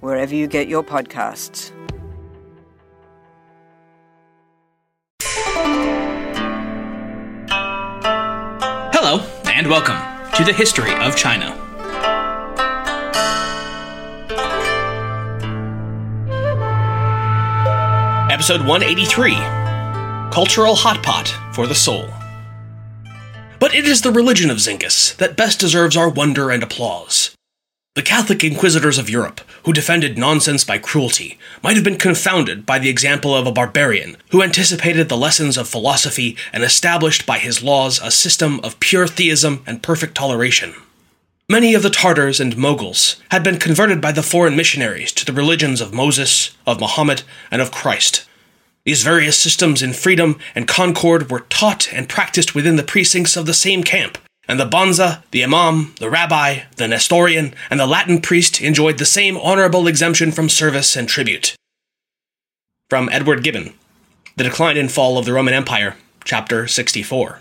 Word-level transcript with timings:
wherever 0.00 0.34
you 0.34 0.46
get 0.46 0.68
your 0.68 0.82
podcasts. 0.82 1.72
Hello, 8.92 9.24
and 9.44 9.66
welcome 9.66 9.96
to 10.34 10.44
the 10.44 10.52
History 10.52 10.92
of 10.96 11.16
China. 11.16 11.64
Episode 18.30 18.60
183 18.66 19.34
Cultural 20.32 20.74
Hot 20.76 21.02
Pot 21.02 21.34
for 21.54 21.66
the 21.66 21.74
Soul. 21.74 22.08
But 23.58 23.74
it 23.74 23.84
is 23.84 24.02
the 24.02 24.12
religion 24.12 24.50
of 24.50 24.58
Zingis 24.58 25.16
that 25.16 25.36
best 25.36 25.58
deserves 25.58 25.96
our 25.96 26.08
wonder 26.08 26.50
and 26.50 26.62
applause. 26.62 27.37
The 27.98 28.04
Catholic 28.04 28.44
inquisitors 28.44 28.96
of 28.96 29.10
Europe, 29.10 29.40
who 29.64 29.72
defended 29.72 30.16
nonsense 30.16 30.62
by 30.62 30.78
cruelty, 30.78 31.36
might 31.64 31.74
have 31.74 31.82
been 31.82 31.98
confounded 31.98 32.64
by 32.64 32.78
the 32.78 32.88
example 32.88 33.34
of 33.34 33.44
a 33.44 33.50
barbarian 33.50 34.16
who 34.30 34.40
anticipated 34.40 35.08
the 35.08 35.16
lessons 35.16 35.58
of 35.58 35.68
philosophy 35.68 36.36
and 36.52 36.62
established 36.62 37.26
by 37.26 37.40
his 37.40 37.60
laws 37.60 38.00
a 38.00 38.12
system 38.12 38.60
of 38.62 38.78
pure 38.78 39.08
theism 39.08 39.64
and 39.66 39.82
perfect 39.82 40.14
toleration. 40.14 40.74
Many 41.48 41.74
of 41.74 41.82
the 41.82 41.90
Tartars 41.90 42.38
and 42.38 42.56
Moguls 42.56 43.16
had 43.32 43.42
been 43.42 43.58
converted 43.58 44.00
by 44.00 44.12
the 44.12 44.22
foreign 44.22 44.54
missionaries 44.54 45.10
to 45.10 45.24
the 45.24 45.32
religions 45.32 45.80
of 45.80 45.92
Moses, 45.92 46.56
of 46.68 46.78
Muhammad, 46.78 47.22
and 47.50 47.60
of 47.60 47.72
Christ. 47.72 48.24
These 48.84 49.02
various 49.02 49.36
systems 49.36 49.82
in 49.82 49.92
freedom 49.92 50.38
and 50.54 50.68
concord 50.68 51.32
were 51.32 51.46
taught 51.50 51.92
and 51.92 52.08
practiced 52.08 52.54
within 52.54 52.76
the 52.76 52.84
precincts 52.84 53.36
of 53.36 53.46
the 53.46 53.54
same 53.54 53.82
camp, 53.82 54.18
and 54.48 54.58
the 54.58 54.64
bonza, 54.64 55.22
the 55.30 55.44
imam, 55.44 55.94
the 56.00 56.08
rabbi, 56.08 56.60
the 56.76 56.88
Nestorian, 56.88 57.54
and 57.70 57.78
the 57.78 57.86
Latin 57.86 58.20
priest 58.20 58.60
enjoyed 58.62 58.98
the 58.98 59.04
same 59.04 59.36
honorable 59.36 59.86
exemption 59.86 60.32
from 60.32 60.48
service 60.48 60.96
and 60.96 61.08
tribute. 61.08 61.54
From 62.88 63.10
Edward 63.12 63.44
Gibbon 63.44 63.74
The 64.36 64.44
Decline 64.44 64.78
and 64.78 64.90
Fall 64.90 65.18
of 65.18 65.26
the 65.26 65.34
Roman 65.34 65.52
Empire, 65.52 65.96
Chapter 66.24 66.66
64. 66.66 67.40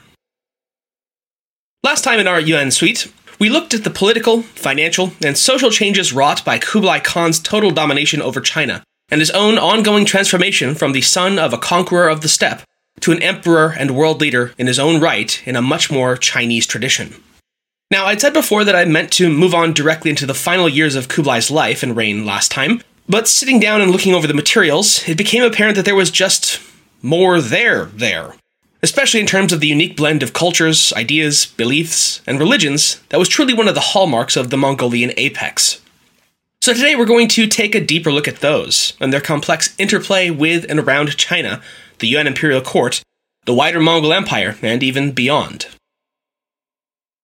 Last 1.84 2.04
time 2.04 2.20
in 2.20 2.28
our 2.28 2.42
Yuan 2.42 2.72
suite, 2.72 3.12
we 3.40 3.50
looked 3.50 3.74
at 3.74 3.86
the 3.86 3.90
political, 3.90 4.42
financial, 4.42 5.14
and 5.24 5.38
social 5.38 5.72
changes 5.72 6.12
wrought 6.12 6.44
by 6.44 6.60
Kublai 6.60 7.00
Khan's 7.00 7.40
total 7.40 7.72
domination 7.72 8.22
over 8.22 8.42
China, 8.42 8.84
and 9.10 9.22
his 9.22 9.32
own 9.32 9.58
ongoing 9.58 10.04
transformation 10.04 10.76
from 10.76 10.92
the 10.92 11.02
son 11.02 11.40
of 11.40 11.54
a 11.54 11.58
conqueror 11.58 12.10
of 12.10 12.22
the 12.22 12.28
steppe 12.28 12.64
to 13.02 13.12
an 13.12 13.22
emperor 13.22 13.76
and 13.78 13.92
world 13.92 14.22
leader 14.22 14.54
in 14.58 14.68
his 14.68 14.80
own 14.80 15.02
right 15.02 15.42
in 15.48 15.56
a 15.56 15.62
much 15.62 15.92
more 15.92 16.18
Chinese 16.18 16.66
tradition. 16.66 17.22
Now, 17.90 18.06
I'd 18.06 18.20
said 18.20 18.34
before 18.34 18.64
that 18.66 18.76
I 18.76 18.84
meant 18.86 19.12
to 19.14 19.30
move 19.30 19.54
on 19.54 19.72
directly 19.74 20.10
into 20.10 20.26
the 20.26 20.34
final 20.34 20.68
years 20.68 20.96
of 20.96 21.08
Kublai's 21.08 21.50
life 21.50 21.84
and 21.84 21.96
reign 21.96 22.26
last 22.26 22.52
time, 22.52 22.82
but 23.08 23.30
sitting 23.30 23.60
down 23.60 23.82
and 23.82 23.92
looking 23.92 24.14
over 24.14 24.28
the 24.28 24.34
materials, 24.34 25.08
it 25.08 25.18
became 25.18 25.44
apparent 25.44 25.78
that 25.78 25.86
there 25.86 25.96
was 25.96 26.12
just 26.12 26.60
more 27.02 27.40
there 27.40 27.86
there. 27.86 28.36
Especially 28.84 29.20
in 29.20 29.26
terms 29.26 29.54
of 29.54 29.60
the 29.60 29.68
unique 29.68 29.96
blend 29.96 30.22
of 30.22 30.34
cultures, 30.34 30.92
ideas, 30.94 31.46
beliefs, 31.46 32.22
and 32.28 32.40
religions 32.40 33.02
that 33.10 33.18
was 33.18 33.30
truly 33.30 33.54
one 33.54 33.68
of 33.68 33.76
the 33.76 33.82
hallmarks 33.82 34.36
of 34.36 34.50
the 34.50 34.58
Mongolian 34.58 35.14
apex. 35.18 35.82
So 36.62 36.74
today 36.74 36.96
we're 36.96 37.06
going 37.06 37.30
to 37.30 37.48
take 37.48 37.74
a 37.74 37.84
deeper 37.84 38.12
look 38.12 38.28
at 38.28 38.42
those 38.42 38.94
and 39.00 39.14
their 39.14 39.22
complex 39.22 39.74
interplay 39.78 40.30
with 40.30 40.66
and 40.70 40.80
around 40.80 41.16
China 41.16 41.62
the 42.00 42.08
Yuan 42.08 42.28
imperial 42.28 42.62
court, 42.62 43.02
the 43.46 43.54
wider 43.54 43.80
Mongol 43.80 44.14
Empire, 44.14 44.58
and 44.62 44.84
even 44.84 45.12
beyond. 45.12 45.68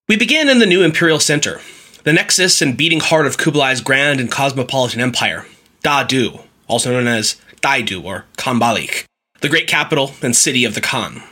We 0.07 0.17
begin 0.17 0.49
in 0.49 0.59
the 0.59 0.65
new 0.65 0.83
imperial 0.83 1.19
center, 1.19 1.61
the 2.03 2.13
nexus 2.13 2.61
and 2.61 2.75
beating 2.75 2.99
heart 2.99 3.25
of 3.25 3.37
Kublai's 3.37 3.81
grand 3.81 4.19
and 4.19 4.31
cosmopolitan 4.31 4.99
empire, 4.99 5.45
Da-Du, 5.81 6.39
also 6.67 6.91
known 6.91 7.07
as 7.07 7.35
Daidu 7.61 8.03
or 8.03 8.25
Khanbalik, 8.37 9.05
the 9.41 9.49
great 9.49 9.67
capital 9.67 10.13
and 10.21 10.35
city 10.35 10.65
of 10.65 10.75
the 10.75 10.81
Khan. 10.81 11.23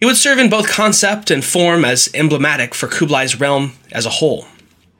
It 0.00 0.06
would 0.06 0.16
serve 0.16 0.38
in 0.38 0.50
both 0.50 0.68
concept 0.68 1.30
and 1.30 1.44
form 1.44 1.84
as 1.84 2.08
emblematic 2.14 2.74
for 2.74 2.88
Kublai's 2.88 3.40
realm 3.40 3.72
as 3.90 4.06
a 4.06 4.10
whole. 4.10 4.46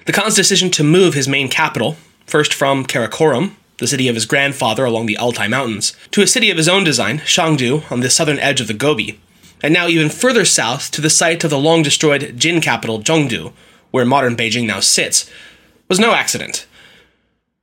The 0.07 0.13
Khan's 0.13 0.35
decision 0.35 0.71
to 0.73 0.85
move 0.85 1.15
his 1.15 1.29
main 1.29 1.49
capital, 1.49 1.97
first 2.27 2.53
from 2.53 2.85
Karakorum, 2.85 3.53
the 3.79 3.87
city 3.87 4.09
of 4.09 4.15
his 4.15 4.27
grandfather 4.27 4.85
along 4.85 5.07
the 5.07 5.19
Altai 5.19 5.49
Mountains, 5.49 5.97
to 6.11 6.23
a 6.23 6.27
city 6.27 6.51
of 6.51 6.57
his 6.57 6.69
own 6.69 6.85
design, 6.85 7.19
Shangdu, 7.21 7.91
on 7.91 8.01
the 8.01 8.11
southern 8.11 8.39
edge 8.39 8.61
of 8.61 8.67
the 8.67 8.75
Gobi, 8.75 9.19
and 9.63 9.73
now 9.73 9.89
even 9.89 10.11
further 10.11 10.45
south 10.45 10.91
to 10.93 11.01
the 11.01 11.11
site 11.11 11.45
of 11.45 11.51
the 11.51 11.59
long 11.59 11.83
destroyed 11.83 12.35
Jin 12.37 12.61
capital, 12.61 13.01
Zhongdu, 13.01 13.53
where 13.91 14.05
modern 14.05 14.37
Beijing 14.37 14.67
now 14.67 14.81
sits, 14.81 15.31
was 15.89 15.99
no 15.99 16.13
accident. 16.13 16.67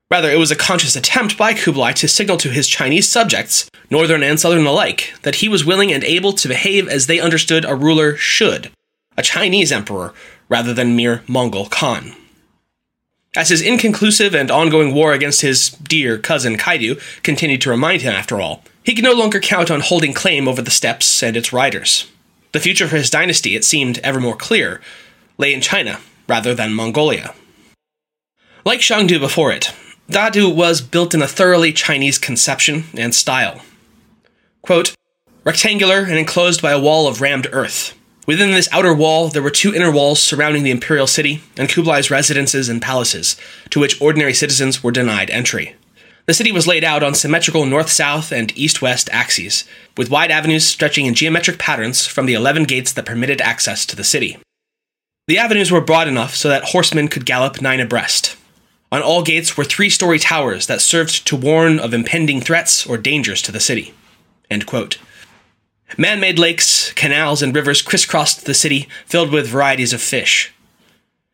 Rather, 0.09 0.29
it 0.29 0.39
was 0.39 0.51
a 0.51 0.55
conscious 0.55 0.95
attempt 0.95 1.37
by 1.37 1.53
Kublai 1.53 1.93
to 1.93 2.07
signal 2.07 2.37
to 2.37 2.49
his 2.49 2.67
Chinese 2.67 3.07
subjects, 3.07 3.69
northern 3.89 4.23
and 4.23 4.39
southern 4.39 4.65
alike, 4.65 5.13
that 5.21 5.35
he 5.35 5.47
was 5.47 5.65
willing 5.65 5.91
and 5.93 6.03
able 6.03 6.33
to 6.33 6.47
behave 6.47 6.87
as 6.87 7.07
they 7.07 7.19
understood 7.19 7.63
a 7.63 7.75
ruler 7.75 8.15
should 8.17 8.71
a 9.17 9.21
Chinese 9.21 9.71
emperor, 9.71 10.13
rather 10.49 10.73
than 10.73 10.95
mere 10.95 11.23
Mongol 11.27 11.67
Khan. 11.67 12.15
As 13.33 13.47
his 13.47 13.61
inconclusive 13.61 14.35
and 14.35 14.51
ongoing 14.51 14.93
war 14.93 15.13
against 15.13 15.39
his 15.39 15.69
dear 15.69 16.17
cousin 16.17 16.57
Kaidu 16.57 16.99
continued 17.23 17.61
to 17.61 17.69
remind 17.69 18.01
him, 18.01 18.13
after 18.13 18.41
all, 18.41 18.63
he 18.83 18.93
could 18.93 19.05
no 19.05 19.13
longer 19.13 19.39
count 19.39 19.71
on 19.71 19.79
holding 19.79 20.13
claim 20.13 20.49
over 20.49 20.61
the 20.61 20.69
steppes 20.69 21.23
and 21.23 21.37
its 21.37 21.53
riders. 21.53 22.11
The 22.51 22.59
future 22.59 22.89
for 22.89 22.97
his 22.97 23.09
dynasty, 23.09 23.55
it 23.55 23.63
seemed 23.63 23.99
ever 23.99 24.19
more 24.19 24.35
clear, 24.35 24.81
lay 25.37 25.53
in 25.53 25.61
China 25.61 26.01
rather 26.27 26.53
than 26.53 26.73
Mongolia. 26.73 27.33
Like 28.65 28.81
Shangdu 28.81 29.17
before 29.19 29.51
it, 29.53 29.73
Dadu 30.09 30.53
was 30.53 30.81
built 30.81 31.13
in 31.13 31.21
a 31.21 31.27
thoroughly 31.27 31.71
Chinese 31.71 32.17
conception 32.17 32.83
and 32.97 33.15
style. 33.15 33.61
Quote, 34.61 34.93
rectangular 35.45 35.99
and 35.99 36.17
enclosed 36.17 36.61
by 36.61 36.71
a 36.71 36.79
wall 36.79 37.07
of 37.07 37.21
rammed 37.21 37.47
earth, 37.53 37.97
Within 38.27 38.51
this 38.51 38.69
outer 38.71 38.93
wall, 38.93 39.29
there 39.29 39.41
were 39.41 39.49
two 39.49 39.73
inner 39.73 39.91
walls 39.91 40.21
surrounding 40.21 40.63
the 40.63 40.71
imperial 40.71 41.07
city 41.07 41.41
and 41.57 41.67
Kublai's 41.67 42.11
residences 42.11 42.69
and 42.69 42.81
palaces, 42.81 43.35
to 43.71 43.79
which 43.79 43.99
ordinary 43.99 44.33
citizens 44.33 44.83
were 44.83 44.91
denied 44.91 45.31
entry. 45.31 45.75
The 46.27 46.35
city 46.35 46.51
was 46.51 46.67
laid 46.67 46.83
out 46.83 47.01
on 47.01 47.15
symmetrical 47.15 47.65
north 47.65 47.89
south 47.89 48.31
and 48.31 48.55
east 48.55 48.81
west 48.81 49.09
axes, 49.11 49.65
with 49.97 50.11
wide 50.11 50.29
avenues 50.29 50.65
stretching 50.65 51.07
in 51.07 51.15
geometric 51.15 51.57
patterns 51.57 52.05
from 52.05 52.27
the 52.27 52.35
11 52.35 52.65
gates 52.65 52.93
that 52.93 53.07
permitted 53.07 53.41
access 53.41 53.85
to 53.87 53.95
the 53.95 54.03
city. 54.03 54.37
The 55.27 55.39
avenues 55.39 55.71
were 55.71 55.81
broad 55.81 56.07
enough 56.07 56.35
so 56.35 56.47
that 56.47 56.65
horsemen 56.65 57.07
could 57.07 57.25
gallop 57.25 57.59
nine 57.59 57.79
abreast. 57.79 58.35
On 58.91 59.01
all 59.01 59.23
gates 59.23 59.57
were 59.57 59.63
three 59.63 59.89
story 59.89 60.19
towers 60.19 60.67
that 60.67 60.81
served 60.81 61.25
to 61.27 61.35
warn 61.35 61.79
of 61.79 61.93
impending 61.93 62.39
threats 62.39 62.85
or 62.85 62.97
dangers 62.97 63.41
to 63.43 63.51
the 63.51 63.59
city. 63.59 63.93
Man 65.97 66.19
made 66.19 66.39
lakes, 66.39 66.93
canals, 66.93 67.41
and 67.41 67.53
rivers 67.53 67.81
crisscrossed 67.81 68.45
the 68.45 68.53
city, 68.53 68.87
filled 69.05 69.31
with 69.31 69.47
varieties 69.47 69.93
of 69.93 70.01
fish. 70.01 70.53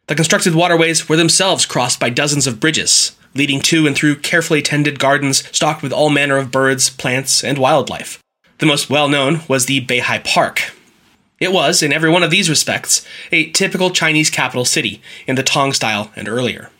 The 0.07 0.15
constructed 0.15 0.55
waterways 0.55 1.07
were 1.07 1.17
themselves 1.17 1.65
crossed 1.65 1.99
by 1.99 2.09
dozens 2.09 2.47
of 2.47 2.59
bridges, 2.59 3.15
leading 3.35 3.61
to 3.61 3.85
and 3.85 3.95
through 3.95 4.17
carefully 4.17 4.61
tended 4.61 4.99
gardens 4.99 5.45
stocked 5.55 5.83
with 5.83 5.93
all 5.93 6.09
manner 6.09 6.37
of 6.37 6.51
birds, 6.51 6.89
plants, 6.89 7.43
and 7.43 7.57
wildlife. 7.57 8.19
The 8.59 8.65
most 8.65 8.89
well 8.89 9.09
known 9.09 9.41
was 9.47 9.65
the 9.65 9.85
Beihai 9.85 10.23
Park. 10.23 10.73
It 11.39 11.51
was, 11.51 11.83
in 11.83 11.93
every 11.93 12.09
one 12.09 12.23
of 12.23 12.31
these 12.31 12.49
respects, 12.49 13.05
a 13.31 13.51
typical 13.51 13.91
Chinese 13.91 14.31
capital 14.31 14.65
city 14.65 15.01
in 15.27 15.35
the 15.35 15.43
Tang 15.43 15.71
style 15.73 16.11
and 16.15 16.27
earlier. 16.27 16.71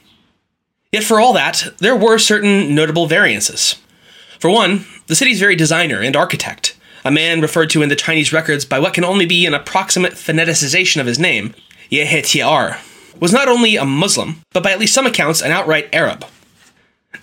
Yet, 0.92 1.04
for 1.04 1.20
all 1.20 1.34
that, 1.34 1.74
there 1.78 1.96
were 1.96 2.18
certain 2.18 2.74
notable 2.74 3.06
variances. 3.06 3.76
For 4.40 4.50
one, 4.50 4.86
the 5.08 5.16
city's 5.16 5.40
very 5.40 5.56
designer 5.56 6.02
and 6.02 6.16
architect 6.16 6.77
a 7.08 7.12
man 7.12 7.40
referred 7.40 7.70
to 7.70 7.82
in 7.82 7.88
the 7.88 7.96
Chinese 7.96 8.34
records 8.34 8.66
by 8.66 8.80
what 8.80 8.94
can 8.94 9.06
only 9.06 9.26
be 9.26 9.46
an 9.46 9.54
approximate 9.54 10.12
phoneticization 10.12 11.00
of 11.00 11.08
his 11.08 11.18
name, 11.18 11.56
Yehe 11.90 12.22
Tiar, 12.22 12.80
was 13.18 13.32
not 13.32 13.48
only 13.48 13.78
a 13.78 13.86
Muslim, 13.86 14.42
but 14.52 14.62
by 14.62 14.74
at 14.74 14.80
least 14.80 14.94
some 14.94 15.08
accounts 15.08 15.42
an 15.42 15.54
outright 15.54 15.88
Arab. 15.94 16.26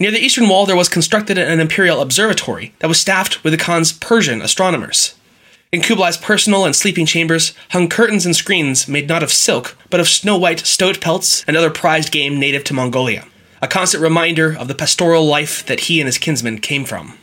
Near 0.00 0.10
the 0.10 0.24
eastern 0.24 0.48
wall, 0.48 0.64
there 0.64 0.74
was 0.74 0.88
constructed 0.88 1.36
an 1.36 1.60
imperial 1.60 2.00
observatory 2.00 2.72
that 2.78 2.88
was 2.88 2.98
staffed 2.98 3.44
with 3.44 3.52
the 3.52 3.58
Khan's 3.58 3.92
Persian 3.92 4.40
astronomers. 4.40 5.16
In 5.70 5.82
Kublai's 5.82 6.16
personal 6.16 6.64
and 6.64 6.74
sleeping 6.74 7.04
chambers 7.04 7.52
hung 7.70 7.90
curtains 7.90 8.24
and 8.24 8.34
screens 8.34 8.88
made 8.88 9.06
not 9.06 9.22
of 9.22 9.30
silk, 9.30 9.76
but 9.90 10.00
of 10.00 10.08
snow 10.08 10.38
white 10.38 10.60
stoat 10.60 11.02
pelts 11.02 11.44
and 11.46 11.58
other 11.58 11.70
prized 11.70 12.10
game 12.10 12.40
native 12.40 12.64
to 12.64 12.74
Mongolia. 12.74 13.26
a 13.60 13.66
constant 13.66 14.02
reminder 14.02 14.56
of 14.56 14.68
the 14.68 14.74
pastoral 14.74 15.26
life 15.26 15.64
that 15.66 15.80
he 15.80 16.00
and 16.00 16.06
his 16.06 16.18
kinsmen 16.18 16.58
came 16.58 16.84
from. 16.84 17.18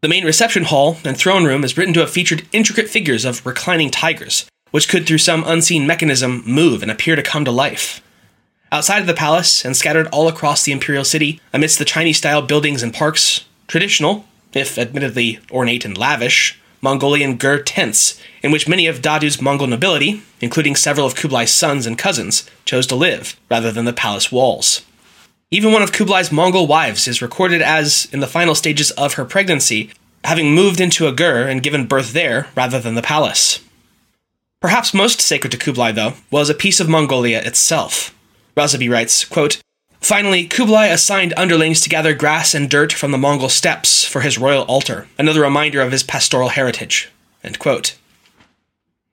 The 0.00 0.08
main 0.08 0.24
reception 0.24 0.64
hall 0.64 0.96
and 1.04 1.16
throne 1.16 1.44
room 1.44 1.64
is 1.64 1.76
written 1.76 1.92
to 1.94 2.00
have 2.00 2.10
featured 2.10 2.46
intricate 2.52 2.88
figures 2.88 3.24
of 3.24 3.44
reclining 3.44 3.90
tigers, 3.90 4.48
which 4.70 4.88
could, 4.88 5.08
through 5.08 5.18
some 5.18 5.42
unseen 5.44 5.88
mechanism, 5.88 6.44
move 6.46 6.82
and 6.82 6.90
appear 6.90 7.16
to 7.16 7.22
come 7.22 7.44
to 7.44 7.50
life. 7.50 8.00
Outside 8.70 9.00
of 9.00 9.08
the 9.08 9.14
palace, 9.14 9.64
and 9.64 9.76
scattered 9.76 10.06
all 10.08 10.28
across 10.28 10.62
the 10.62 10.70
imperial 10.70 11.04
city, 11.04 11.40
amidst 11.52 11.80
the 11.80 11.84
Chinese 11.84 12.18
style 12.18 12.42
buildings 12.42 12.80
and 12.80 12.94
parks, 12.94 13.44
traditional, 13.66 14.24
if 14.52 14.78
admittedly 14.78 15.40
ornate 15.50 15.84
and 15.84 15.98
lavish, 15.98 16.60
Mongolian 16.80 17.36
gur 17.36 17.60
tents, 17.60 18.20
in 18.40 18.52
which 18.52 18.68
many 18.68 18.86
of 18.86 19.02
Dadu's 19.02 19.42
Mongol 19.42 19.66
nobility, 19.66 20.22
including 20.40 20.76
several 20.76 21.06
of 21.06 21.16
Kublai's 21.16 21.50
sons 21.50 21.86
and 21.86 21.98
cousins, 21.98 22.48
chose 22.64 22.86
to 22.86 22.94
live, 22.94 23.36
rather 23.50 23.72
than 23.72 23.84
the 23.84 23.92
palace 23.92 24.30
walls. 24.30 24.82
Even 25.50 25.72
one 25.72 25.82
of 25.82 25.92
Kublai's 25.92 26.30
Mongol 26.30 26.66
wives 26.66 27.08
is 27.08 27.22
recorded 27.22 27.62
as, 27.62 28.06
in 28.12 28.20
the 28.20 28.26
final 28.26 28.54
stages 28.54 28.90
of 28.92 29.14
her 29.14 29.24
pregnancy, 29.24 29.90
having 30.24 30.54
moved 30.54 30.78
into 30.78 31.06
a 31.06 31.12
gur 31.12 31.48
and 31.48 31.62
given 31.62 31.86
birth 31.86 32.12
there 32.12 32.48
rather 32.54 32.78
than 32.78 32.96
the 32.96 33.02
palace. 33.02 33.60
Perhaps 34.60 34.92
most 34.92 35.22
sacred 35.22 35.50
to 35.52 35.56
Kublai, 35.56 35.92
though, 35.92 36.14
was 36.30 36.50
a 36.50 36.54
piece 36.54 36.80
of 36.80 36.88
Mongolia 36.88 37.40
itself. 37.40 38.14
Rossabi 38.58 38.90
writes, 38.90 39.24
quote, 39.24 39.62
Finally, 40.00 40.46
Kublai 40.46 40.86
assigned 40.86 41.32
underlings 41.36 41.80
to 41.80 41.88
gather 41.88 42.12
grass 42.12 42.54
and 42.54 42.68
dirt 42.68 42.92
from 42.92 43.10
the 43.10 43.18
Mongol 43.18 43.48
steppes 43.48 44.04
for 44.04 44.20
his 44.20 44.36
royal 44.36 44.64
altar, 44.64 45.08
another 45.18 45.40
reminder 45.40 45.80
of 45.80 45.92
his 45.92 46.02
pastoral 46.02 46.50
heritage. 46.50 47.08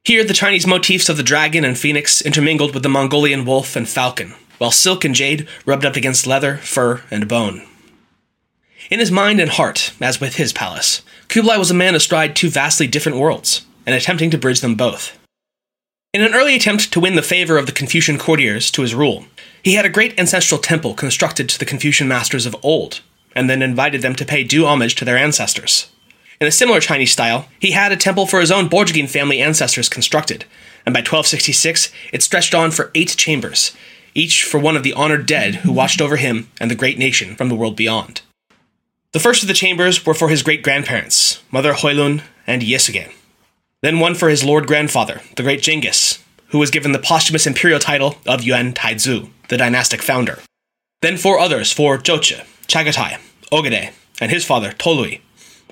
Here, 0.04 0.24
the 0.24 0.34
Chinese 0.34 0.68
motifs 0.68 1.08
of 1.08 1.16
the 1.16 1.24
dragon 1.24 1.64
and 1.64 1.78
phoenix 1.78 2.22
intermingled 2.22 2.74
with 2.74 2.84
the 2.84 2.90
Mongolian 2.90 3.46
wolf 3.46 3.76
and 3.76 3.88
falcon, 3.88 4.34
while 4.58 4.72
silk 4.72 5.06
and 5.06 5.16
jade 5.16 5.48
rubbed 5.66 5.86
up 5.86 5.96
against 5.96 6.28
leather, 6.28 6.58
fur, 6.58 7.04
and 7.12 7.28
bone. 7.28 7.66
In 8.90 9.00
his 9.00 9.12
mind 9.12 9.40
and 9.40 9.50
heart, 9.50 9.94
as 10.00 10.22
with 10.22 10.36
his 10.36 10.54
palace, 10.54 11.02
Kublai 11.28 11.58
was 11.58 11.72
a 11.72 11.76
man 11.76 11.96
astride 11.96 12.36
two 12.36 12.50
vastly 12.50 12.88
different 12.88 13.18
worlds, 13.18 13.66
and 13.86 13.96
attempting 13.96 14.30
to 14.30 14.38
bridge 14.38 14.62
them 14.62 14.76
both. 14.76 15.18
In 16.14 16.22
an 16.22 16.34
early 16.34 16.56
attempt 16.56 16.94
to 16.94 17.00
win 17.00 17.16
the 17.16 17.22
favor 17.22 17.58
of 17.58 17.66
the 17.66 17.72
Confucian 17.72 18.18
courtiers 18.18 18.72
to 18.72 18.84
his 18.84 18.96
rule, 18.96 19.26
he 19.64 19.74
had 19.74 19.86
a 19.86 19.90
great 19.90 20.18
ancestral 20.20 20.62
temple 20.62 20.94
constructed 20.94 21.50
to 21.50 21.60
the 21.60 21.66
Confucian 21.66 22.08
masters 22.08 22.46
of 22.46 22.56
old, 22.62 23.02
and 23.36 23.50
then 23.50 23.62
invited 23.62 24.02
them 24.02 24.16
to 24.16 24.26
pay 24.26 24.44
due 24.44 24.66
homage 24.66 24.96
to 24.96 25.06
their 25.06 25.18
ancestors. 25.18 25.90
In 26.40 26.48
a 26.48 26.52
similar 26.52 26.80
Chinese 26.80 27.12
style, 27.12 27.48
he 27.60 27.72
had 27.72 27.92
a 27.92 27.98
temple 27.98 28.28
for 28.28 28.40
his 28.40 28.52
own 28.52 28.70
Borjigin 28.70 29.10
family 29.10 29.42
ancestors 29.42 29.90
constructed, 29.90 30.46
and 30.86 30.94
by 30.94 31.00
1266 31.00 31.92
it 32.14 32.22
stretched 32.22 32.54
on 32.54 32.72
for 32.72 32.92
eight 32.94 33.16
chambers, 33.18 33.76
each 34.16 34.44
for 34.44 34.60
one 34.60 34.76
of 34.76 34.84
the 34.84 34.94
honored 34.94 35.28
dead 35.28 35.56
who 35.56 35.72
watched 35.72 36.02
over 36.02 36.16
him 36.16 36.50
and 36.60 36.72
the 36.72 36.76
great 36.76 36.98
nation 36.98 37.36
from 37.36 37.50
the 37.50 37.56
world 37.56 37.76
beyond. 37.76 38.22
The 39.12 39.20
first 39.20 39.44
of 39.44 39.48
the 39.48 39.54
chambers 39.54 40.04
were 40.06 40.16
for 40.16 40.30
his 40.30 40.42
great 40.42 40.64
grandparents, 40.64 41.44
Mother 41.52 41.74
Hoelun 41.74 42.24
and 42.48 42.64
Yesugei 42.64 43.12
then 43.86 44.00
one 44.00 44.16
for 44.16 44.30
his 44.30 44.44
lord 44.44 44.66
grandfather, 44.66 45.22
the 45.36 45.44
great 45.44 45.62
Genghis, 45.62 46.18
who 46.48 46.58
was 46.58 46.72
given 46.72 46.92
the 46.92 46.98
posthumous 46.98 47.46
imperial 47.46 47.80
title 47.80 48.18
of 48.26 48.42
Yuan 48.42 48.74
Taizu, 48.74 49.30
the 49.50 49.58
dynastic 49.58 50.02
founder. 50.02 50.40
Then 51.04 51.18
four 51.18 51.38
others 51.38 51.72
for 51.72 52.00
Jochi, 52.00 52.44
Chagatai, 52.66 53.20
Ogedei, 53.52 53.94
and 54.20 54.32
his 54.32 54.44
father, 54.44 54.72
Tolui, 54.72 55.22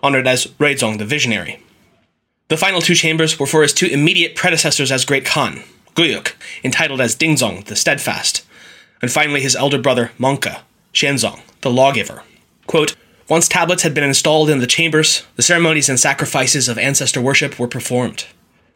honored 0.04 0.28
as 0.28 0.46
Ruizong 0.60 1.00
the 1.00 1.06
Visionary. 1.06 1.60
The 2.50 2.58
final 2.58 2.82
two 2.82 2.94
chambers 2.94 3.40
were 3.40 3.48
for 3.48 3.64
his 3.64 3.74
two 3.74 3.88
immediate 3.88 4.36
predecessors 4.36 4.92
as 4.92 5.06
Great 5.06 5.26
Khan, 5.26 5.64
Guyuk, 5.96 6.34
entitled 6.64 7.02
as 7.02 7.16
Dingzong 7.16 7.66
the 7.66 7.76
Steadfast, 7.76 8.46
and 9.02 9.12
finally 9.12 9.42
his 9.42 9.56
elder 9.56 9.78
brother, 9.78 10.12
Mongke, 10.18 10.62
Xianzong, 10.94 11.42
the 11.62 11.72
Lawgiver. 11.72 12.24
Quote, 12.68 12.96
once 13.30 13.48
tablets 13.48 13.84
had 13.84 13.94
been 13.94 14.04
installed 14.04 14.50
in 14.50 14.60
the 14.60 14.68
chambers, 14.68 15.24
the 15.36 15.42
ceremonies 15.42 15.90
and 15.90 16.00
sacrifices 16.00 16.68
of 16.68 16.78
ancestor 16.78 17.22
worship 17.22 17.58
were 17.58 17.68
performed. 17.68 18.26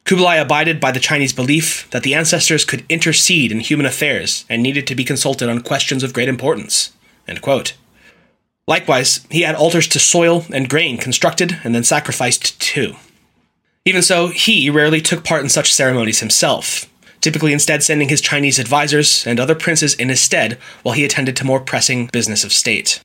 Kublai 0.06 0.36
abided 0.36 0.80
by 0.80 0.92
the 0.92 1.02
Chinese 1.02 1.34
belief 1.34 1.90
that 1.92 2.04
the 2.04 2.14
ancestors 2.14 2.64
could 2.64 2.86
intercede 2.88 3.52
in 3.52 3.60
human 3.60 3.86
affairs 3.86 4.46
and 4.50 4.64
needed 4.64 4.88
to 4.88 4.96
be 4.96 5.04
consulted 5.04 5.50
on 5.50 5.62
questions 5.62 6.02
of 6.02 6.14
great 6.14 6.30
importance. 6.30 6.94
Likewise, 8.68 9.26
he 9.30 9.42
had 9.42 9.56
altars 9.56 9.88
to 9.88 10.00
soil 10.00 10.46
and 10.54 10.70
grain 10.70 10.98
constructed 10.98 11.60
and 11.64 11.76
then 11.76 11.84
sacrificed 11.84 12.60
too. 12.62 12.96
Even 13.86 14.02
so, 14.02 14.28
he 14.28 14.70
rarely 14.70 15.02
took 15.02 15.26
part 15.26 15.44
in 15.44 15.50
such 15.50 15.74
ceremonies 15.74 16.22
himself, 16.22 16.90
typically 17.22 17.54
instead 17.54 17.84
sending 17.84 18.10
his 18.10 18.22
Chinese 18.22 18.60
advisors 18.60 19.26
and 19.26 19.40
other 19.40 19.56
princes 19.56 19.94
in 19.96 20.10
his 20.10 20.22
stead 20.22 20.58
while 20.84 20.96
he 20.96 21.06
attended 21.06 21.36
to 21.38 21.46
more 21.46 21.60
pressing 21.60 22.08
business 22.08 22.44
of 22.44 22.54
state. 22.54 23.02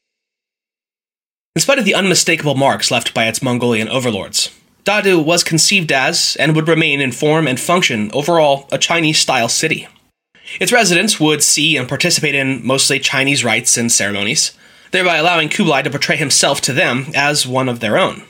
In 1.55 1.61
spite 1.61 1.79
of 1.79 1.85
the 1.85 1.95
unmistakable 1.95 2.55
marks 2.55 2.91
left 2.91 3.13
by 3.13 3.27
its 3.27 3.43
Mongolian 3.43 3.89
overlords, 3.89 4.51
Dadu 4.85 5.25
was 5.25 5.45
conceived 5.45 5.93
as, 5.93 6.37
and 6.41 6.57
would 6.57 6.67
remain 6.67 7.01
in 7.01 7.13
form 7.13 7.47
and 7.47 7.61
function, 7.61 8.11
overall, 8.13 8.69
a 8.73 8.79
Chinese 8.79 9.19
style 9.19 9.49
city. 9.49 9.87
Its 10.61 10.73
residents 10.73 11.21
would 11.21 11.43
see 11.43 11.77
and 11.77 11.89
participate 11.89 12.35
in 12.35 12.67
mostly 12.67 12.99
Chinese 12.99 13.45
rites 13.45 13.77
and 13.77 13.93
ceremonies, 13.93 14.53
thereby 14.91 15.17
allowing 15.17 15.49
Kublai 15.49 15.83
to 15.83 15.91
portray 15.91 16.17
himself 16.17 16.61
to 16.63 16.73
them 16.73 17.07
as 17.15 17.47
one 17.47 17.69
of 17.69 17.81
their 17.81 17.97
own. 17.97 18.23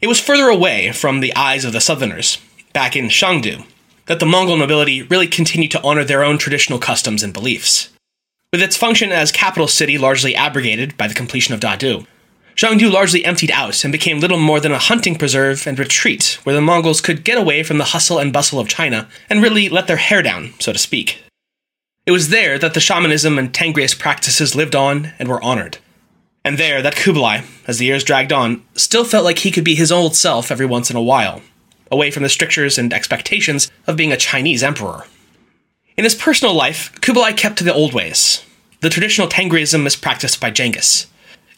It 0.00 0.06
was 0.06 0.20
further 0.20 0.48
away 0.48 0.92
from 0.92 1.20
the 1.20 1.34
eyes 1.34 1.64
of 1.64 1.72
the 1.72 1.80
southerners, 1.80 2.38
back 2.72 2.94
in 2.94 3.06
Shangdu, 3.06 3.64
that 4.06 4.20
the 4.20 4.26
Mongol 4.26 4.56
nobility 4.56 5.02
really 5.02 5.26
continued 5.26 5.70
to 5.72 5.82
honor 5.82 6.04
their 6.04 6.24
own 6.24 6.38
traditional 6.38 6.78
customs 6.78 7.22
and 7.22 7.32
beliefs. 7.32 7.90
With 8.52 8.62
its 8.62 8.76
function 8.76 9.12
as 9.12 9.32
capital 9.32 9.68
city 9.68 9.96
largely 9.96 10.34
abrogated 10.34 10.96
by 10.96 11.08
the 11.08 11.14
completion 11.14 11.54
of 11.54 11.60
Dadu, 11.60 12.06
Shangdu 12.54 12.92
largely 12.92 13.24
emptied 13.24 13.50
out 13.50 13.82
and 13.82 13.90
became 13.90 14.20
little 14.20 14.38
more 14.38 14.60
than 14.60 14.72
a 14.72 14.78
hunting 14.78 15.16
preserve 15.16 15.66
and 15.66 15.78
retreat 15.78 16.38
where 16.44 16.54
the 16.54 16.60
Mongols 16.60 17.00
could 17.00 17.24
get 17.24 17.38
away 17.38 17.62
from 17.62 17.78
the 17.78 17.84
hustle 17.84 18.18
and 18.18 18.32
bustle 18.32 18.58
of 18.58 18.68
China 18.68 19.08
and 19.30 19.42
really 19.42 19.68
let 19.68 19.86
their 19.86 19.96
hair 19.96 20.22
down, 20.22 20.52
so 20.58 20.72
to 20.72 20.78
speak. 20.78 21.22
It 22.04 22.12
was 22.12 22.28
there 22.28 22.58
that 22.58 22.74
the 22.74 22.80
shamanism 22.80 23.38
and 23.38 23.52
Tengriist 23.52 23.98
practices 23.98 24.54
lived 24.54 24.74
on 24.74 25.12
and 25.18 25.28
were 25.28 25.42
honored. 25.42 25.78
And 26.44 26.58
there 26.58 26.82
that 26.82 26.96
Kublai, 26.96 27.42
as 27.66 27.78
the 27.78 27.86
years 27.86 28.04
dragged 28.04 28.32
on, 28.32 28.62
still 28.74 29.04
felt 29.04 29.24
like 29.24 29.38
he 29.38 29.52
could 29.52 29.64
be 29.64 29.76
his 29.76 29.92
old 29.92 30.16
self 30.16 30.50
every 30.50 30.66
once 30.66 30.90
in 30.90 30.96
a 30.96 31.02
while, 31.02 31.40
away 31.92 32.10
from 32.10 32.24
the 32.24 32.28
strictures 32.28 32.78
and 32.78 32.92
expectations 32.92 33.70
of 33.86 33.96
being 33.96 34.10
a 34.10 34.16
Chinese 34.16 34.64
emperor. 34.64 35.04
In 35.96 36.04
his 36.04 36.14
personal 36.14 36.54
life, 36.54 36.90
Kublai 37.02 37.32
kept 37.34 37.58
to 37.58 37.64
the 37.64 37.74
old 37.74 37.92
ways. 37.92 38.44
The 38.80 38.90
traditional 38.90 39.28
Tengriism 39.28 39.86
is 39.86 39.94
practiced 39.94 40.40
by 40.40 40.50
Genghis. 40.50 41.06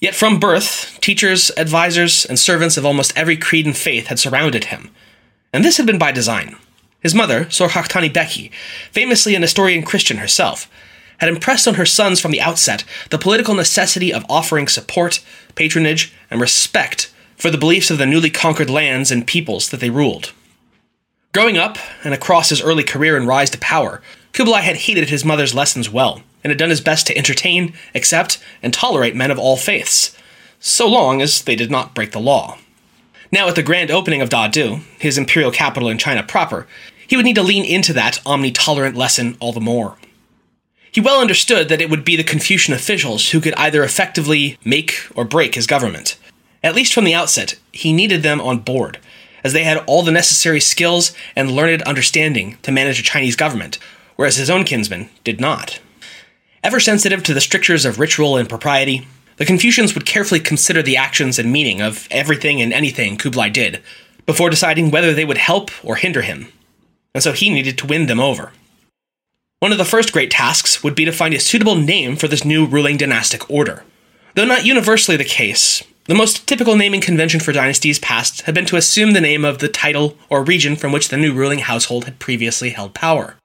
Yet 0.01 0.15
from 0.15 0.41
birth, 0.41 0.99
teachers, 1.01 1.51
advisors, 1.57 2.27
and 2.27 2.39
servants 2.39 2.77
of 2.77 2.85
almost 2.85 3.17
every 3.17 3.37
creed 3.37 3.65
and 3.65 3.77
faith 3.77 4.09
had 4.09 4.19
surrounded 4.19 4.65
him. 4.65 4.91
And 5.53 5.65
this 5.65 5.79
had 5.79 5.87
been 5.87 5.99
by 5.99 6.13
design. 6.13 6.57
His 7.01 7.15
mother, 7.15 7.45
Sorhaktani 7.47 8.13
Beki, 8.13 8.51
famously 8.91 9.35
an 9.35 9.43
Nestorian 9.43 9.85
Christian 9.85 10.17
herself, 10.17 10.69
had 11.19 11.29
impressed 11.29 11.69
on 11.69 11.75
her 11.75 11.87
sons 11.87 12.21
from 12.21 12.33
the 12.33 12.41
outset 12.41 12.85
the 13.11 13.19
political 13.19 13.55
necessity 13.55 14.13
of 14.13 14.27
offering 14.29 14.67
support, 14.67 15.23
patronage, 15.55 16.13
and 16.31 16.41
respect 16.41 17.14
for 17.37 17.51
the 17.51 17.59
beliefs 17.59 17.91
of 17.91 17.99
the 17.99 18.07
newly 18.07 18.31
conquered 18.31 18.71
lands 18.71 19.11
and 19.11 19.27
peoples 19.27 19.69
that 19.71 19.81
they 19.81 19.91
ruled. 19.91 20.33
Growing 21.33 21.59
up, 21.59 21.79
and 22.05 22.15
across 22.15 22.51
his 22.51 22.63
early 22.63 22.85
career 22.85 23.17
and 23.17 23.27
rise 23.27 23.51
to 23.51 23.59
power, 23.59 24.01
Kublai 24.33 24.61
had 24.61 24.77
heeded 24.77 25.09
his 25.09 25.25
mother's 25.25 25.55
lessons 25.55 25.91
well 25.91 26.23
and 26.43 26.51
had 26.51 26.59
done 26.59 26.71
his 26.71 26.81
best 26.81 27.07
to 27.07 27.17
entertain, 27.17 27.73
accept, 27.95 28.39
and 28.63 28.73
tolerate 28.73 29.17
men 29.17 29.31
of 29.31 29.39
all 29.39 29.57
faiths, 29.57 30.17
so 30.61 30.89
long 30.89 31.23
as 31.23 31.43
they 31.43 31.57
did 31.57 31.71
not 31.71 31.95
break 31.95 32.13
the 32.13 32.21
law. 32.21 32.59
Now, 33.33 33.49
at 33.49 33.57
the 33.57 33.63
grand 33.63 33.91
opening 33.91 34.23
of 34.23 34.29
Dadu, 34.29 34.83
his 34.99 35.19
imperial 35.19 35.51
capital 35.51 35.89
in 35.89 35.99
China 35.99 36.23
proper, 36.23 36.69
he 37.07 37.17
would 37.17 37.25
need 37.25 37.35
to 37.35 37.43
lean 37.43 37.65
into 37.65 37.93
that 37.93 38.21
omni-tolerant 38.25 38.97
lesson 38.97 39.37
all 39.41 39.53
the 39.53 39.61
more. 39.61 39.97
He 40.93 41.01
well 41.01 41.21
understood 41.21 41.69
that 41.69 41.81
it 41.81 41.91
would 41.91 42.05
be 42.05 42.15
the 42.15 42.23
Confucian 42.23 42.75
officials 42.75 43.31
who 43.31 43.41
could 43.41 43.55
either 43.55 43.83
effectively 43.83 44.57
make 44.65 44.95
or 45.17 45.25
break 45.25 45.57
his 45.57 45.67
government. 45.67 46.17
At 46.65 46.75
least 46.75 46.95
from 46.95 47.05
the 47.05 47.15
outset, 47.15 47.57
he 47.73 47.93
needed 47.93 48.23
them 48.23 48.41
on 48.41 48.61
board, 48.61 48.99
as 49.45 49.53
they 49.53 49.65
had 49.65 49.85
all 49.87 50.03
the 50.03 50.11
necessary 50.11 50.61
skills 50.61 51.13
and 51.37 51.53
learned 51.53 51.83
understanding 51.83 52.57
to 52.63 52.73
manage 52.73 52.99
a 52.99 53.03
Chinese 53.03 53.37
government, 53.37 53.79
whereas 54.17 54.37
his 54.37 54.49
own 54.49 54.65
kinsmen 54.65 55.11
did 55.25 55.43
not. 55.43 55.79
Ever 56.63 56.81
sensitive 56.81 57.23
to 57.25 57.35
the 57.35 57.43
strictures 57.43 57.85
of 57.85 57.99
ritual 57.99 58.39
and 58.39 58.49
propriety, 58.49 59.07
the 59.37 59.45
Confucians 59.45 59.93
would 59.93 60.07
carefully 60.07 60.41
consider 60.41 60.83
the 60.83 60.97
actions 60.97 61.39
and 61.39 61.53
meaning 61.53 61.83
of 61.83 62.09
everything 62.11 62.63
and 62.63 62.73
anything 62.73 63.19
Kublai 63.19 63.51
did, 63.51 63.83
before 64.25 64.49
deciding 64.49 64.91
whether 64.91 65.13
they 65.13 65.27
would 65.27 65.37
help 65.37 65.71
or 65.85 65.97
hinder 65.97 66.23
him. 66.23 66.49
And 67.15 67.23
so 67.23 67.33
he 67.33 67.51
needed 67.51 67.77
to 67.79 67.87
win 67.87 68.07
them 68.07 68.21
over. 68.21 68.53
One 69.61 69.71
of 69.71 69.77
the 69.77 69.85
first 69.85 70.15
great 70.15 70.31
tasks 70.31 70.83
would 70.83 70.95
be 70.95 71.05
to 71.05 71.13
find 71.13 71.35
a 71.35 71.41
suitable 71.41 71.77
name 71.77 72.17
for 72.17 72.27
this 72.27 72.45
new 72.45 72.65
ruling 72.65 72.97
dynastic 72.97 73.51
order. 73.51 73.85
Though 74.35 74.47
not 74.47 74.65
universally 74.65 75.19
the 75.19 75.25
case, 75.25 75.83
the 76.07 76.15
most 76.15 76.47
typical 76.47 76.77
naming 76.77 77.01
convention 77.01 77.41
for 77.41 77.53
dynasties 77.53 77.99
past 77.99 78.43
had 78.43 78.55
been 78.55 78.67
to 78.67 78.77
assume 78.77 79.13
the 79.13 79.21
name 79.21 79.45
of 79.45 79.59
the 79.59 79.69
title 79.69 80.17
or 80.29 80.45
region 80.45 80.77
from 80.77 80.93
which 80.93 81.09
the 81.09 81.17
new 81.17 81.33
ruling 81.33 81.61
household 81.61 82.05
had 82.05 82.19
previously 82.19 82.71
held 82.71 82.95
power. 82.95 83.37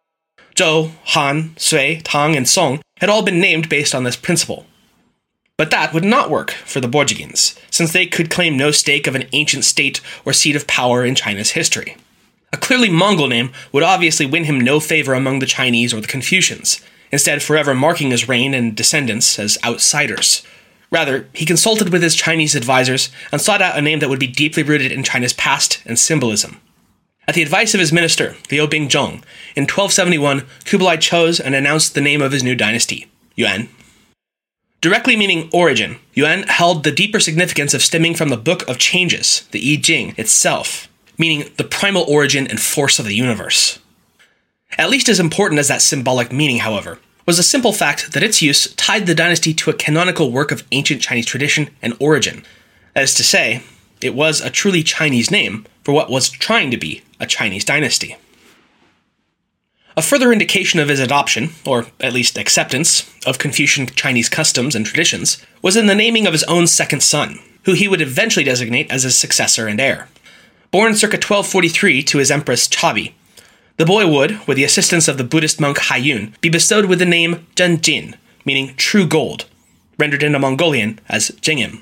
Zhou, 0.55 0.91
Han, 1.05 1.53
Sui, 1.57 2.01
Tang, 2.03 2.35
and 2.35 2.47
Song 2.47 2.81
had 2.97 3.09
all 3.09 3.23
been 3.23 3.39
named 3.39 3.69
based 3.69 3.95
on 3.95 4.03
this 4.03 4.17
principle. 4.17 4.65
But 5.55 5.71
that 5.71 5.93
would 5.93 6.03
not 6.03 6.29
work 6.29 6.51
for 6.51 6.81
the 6.81 6.87
Borjigins, 6.87 7.57
since 7.71 7.93
they 7.93 8.05
could 8.05 8.29
claim 8.29 8.57
no 8.57 8.71
stake 8.71 9.07
of 9.07 9.15
an 9.15 9.27
ancient 9.31 9.63
state 9.63 10.01
or 10.25 10.33
seat 10.33 10.55
of 10.55 10.67
power 10.67 11.05
in 11.05 11.15
China's 11.15 11.51
history. 11.51 11.95
A 12.51 12.57
clearly 12.57 12.89
Mongol 12.89 13.27
name 13.27 13.51
would 13.71 13.83
obviously 13.83 14.25
win 14.25 14.45
him 14.45 14.59
no 14.59 14.79
favor 14.79 15.13
among 15.13 15.39
the 15.39 15.45
Chinese 15.45 15.93
or 15.93 16.01
the 16.01 16.07
Confucians, 16.07 16.81
instead, 17.11 17.41
forever 17.41 17.73
marking 17.73 18.11
his 18.11 18.27
reign 18.27 18.53
and 18.53 18.75
descendants 18.75 19.39
as 19.39 19.57
outsiders. 19.63 20.43
Rather, 20.91 21.27
he 21.33 21.45
consulted 21.45 21.89
with 21.89 22.01
his 22.01 22.15
Chinese 22.15 22.55
advisors 22.55 23.09
and 23.31 23.39
sought 23.39 23.61
out 23.61 23.77
a 23.77 23.81
name 23.81 23.99
that 23.99 24.09
would 24.09 24.19
be 24.19 24.27
deeply 24.27 24.63
rooted 24.63 24.91
in 24.91 25.03
China's 25.03 25.33
past 25.33 25.81
and 25.85 25.99
symbolism. 25.99 26.59
At 27.27 27.35
the 27.35 27.43
advice 27.43 27.75
of 27.75 27.79
his 27.79 27.93
minister, 27.93 28.35
Liu 28.49 28.65
Bingzhong, 28.65 29.21
in 29.55 29.67
1271, 29.67 30.47
Kublai 30.65 30.95
chose 30.97 31.39
and 31.39 31.53
announced 31.53 31.93
the 31.93 32.01
name 32.01 32.23
of 32.23 32.31
his 32.31 32.43
new 32.43 32.55
dynasty, 32.55 33.07
Yuan. 33.35 33.69
Directly 34.81 35.15
meaning 35.15 35.49
origin, 35.53 35.99
Yuan 36.13 36.43
held 36.43 36.83
the 36.83 36.91
deeper 36.91 37.19
significance 37.19 37.73
of 37.75 37.83
stemming 37.83 38.15
from 38.15 38.29
the 38.29 38.37
Book 38.37 38.67
of 38.67 38.79
Changes, 38.79 39.47
the 39.51 39.73
I 39.73 39.79
Ching, 39.79 40.15
itself, 40.17 40.87
meaning 41.19 41.51
the 41.57 41.65
primal 41.65 42.03
origin 42.07 42.47
and 42.47 42.59
force 42.59 42.97
of 42.97 43.05
the 43.05 43.13
universe. 43.13 43.77
At 44.77 44.89
least 44.89 45.09
as 45.09 45.19
important 45.19 45.59
as 45.59 45.67
that 45.67 45.81
symbolic 45.81 46.31
meaning, 46.31 46.59
however, 46.59 46.97
was 47.29 47.37
the 47.37 47.43
simple 47.43 47.71
fact 47.71 48.13
that 48.13 48.23
its 48.23 48.41
use 48.41 48.73
tied 48.73 49.05
the 49.05 49.13
dynasty 49.13 49.53
to 49.53 49.69
a 49.69 49.73
canonical 49.75 50.31
work 50.31 50.51
of 50.51 50.63
ancient 50.71 50.99
Chinese 50.99 51.27
tradition 51.27 51.69
and 51.79 51.93
origin. 51.99 52.43
That 52.95 53.03
is 53.03 53.13
to 53.13 53.23
say, 53.23 53.61
it 54.01 54.15
was 54.15 54.41
a 54.41 54.49
truly 54.49 54.81
Chinese 54.81 55.29
name 55.29 55.67
for 55.83 55.91
what 55.91 56.09
was 56.09 56.31
trying 56.31 56.71
to 56.71 56.77
be 56.77 57.03
a 57.19 57.27
Chinese 57.27 57.63
dynasty. 57.63 58.17
A 59.95 60.01
further 60.01 60.33
indication 60.33 60.79
of 60.79 60.89
his 60.89 60.99
adoption, 60.99 61.51
or 61.67 61.85
at 61.99 62.13
least 62.13 62.35
acceptance, 62.35 63.07
of 63.27 63.37
Confucian 63.37 63.85
Chinese 63.85 64.27
customs 64.27 64.73
and 64.73 64.83
traditions 64.83 65.37
was 65.61 65.77
in 65.77 65.85
the 65.85 65.93
naming 65.93 66.25
of 66.25 66.33
his 66.33 66.45
own 66.45 66.65
second 66.65 67.03
son, 67.03 67.37
who 67.65 67.73
he 67.73 67.87
would 67.87 68.01
eventually 68.01 68.43
designate 68.43 68.89
as 68.89 69.03
his 69.03 69.15
successor 69.15 69.67
and 69.67 69.79
heir. 69.79 70.09
Born 70.71 70.95
circa 70.95 71.17
1243 71.17 72.01
to 72.01 72.17
his 72.17 72.31
empress 72.31 72.67
Chabi, 72.67 73.13
the 73.79 73.85
boy 73.85 74.05
would, 74.05 74.45
with 74.45 74.57
the 74.57 74.65
assistance 74.65 75.07
of 75.07 75.17
the 75.17 75.23
Buddhist 75.23 75.61
monk 75.61 75.77
Haiyun, 75.77 76.39
be 76.41 76.49
bestowed 76.49 76.85
with 76.85 76.99
the 76.99 77.05
name 77.05 77.47
Zhenjin, 77.55 78.15
meaning 78.43 78.75
true 78.75 79.07
gold, 79.07 79.45
rendered 79.97 80.21
into 80.21 80.37
Mongolian 80.37 80.99
as 81.07 81.29
Jingim. 81.41 81.81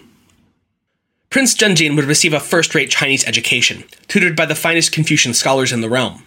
Prince 1.32 1.56
Zhenjin 1.56 1.96
would 1.96 2.06
receive 2.06 2.34
a 2.34 2.40
first 2.40 2.76
rate 2.76 2.92
Chinese 2.92 3.26
education, 3.28 3.84
tutored 4.08 4.36
by 4.36 4.46
the 4.46 4.54
finest 4.54 4.92
Confucian 4.92 5.34
scholars 5.34 5.74
in 5.74 5.82
the 5.82 5.90
realm. 5.90 6.24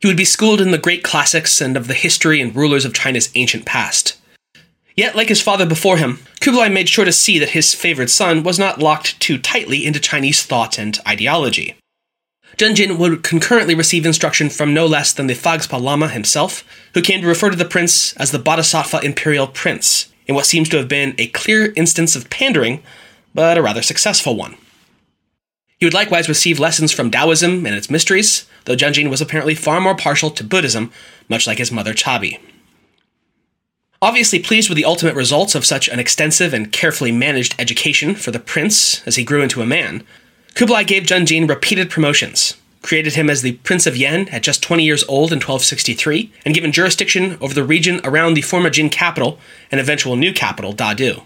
He 0.00 0.06
would 0.06 0.16
be 0.16 0.24
schooled 0.24 0.60
in 0.60 0.70
the 0.70 0.78
great 0.78 1.02
classics 1.02 1.60
and 1.60 1.76
of 1.76 1.88
the 1.88 1.94
history 1.94 2.40
and 2.40 2.54
rulers 2.54 2.84
of 2.84 2.94
China's 2.94 3.30
ancient 3.34 3.66
past. 3.66 4.16
Yet, 4.94 5.16
like 5.16 5.28
his 5.28 5.42
father 5.42 5.66
before 5.66 5.96
him, 5.96 6.20
Kublai 6.40 6.68
made 6.68 6.88
sure 6.88 7.04
to 7.04 7.12
see 7.12 7.40
that 7.40 7.50
his 7.50 7.74
favored 7.74 8.10
son 8.10 8.44
was 8.44 8.56
not 8.56 8.78
locked 8.78 9.18
too 9.18 9.36
tightly 9.36 9.84
into 9.84 9.98
Chinese 9.98 10.44
thought 10.44 10.78
and 10.78 10.96
ideology. 11.08 11.74
Zhenjin 12.56 12.98
would 12.98 13.22
concurrently 13.22 13.74
receive 13.74 14.04
instruction 14.04 14.50
from 14.50 14.74
no 14.74 14.86
less 14.86 15.12
than 15.12 15.26
the 15.26 15.34
Phagspa 15.34 15.80
Lama 15.80 16.08
himself, 16.08 16.64
who 16.94 17.00
came 17.00 17.20
to 17.22 17.26
refer 17.26 17.50
to 17.50 17.56
the 17.56 17.64
prince 17.64 18.14
as 18.14 18.30
the 18.30 18.38
Bodhisattva 18.38 19.00
Imperial 19.04 19.46
Prince, 19.46 20.12
in 20.26 20.34
what 20.34 20.46
seems 20.46 20.68
to 20.68 20.76
have 20.76 20.88
been 20.88 21.14
a 21.18 21.28
clear 21.28 21.72
instance 21.76 22.14
of 22.14 22.30
pandering, 22.30 22.82
but 23.34 23.56
a 23.56 23.62
rather 23.62 23.82
successful 23.82 24.36
one. 24.36 24.56
He 25.78 25.86
would 25.86 25.94
likewise 25.94 26.28
receive 26.28 26.60
lessons 26.60 26.92
from 26.92 27.10
Taoism 27.10 27.66
and 27.66 27.74
its 27.74 27.90
mysteries, 27.90 28.46
though 28.66 28.76
Zhenjin 28.76 29.10
was 29.10 29.20
apparently 29.20 29.54
far 29.54 29.80
more 29.80 29.96
partial 29.96 30.30
to 30.30 30.44
Buddhism, 30.44 30.92
much 31.28 31.46
like 31.46 31.58
his 31.58 31.72
mother 31.72 31.94
Chabi. 31.94 32.38
Obviously 34.00 34.38
pleased 34.38 34.68
with 34.68 34.76
the 34.76 34.84
ultimate 34.84 35.14
results 35.14 35.54
of 35.54 35.64
such 35.64 35.88
an 35.88 35.98
extensive 35.98 36.52
and 36.52 36.72
carefully 36.72 37.12
managed 37.12 37.54
education 37.58 38.14
for 38.14 38.30
the 38.30 38.40
prince 38.40 39.04
as 39.06 39.16
he 39.16 39.24
grew 39.24 39.42
into 39.42 39.62
a 39.62 39.66
man, 39.66 40.04
Kublai 40.54 40.84
gave 40.84 41.04
Zhenjin 41.04 41.48
repeated 41.48 41.88
promotions, 41.88 42.56
created 42.82 43.14
him 43.14 43.30
as 43.30 43.40
the 43.40 43.52
Prince 43.52 43.86
of 43.86 43.96
Yan 43.96 44.28
at 44.28 44.42
just 44.42 44.62
20 44.62 44.84
years 44.84 45.02
old 45.04 45.32
in 45.32 45.36
1263, 45.36 46.30
and 46.44 46.54
given 46.54 46.72
jurisdiction 46.72 47.38
over 47.40 47.54
the 47.54 47.64
region 47.64 48.00
around 48.04 48.34
the 48.34 48.42
former 48.42 48.68
Jin 48.68 48.90
capital 48.90 49.38
and 49.70 49.80
eventual 49.80 50.14
new 50.14 50.32
capital, 50.32 50.74
Dadu. 50.74 51.22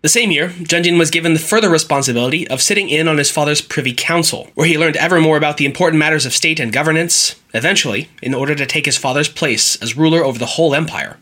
The 0.00 0.08
same 0.08 0.30
year, 0.30 0.50
Zhenjin 0.50 0.96
was 0.96 1.10
given 1.10 1.32
the 1.32 1.40
further 1.40 1.68
responsibility 1.68 2.46
of 2.46 2.62
sitting 2.62 2.88
in 2.88 3.08
on 3.08 3.18
his 3.18 3.32
father's 3.32 3.60
Privy 3.60 3.92
Council, 3.92 4.48
where 4.54 4.68
he 4.68 4.78
learned 4.78 4.96
ever 4.96 5.20
more 5.20 5.36
about 5.36 5.56
the 5.56 5.66
important 5.66 5.98
matters 5.98 6.24
of 6.24 6.32
state 6.32 6.60
and 6.60 6.72
governance, 6.72 7.34
eventually, 7.52 8.08
in 8.22 8.32
order 8.32 8.54
to 8.54 8.66
take 8.66 8.86
his 8.86 8.96
father's 8.96 9.28
place 9.28 9.74
as 9.82 9.96
ruler 9.96 10.24
over 10.24 10.38
the 10.38 10.46
whole 10.46 10.76
empire. 10.76 11.16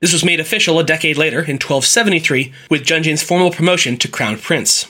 This 0.00 0.12
was 0.12 0.24
made 0.24 0.40
official 0.40 0.78
a 0.78 0.84
decade 0.84 1.16
later, 1.16 1.38
in 1.38 1.56
1273, 1.56 2.52
with 2.68 2.84
Zhenjin's 2.84 3.22
formal 3.22 3.50
promotion 3.50 3.96
to 3.96 4.08
Crown 4.08 4.36
Prince. 4.36 4.86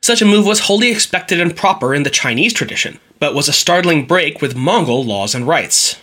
Such 0.00 0.22
a 0.22 0.26
move 0.26 0.46
was 0.46 0.60
wholly 0.60 0.90
expected 0.90 1.40
and 1.40 1.56
proper 1.56 1.94
in 1.94 2.02
the 2.02 2.10
Chinese 2.10 2.52
tradition, 2.52 2.98
but 3.18 3.34
was 3.34 3.48
a 3.48 3.52
startling 3.52 4.06
break 4.06 4.40
with 4.40 4.56
Mongol 4.56 5.04
laws 5.04 5.34
and 5.34 5.46
rights. 5.46 5.96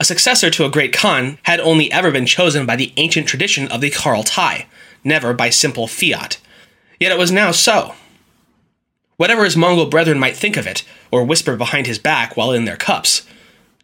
A 0.00 0.04
successor 0.04 0.50
to 0.50 0.64
a 0.64 0.70
great 0.70 0.92
Khan 0.92 1.38
had 1.44 1.60
only 1.60 1.92
ever 1.92 2.10
been 2.10 2.26
chosen 2.26 2.66
by 2.66 2.74
the 2.74 2.92
ancient 2.96 3.28
tradition 3.28 3.68
of 3.68 3.80
the 3.80 3.90
Kurultai, 3.90 4.66
never 5.04 5.32
by 5.32 5.50
simple 5.50 5.86
fiat. 5.86 6.38
Yet 6.98 7.12
it 7.12 7.18
was 7.18 7.30
now 7.30 7.52
so. 7.52 7.94
Whatever 9.16 9.44
his 9.44 9.56
Mongol 9.56 9.86
brethren 9.86 10.18
might 10.18 10.36
think 10.36 10.56
of 10.56 10.66
it, 10.66 10.82
or 11.12 11.22
whisper 11.22 11.56
behind 11.56 11.86
his 11.86 11.98
back 11.98 12.36
while 12.36 12.50
in 12.50 12.64
their 12.64 12.76
cups, 12.76 13.24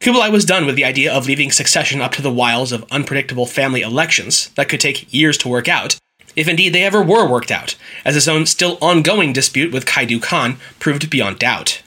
Kublai 0.00 0.28
was 0.28 0.44
done 0.44 0.66
with 0.66 0.76
the 0.76 0.84
idea 0.84 1.12
of 1.12 1.26
leaving 1.26 1.50
succession 1.50 2.00
up 2.00 2.12
to 2.12 2.22
the 2.22 2.32
wiles 2.32 2.72
of 2.72 2.84
unpredictable 2.90 3.46
family 3.46 3.82
elections 3.82 4.50
that 4.56 4.68
could 4.68 4.80
take 4.80 5.12
years 5.12 5.36
to 5.38 5.48
work 5.48 5.68
out, 5.68 5.98
if 6.38 6.46
indeed 6.46 6.72
they 6.72 6.84
ever 6.84 7.02
were 7.02 7.28
worked 7.28 7.50
out, 7.50 7.74
as 8.04 8.14
his 8.14 8.28
own 8.28 8.46
still 8.46 8.78
ongoing 8.80 9.32
dispute 9.32 9.72
with 9.72 9.84
Kaidu 9.84 10.22
Khan 10.22 10.56
proved 10.78 11.10
beyond 11.10 11.40
doubt. 11.40 11.82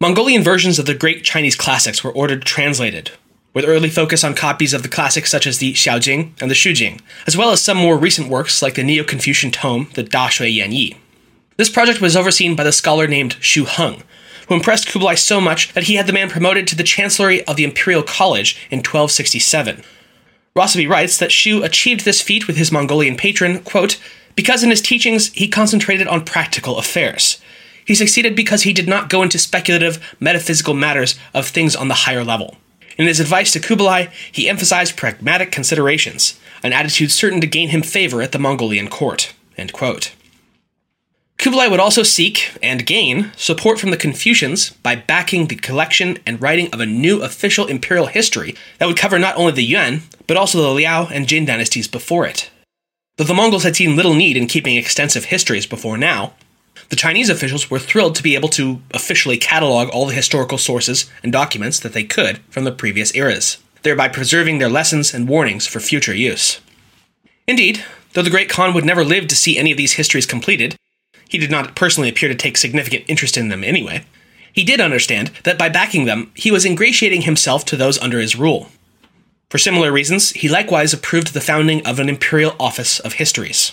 Mongolian 0.00 0.42
versions 0.42 0.78
of 0.78 0.84
the 0.84 0.94
great 0.94 1.22
Chinese 1.22 1.54
classics 1.54 2.02
were 2.02 2.12
ordered 2.12 2.44
translated, 2.44 3.12
with 3.54 3.64
early 3.64 3.88
focus 3.88 4.24
on 4.24 4.34
copies 4.34 4.74
of 4.74 4.82
the 4.82 4.88
classics 4.88 5.30
such 5.30 5.46
as 5.46 5.58
the 5.58 5.72
Xiaojing 5.74 6.32
and 6.42 6.50
the 6.50 6.54
Shujing, 6.54 7.00
as 7.26 7.36
well 7.36 7.52
as 7.52 7.62
some 7.62 7.78
more 7.78 7.96
recent 7.96 8.28
works 8.28 8.60
like 8.60 8.74
the 8.74 8.82
Neo 8.82 9.04
Confucian 9.04 9.52
tome, 9.52 9.88
the 9.94 10.02
Daxue 10.02 10.52
Yanyi. 10.54 10.96
This 11.56 11.70
project 11.70 12.00
was 12.00 12.16
overseen 12.16 12.56
by 12.56 12.64
the 12.64 12.72
scholar 12.72 13.06
named 13.06 13.36
Xu 13.36 13.64
Heng, 13.64 14.02
who 14.48 14.54
impressed 14.56 14.88
Kublai 14.88 15.14
so 15.14 15.40
much 15.40 15.72
that 15.72 15.84
he 15.84 15.94
had 15.94 16.06
the 16.06 16.12
man 16.12 16.28
promoted 16.28 16.66
to 16.66 16.76
the 16.76 16.82
Chancellery 16.82 17.44
of 17.44 17.56
the 17.56 17.64
Imperial 17.64 18.02
College 18.02 18.58
in 18.70 18.78
1267. 18.78 19.82
Rossabi 20.56 20.88
writes 20.88 21.18
that 21.18 21.30
Xu 21.30 21.62
achieved 21.62 22.04
this 22.04 22.22
feat 22.22 22.46
with 22.46 22.56
his 22.56 22.72
Mongolian 22.72 23.16
patron, 23.16 23.60
quote, 23.60 24.00
because 24.34 24.62
in 24.62 24.70
his 24.70 24.80
teachings 24.80 25.30
he 25.34 25.48
concentrated 25.48 26.08
on 26.08 26.24
practical 26.24 26.78
affairs. 26.78 27.38
He 27.84 27.94
succeeded 27.94 28.34
because 28.34 28.62
he 28.62 28.72
did 28.72 28.88
not 28.88 29.10
go 29.10 29.22
into 29.22 29.38
speculative, 29.38 30.02
metaphysical 30.18 30.72
matters 30.72 31.18
of 31.34 31.46
things 31.46 31.76
on 31.76 31.88
the 31.88 31.94
higher 31.94 32.24
level. 32.24 32.56
In 32.96 33.06
his 33.06 33.20
advice 33.20 33.52
to 33.52 33.60
Kublai, 33.60 34.06
he 34.32 34.48
emphasized 34.48 34.96
pragmatic 34.96 35.52
considerations, 35.52 36.40
an 36.62 36.72
attitude 36.72 37.12
certain 37.12 37.42
to 37.42 37.46
gain 37.46 37.68
him 37.68 37.82
favor 37.82 38.22
at 38.22 38.32
the 38.32 38.38
Mongolian 38.38 38.88
court. 38.88 39.34
Kublai 41.38 41.68
would 41.68 41.80
also 41.80 42.02
seek, 42.02 42.50
and 42.62 42.86
gain, 42.86 43.30
support 43.36 43.78
from 43.78 43.90
the 43.90 43.96
Confucians 43.96 44.70
by 44.82 44.96
backing 44.96 45.46
the 45.46 45.56
collection 45.56 46.18
and 46.26 46.40
writing 46.40 46.72
of 46.72 46.80
a 46.80 46.86
new 46.86 47.22
official 47.22 47.66
imperial 47.66 48.06
history 48.06 48.54
that 48.78 48.86
would 48.86 48.96
cover 48.96 49.18
not 49.18 49.36
only 49.36 49.52
the 49.52 49.62
Yuan, 49.62 50.02
but 50.26 50.36
also 50.36 50.60
the 50.60 50.70
Liao 50.70 51.06
and 51.06 51.28
Jin 51.28 51.44
dynasties 51.44 51.88
before 51.88 52.26
it. 52.26 52.50
Though 53.16 53.24
the 53.24 53.34
Mongols 53.34 53.62
had 53.62 53.76
seen 53.76 53.96
little 53.96 54.14
need 54.14 54.36
in 54.36 54.46
keeping 54.46 54.76
extensive 54.76 55.26
histories 55.26 55.66
before 55.66 55.96
now, 55.96 56.34
the 56.88 56.96
Chinese 56.96 57.30
officials 57.30 57.70
were 57.70 57.78
thrilled 57.78 58.14
to 58.16 58.22
be 58.22 58.34
able 58.34 58.48
to 58.50 58.80
officially 58.92 59.38
catalog 59.38 59.88
all 59.88 60.06
the 60.06 60.14
historical 60.14 60.58
sources 60.58 61.10
and 61.22 61.32
documents 61.32 61.80
that 61.80 61.92
they 61.92 62.04
could 62.04 62.38
from 62.50 62.64
the 62.64 62.72
previous 62.72 63.14
eras, 63.14 63.58
thereby 63.82 64.08
preserving 64.08 64.58
their 64.58 64.68
lessons 64.68 65.14
and 65.14 65.28
warnings 65.28 65.66
for 65.66 65.80
future 65.80 66.14
use. 66.14 66.60
Indeed, 67.46 67.84
though 68.12 68.22
the 68.22 68.30
Great 68.30 68.48
Khan 68.48 68.74
would 68.74 68.84
never 68.84 69.04
live 69.04 69.28
to 69.28 69.36
see 69.36 69.56
any 69.56 69.70
of 69.70 69.78
these 69.78 69.94
histories 69.94 70.26
completed, 70.26 70.76
he 71.28 71.38
did 71.38 71.50
not 71.50 71.74
personally 71.74 72.08
appear 72.08 72.28
to 72.28 72.34
take 72.34 72.56
significant 72.56 73.04
interest 73.08 73.36
in 73.36 73.48
them 73.48 73.64
anyway. 73.64 74.04
He 74.52 74.64
did 74.64 74.80
understand 74.80 75.32
that 75.44 75.58
by 75.58 75.68
backing 75.68 76.06
them, 76.06 76.30
he 76.34 76.50
was 76.50 76.64
ingratiating 76.64 77.22
himself 77.22 77.64
to 77.66 77.76
those 77.76 77.98
under 77.98 78.18
his 78.18 78.36
rule. 78.36 78.68
For 79.50 79.58
similar 79.58 79.92
reasons, 79.92 80.30
he 80.30 80.48
likewise 80.48 80.92
approved 80.92 81.32
the 81.32 81.40
founding 81.40 81.86
of 81.86 81.98
an 81.98 82.08
imperial 82.08 82.56
office 82.58 82.98
of 83.00 83.14
histories. 83.14 83.72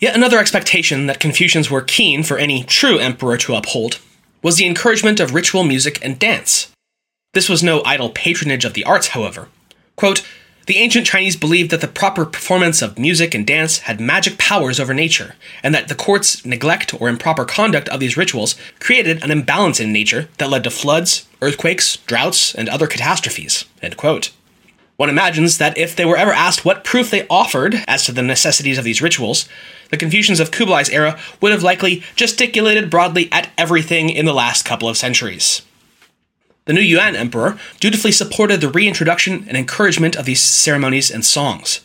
Yet 0.00 0.14
another 0.14 0.38
expectation 0.38 1.06
that 1.06 1.20
Confucians 1.20 1.70
were 1.70 1.82
keen 1.82 2.22
for 2.22 2.38
any 2.38 2.62
true 2.62 2.98
emperor 2.98 3.36
to 3.38 3.56
uphold 3.56 3.98
was 4.42 4.56
the 4.56 4.66
encouragement 4.66 5.18
of 5.18 5.34
ritual 5.34 5.64
music 5.64 5.98
and 6.04 6.18
dance. 6.18 6.72
This 7.34 7.48
was 7.48 7.62
no 7.62 7.82
idle 7.84 8.10
patronage 8.10 8.64
of 8.64 8.74
the 8.74 8.84
arts, 8.84 9.08
however. 9.08 9.48
Quote, 9.96 10.26
The 10.68 10.76
ancient 10.76 11.06
Chinese 11.06 11.34
believed 11.34 11.70
that 11.70 11.80
the 11.80 11.88
proper 11.88 12.26
performance 12.26 12.82
of 12.82 12.98
music 12.98 13.34
and 13.34 13.46
dance 13.46 13.78
had 13.78 14.02
magic 14.02 14.36
powers 14.36 14.78
over 14.78 14.92
nature, 14.92 15.34
and 15.62 15.74
that 15.74 15.88
the 15.88 15.94
court's 15.94 16.44
neglect 16.44 16.92
or 17.00 17.08
improper 17.08 17.46
conduct 17.46 17.88
of 17.88 18.00
these 18.00 18.18
rituals 18.18 18.54
created 18.78 19.24
an 19.24 19.30
imbalance 19.30 19.80
in 19.80 19.94
nature 19.94 20.28
that 20.36 20.50
led 20.50 20.64
to 20.64 20.70
floods, 20.70 21.26
earthquakes, 21.40 21.96
droughts, 22.04 22.54
and 22.54 22.68
other 22.68 22.86
catastrophes. 22.86 23.64
One 24.98 25.08
imagines 25.08 25.56
that 25.56 25.78
if 25.78 25.96
they 25.96 26.04
were 26.04 26.18
ever 26.18 26.34
asked 26.34 26.66
what 26.66 26.84
proof 26.84 27.10
they 27.10 27.26
offered 27.28 27.82
as 27.88 28.04
to 28.04 28.12
the 28.12 28.20
necessities 28.20 28.76
of 28.76 28.84
these 28.84 29.00
rituals, 29.00 29.48
the 29.88 29.96
Confucians 29.96 30.38
of 30.38 30.50
Kublai's 30.50 30.90
era 30.90 31.18
would 31.40 31.52
have 31.52 31.62
likely 31.62 32.02
gesticulated 32.14 32.90
broadly 32.90 33.30
at 33.32 33.48
everything 33.56 34.10
in 34.10 34.26
the 34.26 34.34
last 34.34 34.66
couple 34.66 34.86
of 34.86 34.98
centuries. 34.98 35.62
The 36.68 36.74
new 36.74 36.82
Yuan 36.82 37.16
emperor 37.16 37.58
dutifully 37.80 38.12
supported 38.12 38.60
the 38.60 38.68
reintroduction 38.68 39.46
and 39.48 39.56
encouragement 39.56 40.14
of 40.16 40.26
these 40.26 40.42
ceremonies 40.42 41.10
and 41.10 41.24
songs. 41.24 41.80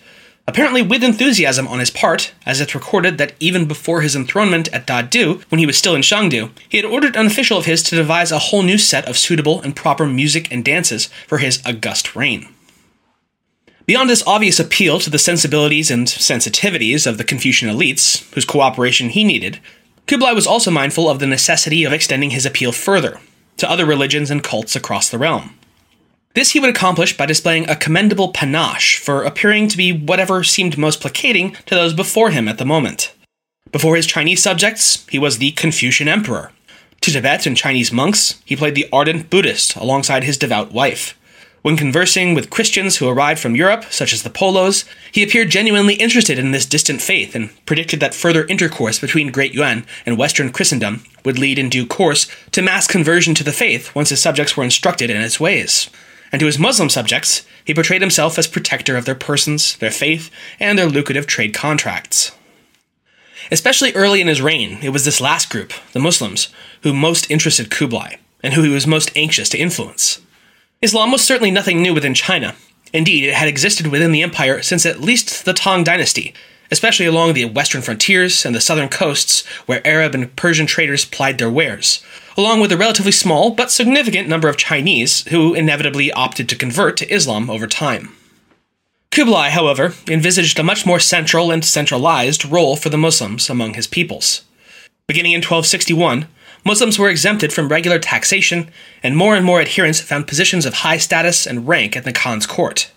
Apparently, 0.45 0.81
with 0.81 1.05
enthusiasm 1.05 1.69
on 1.69 1.79
his 1.79 1.89
part, 1.89 2.33
as 2.45 2.59
it's 2.59 2.75
recorded 2.75 3.17
that 3.17 3.31
even 3.39 3.65
before 3.65 4.01
his 4.01 4.13
enthronement 4.13 4.67
at 4.73 4.85
Dadu, 4.85 5.41
when 5.43 5.59
he 5.59 5.65
was 5.65 5.77
still 5.77 5.95
in 5.95 6.01
Shangdu, 6.01 6.51
he 6.67 6.75
had 6.75 6.85
ordered 6.85 7.15
an 7.15 7.27
official 7.27 7.57
of 7.57 7.63
his 7.63 7.81
to 7.83 7.95
devise 7.95 8.29
a 8.29 8.39
whole 8.39 8.61
new 8.61 8.77
set 8.77 9.07
of 9.07 9.17
suitable 9.17 9.61
and 9.61 9.73
proper 9.73 10.05
music 10.05 10.51
and 10.51 10.65
dances 10.65 11.05
for 11.29 11.37
his 11.37 11.61
august 11.65 12.13
reign. 12.13 12.49
Beyond 13.85 14.09
this 14.09 14.27
obvious 14.27 14.59
appeal 14.59 14.99
to 14.99 15.09
the 15.09 15.17
sensibilities 15.17 15.91
and 15.91 16.07
sensitivities 16.07 17.07
of 17.07 17.17
the 17.17 17.23
Confucian 17.23 17.69
elites, 17.69 18.29
whose 18.33 18.43
cooperation 18.43 19.07
he 19.07 19.23
needed, 19.23 19.61
Kublai 20.07 20.33
was 20.33 20.45
also 20.45 20.71
mindful 20.71 21.09
of 21.09 21.19
the 21.19 21.27
necessity 21.27 21.85
of 21.85 21.93
extending 21.93 22.31
his 22.31 22.45
appeal 22.45 22.73
further, 22.73 23.21
to 23.57 23.69
other 23.69 23.85
religions 23.85 24.31
and 24.31 24.43
cults 24.43 24.75
across 24.75 25.09
the 25.09 25.17
realm. 25.17 25.57
This 26.33 26.51
he 26.51 26.59
would 26.59 26.69
accomplish 26.69 27.15
by 27.15 27.27
displaying 27.27 27.69
a 27.69 27.75
commendable 27.75 28.29
panache 28.29 28.97
for 28.97 29.23
appearing 29.23 29.67
to 29.67 29.77
be 29.77 29.93
whatever 29.93 30.43
seemed 30.43 30.77
most 30.77 30.99
placating 30.99 31.53
to 31.67 31.75
those 31.75 31.93
before 31.93 32.31
him 32.31 32.47
at 32.47 32.57
the 32.57 32.65
moment. 32.65 33.13
Before 33.71 33.95
his 33.95 34.07
Chinese 34.07 34.41
subjects, 34.41 35.05
he 35.09 35.19
was 35.19 35.37
the 35.37 35.51
Confucian 35.51 36.07
emperor. 36.07 36.51
To 37.01 37.11
Tibet 37.11 37.45
and 37.45 37.57
Chinese 37.57 37.91
monks, 37.91 38.41
he 38.45 38.55
played 38.55 38.75
the 38.75 38.87
ardent 38.91 39.29
Buddhist 39.29 39.75
alongside 39.75 40.23
his 40.23 40.37
devout 40.37 40.71
wife. 40.71 41.19
When 41.63 41.77
conversing 41.77 42.33
with 42.33 42.49
Christians 42.49 42.97
who 42.97 43.07
arrived 43.07 43.39
from 43.39 43.55
Europe, 43.55 43.85
such 43.89 44.11
as 44.11 44.23
the 44.23 44.29
Polos, 44.29 44.83
he 45.13 45.23
appeared 45.23 45.49
genuinely 45.49 45.93
interested 45.93 46.37
in 46.37 46.51
this 46.51 46.65
distant 46.65 47.01
faith 47.01 47.35
and 47.35 47.51
predicted 47.65 48.01
that 48.01 48.13
further 48.13 48.45
intercourse 48.47 48.99
between 48.99 49.31
Great 49.31 49.53
Yuan 49.53 49.85
and 50.05 50.17
Western 50.17 50.51
Christendom 50.51 51.05
would 51.23 51.39
lead 51.39 51.57
in 51.57 51.69
due 51.69 51.85
course 51.85 52.27
to 52.51 52.61
mass 52.61 52.85
conversion 52.85 53.33
to 53.35 53.45
the 53.45 53.53
faith 53.53 53.95
once 53.95 54.09
his 54.09 54.21
subjects 54.21 54.57
were 54.57 54.65
instructed 54.65 55.09
in 55.09 55.21
its 55.21 55.39
ways. 55.39 55.89
And 56.33 56.41
to 56.41 56.47
his 56.47 56.59
Muslim 56.59 56.89
subjects, 56.89 57.45
he 57.63 57.73
portrayed 57.73 58.01
himself 58.01 58.37
as 58.37 58.45
protector 58.45 58.97
of 58.97 59.05
their 59.05 59.15
persons, 59.15 59.77
their 59.77 59.89
faith, 59.89 60.29
and 60.59 60.77
their 60.77 60.87
lucrative 60.87 61.27
trade 61.27 61.53
contracts. 61.53 62.33
Especially 63.49 63.93
early 63.93 64.19
in 64.19 64.27
his 64.27 64.41
reign, 64.41 64.79
it 64.81 64.89
was 64.89 65.05
this 65.05 65.21
last 65.21 65.49
group, 65.49 65.71
the 65.93 65.99
Muslims, 65.99 66.49
who 66.81 66.91
most 66.91 67.31
interested 67.31 67.71
Kublai, 67.71 68.17
and 68.41 68.53
who 68.53 68.63
he 68.63 68.69
was 68.69 68.85
most 68.85 69.13
anxious 69.15 69.47
to 69.49 69.57
influence. 69.57 70.19
Islam 70.83 71.13
was 71.13 71.23
certainly 71.23 71.49
nothing 71.49 71.81
new 71.81 71.93
within 71.93 72.13
China. 72.13 72.55
Indeed, 72.91 73.23
it 73.23 73.35
had 73.35 73.47
existed 73.47 73.87
within 73.87 74.11
the 74.11 74.21
empire 74.21 74.61
since 74.61 74.85
at 74.85 74.99
least 74.99 75.45
the 75.45 75.53
Tang 75.53 75.85
dynasty, 75.85 76.33
especially 76.69 77.05
along 77.05 77.33
the 77.33 77.45
western 77.45 77.81
frontiers 77.81 78.45
and 78.45 78.53
the 78.53 78.59
southern 78.59 78.89
coasts 78.89 79.47
where 79.65 79.85
Arab 79.87 80.13
and 80.13 80.35
Persian 80.35 80.65
traders 80.65 81.05
plied 81.05 81.37
their 81.37 81.49
wares, 81.49 82.03
along 82.35 82.59
with 82.59 82.69
a 82.73 82.77
relatively 82.77 83.13
small 83.13 83.51
but 83.51 83.71
significant 83.71 84.27
number 84.27 84.49
of 84.49 84.57
Chinese 84.57 85.25
who 85.29 85.53
inevitably 85.53 86.11
opted 86.11 86.49
to 86.49 86.55
convert 86.57 86.97
to 86.97 87.09
Islam 87.09 87.49
over 87.49 87.65
time. 87.65 88.13
Kublai, 89.09 89.51
however, 89.51 89.93
envisaged 90.09 90.59
a 90.59 90.63
much 90.63 90.85
more 90.85 90.99
central 90.99 91.49
and 91.49 91.63
centralized 91.63 92.43
role 92.43 92.75
for 92.75 92.89
the 92.89 92.97
Muslims 92.97 93.49
among 93.49 93.75
his 93.75 93.87
peoples. 93.87 94.43
Beginning 95.07 95.31
in 95.31 95.37
1261, 95.37 96.27
Muslims 96.65 96.97
were 96.97 97.09
exempted 97.09 97.51
from 97.51 97.67
regular 97.67 97.99
taxation, 97.99 98.69
and 99.01 99.17
more 99.17 99.35
and 99.35 99.45
more 99.45 99.59
adherents 99.59 99.99
found 99.99 100.27
positions 100.27 100.65
of 100.65 100.75
high 100.75 100.97
status 100.97 101.45
and 101.45 101.67
rank 101.67 101.97
at 101.97 102.05
the 102.05 102.13
Khan's 102.13 102.45
court. 102.45 102.89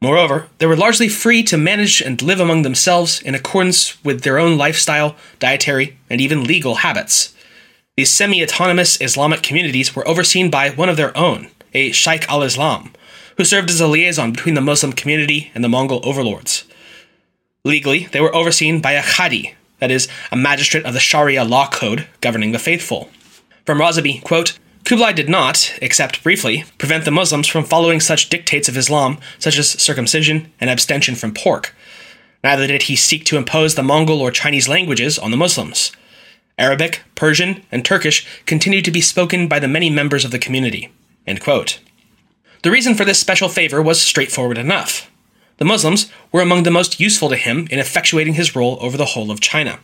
Moreover, 0.00 0.48
they 0.58 0.66
were 0.66 0.76
largely 0.76 1.08
free 1.08 1.42
to 1.44 1.56
manage 1.56 2.00
and 2.00 2.20
live 2.22 2.38
among 2.38 2.62
themselves 2.62 3.20
in 3.22 3.34
accordance 3.34 4.02
with 4.04 4.22
their 4.22 4.38
own 4.38 4.56
lifestyle, 4.56 5.16
dietary, 5.38 5.98
and 6.08 6.20
even 6.20 6.44
legal 6.44 6.76
habits. 6.76 7.34
These 7.96 8.10
semi 8.10 8.42
autonomous 8.42 9.00
Islamic 9.00 9.42
communities 9.42 9.96
were 9.96 10.06
overseen 10.06 10.50
by 10.50 10.70
one 10.70 10.88
of 10.88 10.96
their 10.96 11.16
own, 11.16 11.48
a 11.74 11.90
Sheikh 11.90 12.28
al 12.28 12.42
Islam, 12.42 12.92
who 13.36 13.44
served 13.44 13.70
as 13.70 13.80
a 13.80 13.88
liaison 13.88 14.32
between 14.32 14.54
the 14.54 14.60
Muslim 14.60 14.92
community 14.92 15.50
and 15.54 15.64
the 15.64 15.68
Mongol 15.68 16.00
overlords. 16.04 16.64
Legally, 17.64 18.06
they 18.12 18.20
were 18.20 18.34
overseen 18.34 18.80
by 18.80 18.92
a 18.92 19.02
Qadi, 19.02 19.54
that 19.78 19.90
is, 19.90 20.08
a 20.30 20.36
magistrate 20.36 20.84
of 20.84 20.94
the 20.94 21.00
Sharia 21.00 21.44
law 21.44 21.68
code 21.68 22.06
governing 22.20 22.52
the 22.52 22.58
faithful. 22.58 23.10
From 23.64 23.78
Rossabi, 23.78 24.22
quote, 24.22 24.58
Kublai 24.84 25.12
did 25.12 25.28
not, 25.28 25.76
except 25.82 26.22
briefly, 26.22 26.64
prevent 26.78 27.04
the 27.04 27.10
Muslims 27.10 27.46
from 27.46 27.64
following 27.64 28.00
such 28.00 28.30
dictates 28.30 28.68
of 28.68 28.76
Islam, 28.76 29.18
such 29.38 29.58
as 29.58 29.68
circumcision 29.68 30.50
and 30.60 30.70
abstention 30.70 31.14
from 31.14 31.34
pork. 31.34 31.74
Neither 32.42 32.66
did 32.66 32.84
he 32.84 32.96
seek 32.96 33.24
to 33.26 33.36
impose 33.36 33.74
the 33.74 33.82
Mongol 33.82 34.20
or 34.20 34.30
Chinese 34.30 34.68
languages 34.68 35.18
on 35.18 35.30
the 35.30 35.36
Muslims. 35.36 35.92
Arabic, 36.56 37.02
Persian, 37.14 37.62
and 37.70 37.84
Turkish 37.84 38.26
continued 38.46 38.84
to 38.84 38.90
be 38.90 39.00
spoken 39.00 39.46
by 39.46 39.58
the 39.58 39.68
many 39.68 39.90
members 39.90 40.24
of 40.24 40.30
the 40.30 40.38
community. 40.38 40.90
The 41.26 42.70
reason 42.70 42.94
for 42.94 43.04
this 43.04 43.20
special 43.20 43.48
favor 43.48 43.82
was 43.82 44.00
straightforward 44.00 44.58
enough. 44.58 45.10
The 45.58 45.64
Muslims 45.64 46.10
were 46.32 46.40
among 46.40 46.62
the 46.62 46.70
most 46.70 47.00
useful 47.00 47.28
to 47.28 47.36
him 47.36 47.66
in 47.70 47.80
effectuating 47.80 48.34
his 48.34 48.56
rule 48.56 48.78
over 48.80 48.96
the 48.96 49.06
whole 49.06 49.30
of 49.30 49.40
China. 49.40 49.80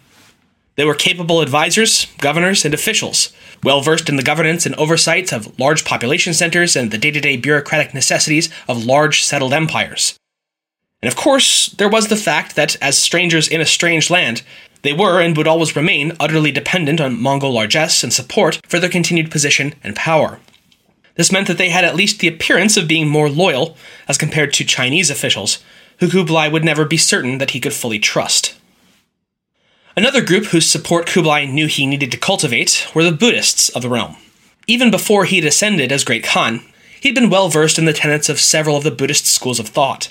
They 0.77 0.85
were 0.85 0.95
capable 0.95 1.41
advisors, 1.41 2.07
governors, 2.19 2.65
and 2.65 2.73
officials, 2.73 3.33
well 3.63 3.81
versed 3.81 4.09
in 4.09 4.17
the 4.17 4.23
governance 4.23 4.67
and 4.67 4.75
oversight 4.77 5.33
of 5.33 5.59
large 5.59 5.85
population 5.85 6.33
centers 6.33 6.75
and 6.77 6.91
the 6.91 6.99
day 6.99 7.11
to 7.11 7.21
day 7.21 7.37
bureaucratic 7.37 7.93
necessities 7.93 8.51
of 8.69 8.85
large 8.85 9.23
settled 9.23 9.53
empires. 9.53 10.17
And 11.03 11.13
of 11.13 11.17
course, 11.17 11.67
there 11.67 11.89
was 11.89 12.09
the 12.09 12.17
fact 12.17 12.57
that, 12.57 12.77
as 12.81 12.97
strangers 12.97 13.47
in 13.47 13.61
a 13.61 13.67
strange 13.67 14.11
land, 14.11 14.43
they 14.83 14.93
were 14.93 15.21
and 15.21 15.37
would 15.37 15.47
always 15.49 15.77
remain 15.77 16.13
utterly 16.19 16.53
dependent 16.53 17.01
on 17.01 17.21
Mongol 17.21 17.53
largesse 17.53 18.03
and 18.03 18.13
support 18.13 18.61
for 18.67 18.79
their 18.79 18.91
continued 18.91 19.31
position 19.31 19.75
and 19.83 19.97
power. 19.97 20.41
This 21.17 21.31
meant 21.31 21.47
that 21.47 21.59
they 21.59 21.69
had 21.69 21.85
at 21.85 21.95
least 21.95 22.19
the 22.19 22.29
appearance 22.29 22.77
of 22.77 22.89
being 22.89 23.09
more 23.09 23.29
loyal 23.29 23.77
as 24.09 24.19
compared 24.19 24.53
to 24.55 24.65
Chinese 24.65 25.11
officials, 25.11 25.63
who 26.01 26.09
Kublai 26.09 26.49
would 26.49 26.65
never 26.65 26.85
be 26.85 26.97
certain 26.97 27.39
that 27.39 27.51
he 27.51 27.61
could 27.61 27.73
fully 27.73 27.99
trust. 27.99 28.55
Another 29.97 30.25
group 30.25 30.47
whose 30.47 30.67
support 30.67 31.07
Kublai 31.07 31.47
knew 31.47 31.69
he 31.69 31.87
needed 31.87 32.11
to 32.11 32.19
cultivate 32.19 32.89
were 32.95 33.05
the 33.05 33.13
Buddhists 33.13 33.69
of 33.69 33.83
the 33.83 33.89
realm. 33.89 34.17
Even 34.67 34.91
before 34.91 35.25
he 35.25 35.37
had 35.37 35.45
ascended 35.45 35.93
as 35.93 36.03
Great 36.03 36.25
Khan, 36.25 36.65
he'd 37.01 37.15
been 37.15 37.31
well 37.31 37.49
versed 37.49 37.79
in 37.79 37.85
the 37.85 37.93
tenets 37.93 38.29
of 38.29 38.41
several 38.41 38.77
of 38.77 38.83
the 38.83 38.91
Buddhist 38.91 39.27
schools 39.27 39.61
of 39.61 39.69
thought. 39.69 40.11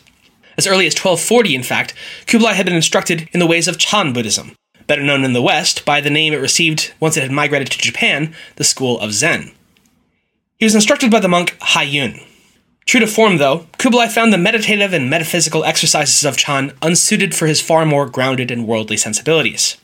As 0.57 0.67
early 0.67 0.85
as 0.85 0.93
1240, 0.93 1.55
in 1.55 1.63
fact, 1.63 1.93
Kublai 2.27 2.53
had 2.53 2.65
been 2.65 2.75
instructed 2.75 3.27
in 3.33 3.41
the 3.41 3.47
ways 3.47 3.67
of 3.67 3.77
Chan 3.77 4.13
Buddhism, 4.13 4.55
better 4.87 5.03
known 5.03 5.25
in 5.25 5.33
the 5.33 5.41
West 5.41 5.83
by 5.83 5.99
the 5.99 6.09
name 6.09 6.33
it 6.33 6.37
received 6.37 6.93
once 6.99 7.17
it 7.17 7.23
had 7.23 7.31
migrated 7.31 7.71
to 7.71 7.77
Japan, 7.77 8.33
the 8.55 8.63
school 8.63 8.99
of 8.99 9.11
Zen. 9.11 9.51
He 10.57 10.65
was 10.65 10.75
instructed 10.75 11.09
by 11.11 11.19
the 11.19 11.27
monk 11.27 11.57
Hai 11.59 11.83
Yun. 11.83 12.19
True 12.85 12.99
to 12.99 13.07
form, 13.07 13.37
though, 13.37 13.67
Kublai 13.77 14.07
found 14.07 14.31
the 14.31 14.37
meditative 14.37 14.93
and 14.93 15.09
metaphysical 15.09 15.63
exercises 15.63 16.23
of 16.25 16.37
Chan 16.37 16.73
unsuited 16.81 17.33
for 17.33 17.47
his 17.47 17.61
far 17.61 17.85
more 17.85 18.07
grounded 18.07 18.51
and 18.51 18.67
worldly 18.67 18.97
sensibilities. 18.97 19.77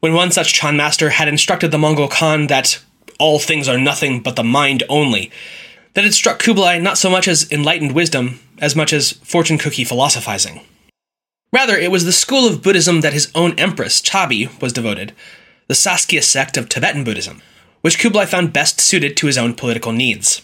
When 0.00 0.14
one 0.14 0.30
such 0.30 0.54
Chan 0.54 0.76
master 0.76 1.10
had 1.10 1.28
instructed 1.28 1.70
the 1.70 1.78
Mongol 1.78 2.08
Khan 2.08 2.46
that 2.46 2.82
all 3.18 3.38
things 3.38 3.68
are 3.68 3.78
nothing 3.78 4.20
but 4.20 4.36
the 4.36 4.44
mind 4.44 4.82
only, 4.88 5.30
that 5.94 6.04
it 6.04 6.14
struck 6.14 6.38
Kublai 6.38 6.78
not 6.78 6.98
so 6.98 7.10
much 7.10 7.28
as 7.28 7.50
enlightened 7.52 7.92
wisdom 7.92 8.40
as 8.58 8.74
much 8.74 8.92
as 8.92 9.12
fortune 9.12 9.58
cookie 9.58 9.84
philosophizing. 9.84 10.60
Rather, 11.52 11.76
it 11.76 11.90
was 11.90 12.04
the 12.04 12.12
school 12.12 12.48
of 12.48 12.62
Buddhism 12.62 13.00
that 13.02 13.12
his 13.12 13.30
own 13.34 13.58
empress, 13.58 14.00
Chabi, 14.00 14.60
was 14.60 14.72
devoted, 14.72 15.12
the 15.68 15.74
Sakya 15.74 16.22
sect 16.22 16.56
of 16.56 16.68
Tibetan 16.68 17.04
Buddhism, 17.04 17.42
which 17.84 17.98
Kublai 17.98 18.24
found 18.24 18.50
best 18.50 18.80
suited 18.80 19.14
to 19.14 19.26
his 19.26 19.36
own 19.36 19.52
political 19.52 19.92
needs. 19.92 20.40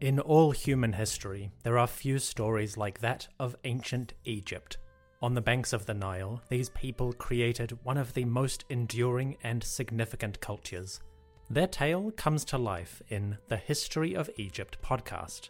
In 0.00 0.20
all 0.20 0.52
human 0.52 0.92
history, 0.92 1.50
there 1.64 1.76
are 1.76 1.88
few 1.88 2.20
stories 2.20 2.76
like 2.76 3.00
that 3.00 3.26
of 3.40 3.56
ancient 3.64 4.12
Egypt. 4.24 4.76
On 5.20 5.34
the 5.34 5.40
banks 5.40 5.72
of 5.72 5.84
the 5.84 5.94
Nile, 5.94 6.40
these 6.48 6.68
people 6.68 7.12
created 7.12 7.76
one 7.82 7.96
of 7.96 8.14
the 8.14 8.24
most 8.24 8.64
enduring 8.68 9.36
and 9.42 9.64
significant 9.64 10.40
cultures. 10.40 11.00
Their 11.50 11.66
tale 11.66 12.12
comes 12.12 12.44
to 12.44 12.58
life 12.58 13.02
in 13.08 13.36
the 13.48 13.56
History 13.56 14.14
of 14.14 14.30
Egypt 14.36 14.78
podcast. 14.80 15.48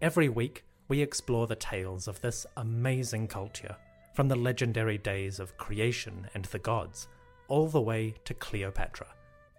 Every 0.00 0.28
week, 0.28 0.62
we 0.86 1.02
explore 1.02 1.48
the 1.48 1.56
tales 1.56 2.06
of 2.06 2.20
this 2.20 2.46
amazing 2.56 3.26
culture, 3.26 3.74
from 4.14 4.28
the 4.28 4.36
legendary 4.36 4.98
days 4.98 5.40
of 5.40 5.56
creation 5.56 6.28
and 6.32 6.44
the 6.44 6.60
gods 6.60 7.08
all 7.50 7.68
the 7.68 7.80
way 7.80 8.14
to 8.24 8.32
Cleopatra, 8.32 9.08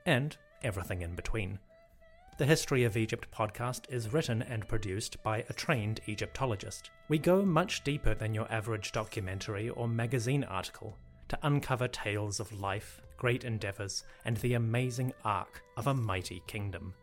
and 0.06 0.36
everything 0.64 1.04
in 1.04 1.14
between. 1.14 1.60
the 2.38 2.46
History 2.48 2.86
of 2.86 2.98
Egypt 2.98 3.28
podcast 3.32 3.82
is 3.94 4.14
written 4.14 4.42
and 4.42 4.68
produced 4.68 5.22
by 5.22 5.46
a 5.48 5.54
trained 5.54 6.00
Egyptologist. 6.08 6.90
We 7.08 7.20
go 7.20 7.44
much 7.44 7.84
deeper 7.84 8.16
than 8.16 8.34
your 8.34 8.52
average 8.52 8.94
documentary 8.94 9.70
or 9.70 9.88
magazine 9.88 10.44
article 10.46 10.98
to 11.28 11.38
uncover 11.44 11.88
tales 11.88 12.40
of 12.40 12.60
life, 12.60 13.00
great 13.18 13.44
endeavours, 13.44 14.06
and 14.26 14.38
the 14.38 14.56
amazing 14.56 15.14
arc 15.24 15.62
of 15.78 15.86
a 15.86 15.94
mighty 15.94 16.42
kingdom. 16.48 16.96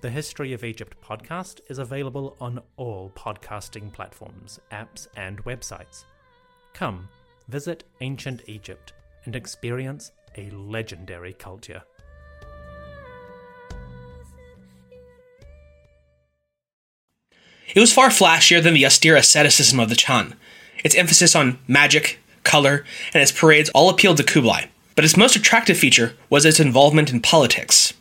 The 0.00 0.08
History 0.08 0.54
of 0.54 0.64
Egypt 0.64 0.96
podcast 1.02 1.60
is 1.68 1.78
available 1.78 2.36
on 2.40 2.62
all 2.76 3.10
podcasting 3.14 3.92
platforms, 3.92 4.60
apps, 4.72 5.08
and 5.16 5.44
websites. 5.44 6.04
Come, 6.72 7.08
visit 7.48 7.84
ancient 8.00 8.42
Egypt 8.46 8.94
and 9.24 9.36
experience 9.36 10.12
a 10.36 10.50
legendary 10.50 11.32
culture. 11.32 11.82
It 17.74 17.80
was 17.80 17.92
far 17.92 18.08
flashier 18.08 18.62
than 18.62 18.74
the 18.74 18.86
austere 18.86 19.16
asceticism 19.16 19.80
of 19.80 19.88
the 19.88 19.96
Chan. 19.96 20.34
Its 20.84 20.94
emphasis 20.94 21.34
on 21.34 21.58
magic, 21.66 22.20
color, 22.44 22.84
and 23.12 23.22
its 23.22 23.32
parades 23.32 23.70
all 23.70 23.88
appealed 23.88 24.18
to 24.18 24.22
Kublai, 24.22 24.66
but 24.94 25.04
its 25.04 25.16
most 25.16 25.34
attractive 25.34 25.76
feature 25.76 26.14
was 26.30 26.44
its 26.44 26.60
involvement 26.60 27.10
in 27.10 27.20
politics. 27.20 27.94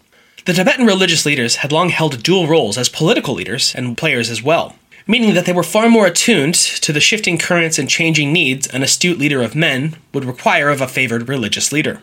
The 0.45 0.53
Tibetan 0.53 0.85
religious 0.85 1.25
leaders 1.25 1.57
had 1.57 1.71
long 1.71 1.89
held 1.89 2.21
dual 2.21 2.47
roles 2.47 2.77
as 2.77 2.89
political 2.89 3.33
leaders 3.33 3.73
and 3.73 3.97
players 3.97 4.29
as 4.29 4.43
well, 4.43 4.75
meaning 5.07 5.33
that 5.33 5.45
they 5.45 5.53
were 5.53 5.63
far 5.63 5.89
more 5.89 6.05
attuned 6.05 6.55
to 6.55 6.93
the 6.93 6.99
shifting 6.99 7.37
currents 7.37 7.77
and 7.77 7.89
changing 7.89 8.31
needs 8.31 8.67
an 8.67 8.83
astute 8.83 9.17
leader 9.17 9.41
of 9.41 9.55
men 9.55 9.95
would 10.13 10.25
require 10.25 10.69
of 10.69 10.81
a 10.81 10.87
favored 10.87 11.27
religious 11.27 11.71
leader. 11.71 12.01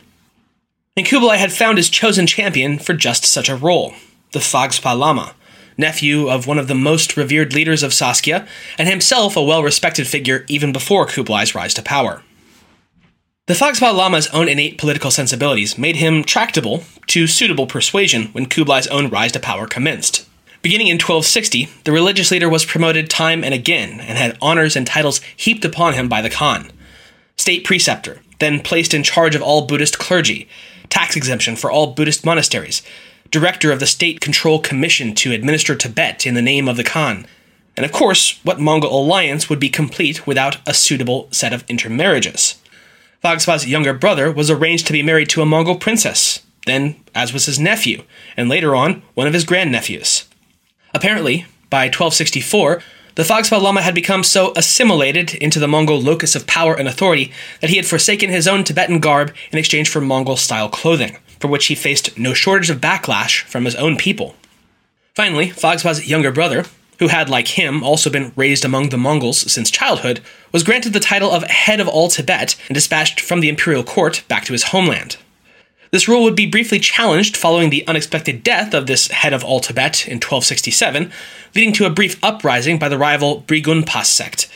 And 0.97 1.07
Kublai 1.07 1.37
had 1.37 1.53
found 1.53 1.79
his 1.79 1.89
chosen 1.89 2.27
champion 2.27 2.79
for 2.79 2.95
just 2.95 3.25
such 3.25 3.49
a 3.49 3.57
role, 3.57 3.95
the 4.33 4.41
Phagspa 4.41 4.97
Lama, 4.99 5.35
nephew 5.79 6.29
of 6.29 6.47
one 6.47 6.59
of 6.59 6.69
the 6.69 6.75
most 6.75 7.17
revered 7.17 7.55
leaders 7.55 7.83
of 7.83 7.95
Sakya, 7.95 8.47
and 8.79 8.89
himself 8.89 9.37
a 9.37 9.43
well 9.43 9.63
respected 9.63 10.07
figure 10.07 10.45
even 10.49 10.73
before 10.73 11.07
Kublai's 11.07 11.55
rise 11.55 11.75
to 11.75 11.83
power. 11.83 12.23
The 13.47 13.55
Phagspa 13.55 13.93
Lama's 13.93 14.29
own 14.29 14.49
innate 14.49 14.79
political 14.79 15.11
sensibilities 15.11 15.77
made 15.77 15.97
him 15.97 16.23
tractable 16.23 16.85
to 17.09 17.27
suitable 17.27 17.67
persuasion 17.67 18.27
when 18.27 18.47
Kublai's 18.47 18.87
own 18.87 19.09
rise 19.09 19.33
to 19.33 19.41
power 19.41 19.67
commenced. 19.67 20.29
Beginning 20.63 20.89
in 20.89 20.97
1260, 20.97 21.71
the 21.85 21.93
religious 21.93 22.31
leader 22.31 22.49
was 22.49 22.67
promoted 22.67 23.09
time 23.09 23.43
and 23.43 23.55
again 23.55 23.99
and 24.01 24.19
had 24.19 24.37
honors 24.43 24.77
and 24.77 24.87
titles 24.87 25.23
heaped 25.35 25.65
upon 25.65 25.95
him 25.95 26.07
by 26.07 26.21
the 26.21 26.29
Khan. 26.29 26.71
State 27.37 27.65
preceptor, 27.65 28.21
then 28.41 28.61
placed 28.61 28.93
in 28.93 29.03
charge 29.03 29.35
of 29.35 29.41
all 29.41 29.67
Buddhist 29.67 29.99
clergy, 29.99 30.47
tax 30.91 31.17
exemption 31.17 31.57
for 31.57 31.71
all 31.71 31.95
Buddhist 31.95 32.27
monasteries, 32.27 32.83
director 33.31 33.73
of 33.73 33.81
the 33.81 33.87
State 33.87 34.21
Control 34.21 34.59
Commission 34.59 35.15
to 35.15 35.33
administer 35.33 35.75
Tibet 35.75 36.27
in 36.27 36.35
the 36.35 36.43
name 36.43 36.69
of 36.69 36.77
the 36.77 36.85
Khan. 36.85 37.27
And 37.75 37.87
of 37.87 37.93
course, 37.93 38.39
what 38.43 38.61
Mongol 38.61 39.01
alliance 39.01 39.49
would 39.49 39.61
be 39.61 39.71
complete 39.71 40.27
without 40.27 40.59
a 40.67 40.75
suitable 40.75 41.29
set 41.31 41.55
of 41.55 41.65
intermarriages? 41.69 42.61
Phagspa's 43.25 43.67
younger 43.67 43.95
brother 43.95 44.31
was 44.31 44.51
arranged 44.51 44.87
to 44.89 44.93
be 44.93 45.03
married 45.03 45.31
to 45.31 45.41
a 45.41 45.47
Mongol 45.47 45.77
princess, 45.77 46.43
then, 46.67 46.97
as 47.15 47.33
was 47.33 47.47
his 47.47 47.59
nephew, 47.59 48.03
and 48.37 48.51
later 48.51 48.75
on, 48.75 49.03
one 49.15 49.27
of 49.27 49.33
his 49.33 49.47
grandnephews. 49.47 50.27
Apparently, 50.93 51.47
by 51.69 51.85
1264, 51.85 52.83
the 53.17 53.23
Phagspa 53.23 53.61
Lama 53.61 53.83
had 53.83 53.95
become 53.95 54.23
so 54.23 54.53
assimilated 54.57 55.35
into 55.35 55.59
the 55.59 55.69
Mongol 55.69 56.01
locus 56.01 56.35
of 56.35 56.47
power 56.47 56.75
and 56.75 56.89
authority 56.89 57.33
that 57.61 57.71
he 57.71 57.77
had 57.77 57.87
forsaken 57.87 58.31
his 58.31 58.49
own 58.49 58.65
Tibetan 58.65 59.01
garb 59.01 59.35
in 59.53 59.59
exchange 59.59 59.89
for 59.89 60.01
Mongol 60.01 60.37
style 60.37 60.69
clothing, 60.69 61.19
for 61.39 61.49
which 61.49 61.67
he 61.67 61.75
faced 61.75 62.19
no 62.19 62.35
shortage 62.35 62.71
of 62.71 62.81
backlash 62.81 63.43
from 63.43 63.65
his 63.65 63.75
own 63.75 63.97
people. 63.97 64.37
Finally, 65.15 65.51
Phagspa's 65.51 66.09
younger 66.09 66.31
brother, 66.33 66.65
who 66.99 67.09
had, 67.09 67.29
like 67.29 67.49
him, 67.49 67.83
also 67.83 68.11
been 68.11 68.33
raised 68.37 68.65
among 68.65 68.89
the 68.89 68.97
Mongols 68.97 69.51
since 69.51 69.71
childhood, 69.71 70.21
was 70.53 70.63
granted 70.63 70.93
the 70.93 71.01
title 71.01 71.31
of 71.31 71.43
head 71.45 71.81
of 71.81 71.89
all 71.89 72.09
Tibet 72.09 72.57
and 72.69 72.75
dispatched 72.75 73.21
from 73.21 73.41
the 73.41 73.49
imperial 73.49 73.83
court 73.83 74.23
back 74.29 74.45
to 74.45 74.53
his 74.53 74.65
homeland. 74.65 75.17
This 75.91 76.07
rule 76.07 76.23
would 76.23 76.37
be 76.37 76.47
briefly 76.47 76.79
challenged 76.79 77.37
following 77.37 77.71
the 77.71 77.87
unexpected 77.89 78.45
death 78.45 78.75
of 78.75 78.87
this 78.87 79.09
head 79.09 79.33
of 79.33 79.45
all 79.45 79.59
Tibet 79.59 80.07
in 80.07 80.17
1267, 80.17 81.11
leading 81.55 81.73
to 81.75 81.87
a 81.87 81.91
brief 81.91 82.23
uprising 82.23 82.79
by 82.79 82.89
the 82.89 82.99
rival 82.99 83.43
Brigunpas 83.43 84.07
sect. 84.07 84.49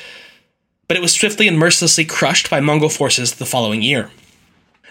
But 0.87 0.97
it 0.97 1.01
was 1.01 1.12
swiftly 1.12 1.49
and 1.49 1.59
mercilessly 1.59 2.05
crushed 2.05 2.51
by 2.51 2.61
Mongol 2.61 2.88
forces 2.88 3.35
the 3.35 3.47
following 3.47 3.83
year. 3.83 4.11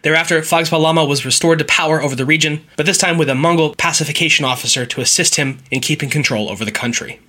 Thereafter, 0.01 0.41
Phagspa 0.41 0.77
Lama 0.77 1.05
was 1.05 1.25
restored 1.25 1.59
to 1.59 1.65
power 1.65 2.01
over 2.01 2.15
the 2.15 2.25
region, 2.25 2.65
but 2.75 2.85
this 2.85 2.97
time 2.97 3.17
with 3.17 3.29
a 3.29 3.35
Mongol 3.35 3.73
pacification 3.75 4.43
officer 4.43 4.85
to 4.85 4.99
assist 4.99 5.35
him 5.35 5.59
in 5.71 5.79
keeping 5.79 6.09
control 6.09 6.49
over 6.49 6.65
the 6.65 6.71
country. 6.71 7.21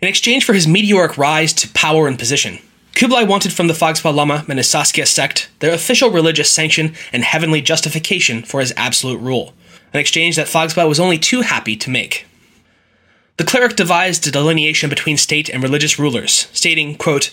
In 0.00 0.08
exchange 0.08 0.46
for 0.46 0.54
his 0.54 0.66
meteoric 0.66 1.18
rise 1.18 1.52
to 1.54 1.68
power 1.68 2.08
and 2.08 2.18
position, 2.18 2.60
Kublai 2.98 3.22
wanted 3.22 3.52
from 3.52 3.68
the 3.68 3.74
Phagspa 3.74 4.12
Lama 4.12 4.44
and 4.48 4.58
his 4.58 4.68
Sakya 4.68 5.06
sect 5.06 5.48
their 5.60 5.72
official 5.72 6.10
religious 6.10 6.50
sanction 6.50 6.96
and 7.12 7.22
heavenly 7.22 7.62
justification 7.62 8.42
for 8.42 8.58
his 8.58 8.74
absolute 8.76 9.20
rule, 9.20 9.54
an 9.92 10.00
exchange 10.00 10.34
that 10.34 10.48
Phagspa 10.48 10.88
was 10.88 10.98
only 10.98 11.16
too 11.16 11.42
happy 11.42 11.76
to 11.76 11.90
make. 11.90 12.26
The 13.36 13.44
cleric 13.44 13.76
devised 13.76 14.26
a 14.26 14.32
delineation 14.32 14.90
between 14.90 15.16
state 15.16 15.48
and 15.48 15.62
religious 15.62 15.96
rulers, 15.96 16.48
stating, 16.52 16.96
quote, 16.96 17.30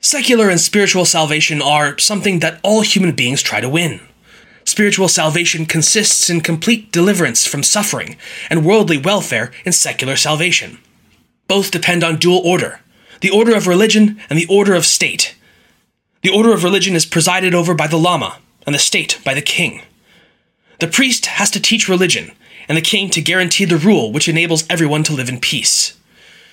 Secular 0.00 0.48
and 0.48 0.60
spiritual 0.60 1.04
salvation 1.04 1.60
are 1.60 1.98
something 1.98 2.38
that 2.38 2.60
all 2.62 2.82
human 2.82 3.10
beings 3.10 3.42
try 3.42 3.60
to 3.60 3.68
win. 3.68 3.98
Spiritual 4.64 5.08
salvation 5.08 5.66
consists 5.66 6.30
in 6.30 6.42
complete 6.42 6.92
deliverance 6.92 7.44
from 7.44 7.64
suffering, 7.64 8.16
and 8.48 8.64
worldly 8.64 8.98
welfare 8.98 9.50
in 9.64 9.72
secular 9.72 10.14
salvation. 10.14 10.78
Both 11.48 11.72
depend 11.72 12.04
on 12.04 12.18
dual 12.18 12.38
order 12.44 12.82
the 13.22 13.30
order 13.30 13.54
of 13.54 13.66
religion 13.66 14.20
and 14.28 14.38
the 14.38 14.46
order 14.46 14.74
of 14.74 14.84
state. 14.84 15.36
The 16.22 16.30
order 16.30 16.52
of 16.52 16.64
religion 16.64 16.94
is 16.94 17.06
presided 17.06 17.54
over 17.54 17.72
by 17.72 17.86
the 17.86 17.96
Lama, 17.96 18.38
and 18.66 18.74
the 18.74 18.80
state 18.80 19.20
by 19.24 19.32
the 19.32 19.40
king. 19.40 19.82
The 20.80 20.88
priest 20.88 21.26
has 21.26 21.50
to 21.52 21.60
teach 21.60 21.88
religion, 21.88 22.32
and 22.68 22.76
the 22.76 22.82
king 22.82 23.10
to 23.10 23.22
guarantee 23.22 23.64
the 23.64 23.76
rule 23.76 24.12
which 24.12 24.28
enables 24.28 24.64
everyone 24.68 25.04
to 25.04 25.12
live 25.12 25.28
in 25.28 25.40
peace. 25.40 25.96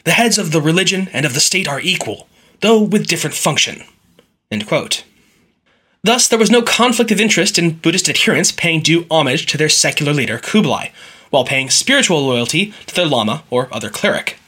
The 0.05 0.11
heads 0.11 0.37
of 0.37 0.51
the 0.51 0.61
religion 0.61 1.09
and 1.11 1.25
of 1.25 1.33
the 1.33 1.39
state 1.39 1.67
are 1.67 1.81
equal, 1.81 2.27
though 2.61 2.81
with 2.81 3.07
different 3.07 3.35
function. 3.35 3.83
Thus, 6.03 6.27
there 6.27 6.39
was 6.39 6.51
no 6.51 6.61
conflict 6.61 7.11
of 7.11 7.19
interest 7.19 7.59
in 7.59 7.77
Buddhist 7.77 8.09
adherents 8.09 8.51
paying 8.51 8.81
due 8.81 9.05
homage 9.11 9.45
to 9.47 9.57
their 9.57 9.69
secular 9.69 10.13
leader 10.13 10.39
Kublai, 10.39 10.89
while 11.29 11.45
paying 11.45 11.69
spiritual 11.69 12.25
loyalty 12.25 12.73
to 12.87 12.95
their 12.95 13.05
Lama 13.05 13.43
or 13.49 13.67
other 13.71 13.89
cleric. 13.89 14.38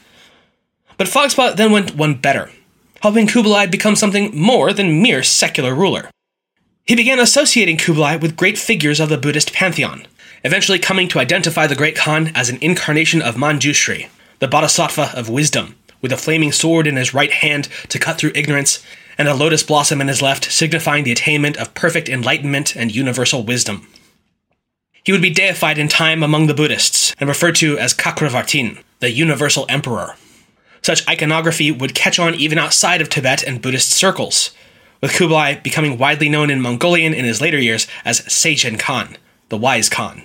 But 0.96 1.08
Phagspa 1.08 1.56
then 1.56 1.72
went 1.72 1.96
one 1.96 2.14
better, 2.14 2.50
helping 3.00 3.26
Kublai 3.26 3.66
become 3.66 3.96
something 3.96 4.38
more 4.38 4.72
than 4.72 5.02
mere 5.02 5.22
secular 5.22 5.74
ruler. 5.74 6.10
He 6.84 6.96
began 6.96 7.18
associating 7.18 7.76
Kublai 7.76 8.16
with 8.16 8.36
great 8.36 8.58
figures 8.58 9.00
of 9.00 9.08
the 9.08 9.18
Buddhist 9.18 9.52
pantheon, 9.52 10.06
eventually 10.44 10.78
coming 10.78 11.08
to 11.08 11.18
identify 11.18 11.66
the 11.66 11.76
Great 11.76 11.96
Khan 11.96 12.32
as 12.34 12.48
an 12.48 12.58
incarnation 12.60 13.22
of 13.22 13.36
Manjushri, 13.36 14.08
the 14.40 14.48
bodhisattva 14.48 15.12
of 15.14 15.28
wisdom, 15.28 15.76
with 16.00 16.12
a 16.12 16.16
flaming 16.16 16.52
sword 16.52 16.86
in 16.86 16.96
his 16.96 17.14
right 17.14 17.30
hand 17.30 17.68
to 17.88 17.98
cut 17.98 18.18
through 18.18 18.32
ignorance, 18.34 18.84
and 19.16 19.28
a 19.28 19.34
lotus 19.34 19.62
blossom 19.62 20.00
in 20.00 20.08
his 20.08 20.22
left, 20.22 20.50
signifying 20.50 21.04
the 21.04 21.12
attainment 21.12 21.56
of 21.56 21.74
perfect 21.74 22.08
enlightenment 22.08 22.74
and 22.74 22.94
universal 22.94 23.44
wisdom. 23.44 23.86
He 25.04 25.12
would 25.12 25.22
be 25.22 25.30
deified 25.30 25.78
in 25.78 25.88
time 25.88 26.22
among 26.22 26.46
the 26.46 26.54
Buddhists 26.54 27.14
and 27.18 27.28
referred 27.28 27.56
to 27.56 27.78
as 27.78 27.94
Chakravartin, 27.94 28.82
the 29.00 29.10
universal 29.10 29.66
emperor. 29.68 30.16
Such 30.82 31.08
iconography 31.08 31.70
would 31.70 31.94
catch 31.94 32.18
on 32.18 32.34
even 32.34 32.58
outside 32.58 33.00
of 33.00 33.08
Tibet 33.08 33.42
and 33.42 33.62
Buddhist 33.62 33.90
circles, 33.90 34.50
with 35.00 35.14
Kublai 35.14 35.56
becoming 35.56 35.98
widely 35.98 36.28
known 36.28 36.50
in 36.50 36.60
Mongolian 36.60 37.14
in 37.14 37.24
his 37.24 37.40
later 37.40 37.58
years 37.58 37.86
as 38.04 38.20
Sechen 38.32 38.78
Khan, 38.78 39.16
the 39.48 39.56
Wise 39.56 39.88
Khan. 39.88 40.22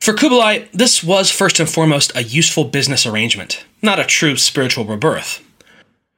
For 0.00 0.14
Kublai, 0.14 0.68
this 0.72 1.04
was 1.04 1.30
first 1.30 1.60
and 1.60 1.68
foremost 1.68 2.12
a 2.14 2.22
useful 2.22 2.64
business 2.64 3.04
arrangement, 3.04 3.64
not 3.82 4.00
a 4.00 4.04
true 4.04 4.36
spiritual 4.36 4.86
rebirth. 4.86 5.42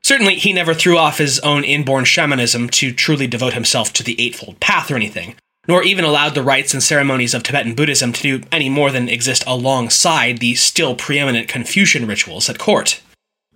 Certainly, 0.05 0.37
he 0.37 0.53
never 0.53 0.75
threw 0.75 0.97
off 0.99 1.19
his 1.19 1.41
own 1.41 1.65
inborn 1.65 2.05
shamanism 2.05 2.69
to 2.71 2.93
truly 2.93 3.27
devote 3.27 3.55
himself 3.55 3.93
to 3.95 4.05
the 4.05 4.21
Eightfold 4.21 4.61
Path 4.61 4.91
or 4.91 4.97
anything, 4.97 5.35
nor 5.69 5.83
even 5.83 6.05
allowed 6.05 6.35
the 6.35 6.43
rites 6.43 6.73
and 6.75 6.83
ceremonies 6.83 7.35
of 7.35 7.43
Tibetan 7.43 7.75
Buddhism 7.75 8.13
to 8.13 8.23
do 8.23 8.47
any 8.51 8.69
more 8.69 8.91
than 8.91 9.09
exist 9.09 9.45
alongside 9.47 10.39
the 10.39 10.55
still 10.55 10.95
preeminent 10.95 11.49
Confucian 11.49 12.07
rituals 12.07 12.49
at 12.49 12.59
court. 12.59 13.01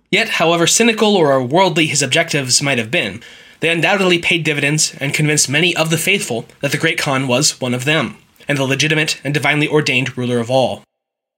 Yet, 0.09 0.29
however 0.29 0.67
cynical 0.67 1.15
or 1.15 1.43
worldly 1.43 1.87
his 1.87 2.01
objectives 2.01 2.61
might 2.61 2.77
have 2.77 2.91
been, 2.91 3.21
they 3.59 3.69
undoubtedly 3.69 4.19
paid 4.19 4.43
dividends 4.43 4.95
and 5.01 5.13
convinced 5.13 5.49
many 5.49 5.75
of 5.75 5.89
the 5.89 5.97
faithful 5.97 6.45
that 6.61 6.71
the 6.71 6.77
Great 6.77 6.97
Khan 6.97 7.27
was 7.27 7.59
one 7.59 7.73
of 7.73 7.85
them, 7.85 8.17
and 8.47 8.57
the 8.57 8.63
legitimate 8.63 9.19
and 9.23 9.33
divinely 9.33 9.67
ordained 9.67 10.17
ruler 10.17 10.39
of 10.39 10.49
all. 10.49 10.83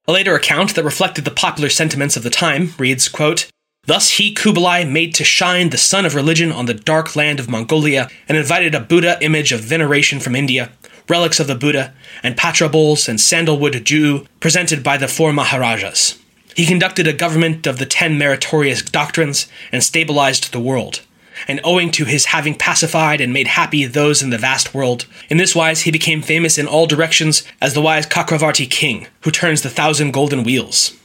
A 0.08 0.12
later 0.12 0.36
account 0.36 0.76
that 0.76 0.84
reflected 0.84 1.26
the 1.26 1.32
popular 1.32 1.70
sentiments 1.70 2.18
of 2.18 2.24
the 2.24 2.30
time 2.30 2.74
reads, 2.78 3.08
quote, 3.10 3.48
Thus 3.90 4.12
he, 4.12 4.36
Kublai, 4.36 4.84
made 4.84 5.16
to 5.16 5.24
shine 5.24 5.72
the 5.72 5.78
sun 5.80 6.06
of 6.06 6.14
religion 6.14 6.52
on 6.52 6.68
the 6.68 6.76
dark 6.76 7.16
land 7.16 7.40
of 7.40 7.50
Mongolia, 7.50 8.08
and 8.28 8.38
invited 8.38 8.76
a 8.76 8.80
Buddha 8.80 9.18
image 9.20 9.52
of 9.52 9.62
veneration 9.62 10.20
from 10.20 10.36
India, 10.36 10.70
relics 11.08 11.40
of 11.40 11.48
the 11.48 11.56
Buddha, 11.56 11.92
and 12.22 12.38
patra 12.38 12.70
bowls 12.70 13.10
and 13.10 13.20
sandalwood 13.20 13.84
Jew 13.84 14.28
presented 14.40 14.84
by 14.84 14.98
the 14.98 15.08
four 15.08 15.34
Maharajas. 15.34 16.20
He 16.56 16.68
conducted 16.68 17.08
a 17.08 17.14
government 17.14 17.66
of 17.66 17.80
the 17.80 17.88
ten 17.88 18.16
meritorious 18.16 18.84
doctrines 18.84 19.48
and 19.72 19.84
stabilized 19.84 20.52
the 20.52 20.60
world. 20.60 21.02
And 21.48 21.60
owing 21.64 21.90
to 21.94 22.06
his 22.06 22.26
having 22.26 22.54
pacified 22.54 23.20
and 23.20 23.34
made 23.34 23.48
happy 23.48 23.86
those 23.86 24.22
in 24.22 24.30
the 24.30 24.38
vast 24.38 24.72
world, 24.72 25.08
in 25.30 25.38
this 25.38 25.56
wise 25.56 25.82
he 25.82 25.92
became 25.92 26.22
famous 26.22 26.60
in 26.60 26.68
all 26.68 26.86
directions 26.86 27.42
as 27.60 27.74
the 27.74 27.82
wise 27.82 28.06
Cakravarti 28.06 28.70
king, 28.70 29.08
who 29.22 29.32
turns 29.32 29.64
the 29.64 29.70
thousand 29.72 30.12
golden 30.12 30.44
wheels. 30.44 30.96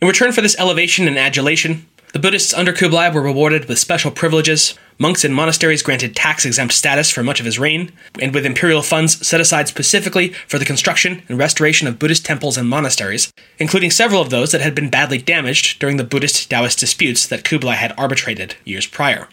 In 0.00 0.08
return 0.08 0.32
for 0.32 0.42
this 0.42 0.58
elevation 0.58 1.08
and 1.08 1.18
adulation, 1.18 1.86
the 2.12 2.18
Buddhists 2.18 2.52
under 2.52 2.72
Kublai 2.72 3.08
were 3.08 3.22
rewarded 3.22 3.66
with 3.66 3.78
special 3.78 4.10
privileges, 4.10 4.74
monks 4.98 5.24
and 5.24 5.34
monasteries 5.34 5.82
granted 5.82 6.14
tax 6.14 6.44
exempt 6.44 6.74
status 6.74 7.10
for 7.10 7.22
much 7.22 7.40
of 7.40 7.46
his 7.46 7.58
reign, 7.58 7.92
and 8.20 8.34
with 8.34 8.44
imperial 8.44 8.82
funds 8.82 9.26
set 9.26 9.40
aside 9.40 9.68
specifically 9.68 10.34
for 10.48 10.58
the 10.58 10.64
construction 10.64 11.22
and 11.28 11.38
restoration 11.38 11.88
of 11.88 11.98
Buddhist 11.98 12.26
temples 12.26 12.58
and 12.58 12.68
monasteries, 12.68 13.32
including 13.58 13.90
several 13.90 14.20
of 14.20 14.30
those 14.30 14.52
that 14.52 14.60
had 14.60 14.74
been 14.74 14.90
badly 14.90 15.18
damaged 15.18 15.78
during 15.78 15.96
the 15.96 16.04
Buddhist 16.04 16.50
Taoist 16.50 16.78
disputes 16.78 17.26
that 17.26 17.44
Kublai 17.44 17.74
had 17.74 17.94
arbitrated 17.96 18.54
years 18.64 18.86
prior. 18.86 19.28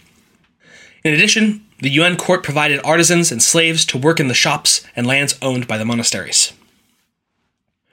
In 1.04 1.14
addition, 1.14 1.66
the 1.80 1.90
Yuan 1.90 2.16
court 2.16 2.44
provided 2.44 2.80
artisans 2.86 3.32
and 3.34 3.44
slaves 3.44 3.84
to 3.86 3.98
work 3.98 4.22
in 4.22 4.30
the 4.30 4.34
shops 4.34 4.86
and 4.96 5.06
lands 5.06 5.38
owned 5.42 5.68
by 5.68 5.78
the 5.78 5.86
monasteries. 5.86 6.54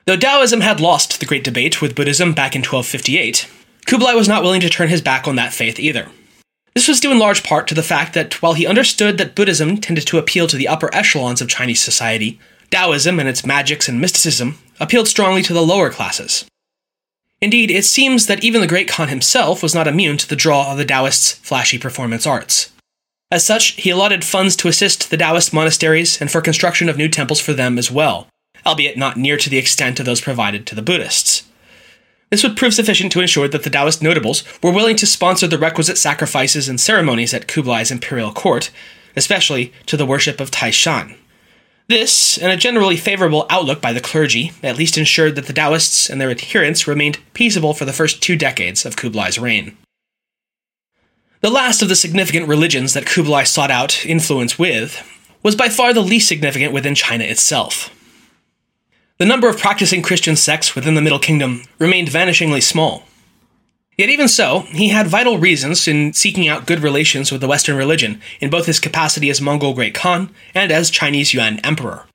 Though 0.07 0.17
Taoism 0.17 0.61
had 0.61 0.81
lost 0.81 1.21
the 1.21 1.27
great 1.27 1.45
debate 1.45 1.81
with 1.81 1.95
Buddhism 1.95 2.33
back 2.33 2.55
in 2.55 2.61
1258, 2.61 3.49
Kublai 3.87 4.15
was 4.15 4.29
not 4.29 4.43
willing 4.43 4.61
to 4.61 4.69
turn 4.69 4.89
his 4.89 5.03
back 5.03 5.29
on 5.29 5.37
that 5.37 5.53
faith 5.53 5.79
either. 5.79 6.09
This 6.75 6.89
was 6.89 7.01
due 7.01 7.13
in 7.13 7.19
large 7.19 7.43
part 7.43 7.67
to 7.69 7.75
the 7.75 7.83
fact 7.83 8.15
that 8.15 8.41
while 8.41 8.55
he 8.55 8.67
understood 8.67 9.19
that 9.19 9.35
Buddhism 9.35 9.77
tended 9.77 10.07
to 10.07 10.19
appeal 10.19 10.47
to 10.47 10.57
the 10.57 10.69
upper 10.69 10.95
echelons 10.95 11.41
of 11.41 11.49
Chinese 11.49 11.81
society, 11.81 12.39
Taoism 12.71 13.19
and 13.19 13.29
its 13.29 13.45
magics 13.45 13.89
and 13.89 14.01
mysticism 14.01 14.59
appealed 14.79 15.09
strongly 15.09 15.43
to 15.43 15.53
the 15.53 15.63
lower 15.63 15.91
classes. 15.91 16.45
Indeed, 17.41 17.71
it 17.71 17.85
seems 17.85 18.27
that 18.27 18.45
even 18.45 18.61
the 18.61 18.67
great 18.67 18.89
Khan 18.89 19.09
himself 19.09 19.63
was 19.63 19.75
not 19.75 19.89
immune 19.89 20.19
to 20.19 20.29
the 20.29 20.37
draw 20.37 20.71
of 20.71 20.79
the 20.79 20.85
Taoists' 20.85 21.33
flashy 21.33 21.79
performance 21.79 22.27
arts. 22.27 22.71
As 23.31 23.45
such, 23.45 23.73
he 23.81 23.91
allotted 23.91 24.25
funds 24.25 24.57
to 24.57 24.69
assist 24.69 25.11
the 25.11 25.17
Taoist 25.17 25.53
monasteries 25.53 26.21
and 26.21 26.31
for 26.31 26.41
construction 26.41 26.89
of 26.89 26.97
new 26.97 27.09
temples 27.09 27.41
for 27.41 27.53
them 27.53 27.79
as 27.79 27.91
well, 27.91 28.29
albeit 28.67 28.97
not 28.97 29.17
near 29.17 29.37
to 29.37 29.51
the 29.51 29.59
extent 29.59 30.01
of 30.01 30.07
those 30.07 30.21
provided 30.21 30.67
to 30.67 30.75
the 30.75 30.83
Buddhists. 30.83 31.45
This 32.31 32.45
would 32.45 32.57
prove 32.57 32.75
sufficient 32.75 33.11
to 33.13 33.21
ensure 33.21 33.49
that 33.49 33.65
the 33.65 33.71
Taoist 33.71 34.03
notables 34.03 34.45
were 34.63 34.71
willing 34.71 34.97
to 34.97 35.07
sponsor 35.07 35.49
the 35.49 35.59
requisite 35.59 35.99
sacrifices 35.99 36.69
and 36.69 36.81
ceremonies 36.81 37.35
at 37.35 37.49
Kublai's 37.49 37.91
imperial 37.91 38.33
court, 38.33 38.71
especially 39.17 39.73
to 39.87 39.97
the 39.97 40.07
worship 40.07 40.41
of 40.41 40.51
Taishan. 40.51 41.17
This, 41.89 42.39
and 42.39 42.53
a 42.53 42.57
generally 42.57 42.97
favorable 42.97 43.47
outlook 43.51 43.81
by 43.81 43.93
the 43.93 44.01
clergy, 44.01 44.53
at 44.63 44.77
least 44.77 44.97
ensured 44.97 45.35
that 45.35 45.47
the 45.47 45.53
Taoists 45.53 46.09
and 46.09 46.21
their 46.21 46.31
adherents 46.31 46.87
remained 46.87 47.19
peaceable 47.35 47.75
for 47.75 47.85
the 47.85 47.93
first 47.93 48.23
two 48.23 48.37
decades 48.37 48.87
of 48.87 48.95
Kublai's 48.95 49.41
reign. 49.41 49.77
The 51.41 51.51
last 51.51 51.83
of 51.83 51.89
the 51.89 51.97
significant 51.97 52.47
religions 52.47 52.95
that 52.95 53.07
Kublai 53.07 53.43
sought 53.43 53.73
out 53.73 54.07
influence 54.07 54.57
with 54.57 55.05
was 55.43 55.57
by 55.57 55.69
far 55.69 55.93
the 55.93 56.01
least 56.01 56.29
significant 56.29 56.73
within 56.73 56.95
China 56.95 57.25
itself. 57.25 57.91
The 59.21 59.27
number 59.27 59.51
of 59.51 59.59
practicing 59.59 60.01
Christian 60.01 60.35
sects 60.35 60.75
within 60.75 60.95
the 60.95 61.03
Middle 61.03 61.19
Kingdom 61.19 61.65
remained 61.79 62.09
vanishingly 62.09 62.63
small. 62.63 63.05
Yet, 63.99 64.09
even 64.09 64.29
so, 64.29 64.61
he 64.61 64.89
had 64.89 65.09
vital 65.09 65.37
reasons 65.37 65.87
in 65.87 66.15
seeking 66.15 66.49
out 66.49 66.67
good 66.67 66.81
relations 66.81 67.31
with 67.31 67.43
the 67.43 67.47
Western 67.47 67.77
religion, 67.77 68.23
in 68.41 68.49
both 68.49 68.65
his 68.65 68.81
capacity 68.81 69.29
as 69.29 69.39
Mongol 69.39 69.75
Great 69.75 69.93
Khan 69.93 70.35
and 70.55 70.73
as 70.73 70.89
Chinese 70.89 71.35
Yuan 71.35 71.59
Emperor. 71.59 72.07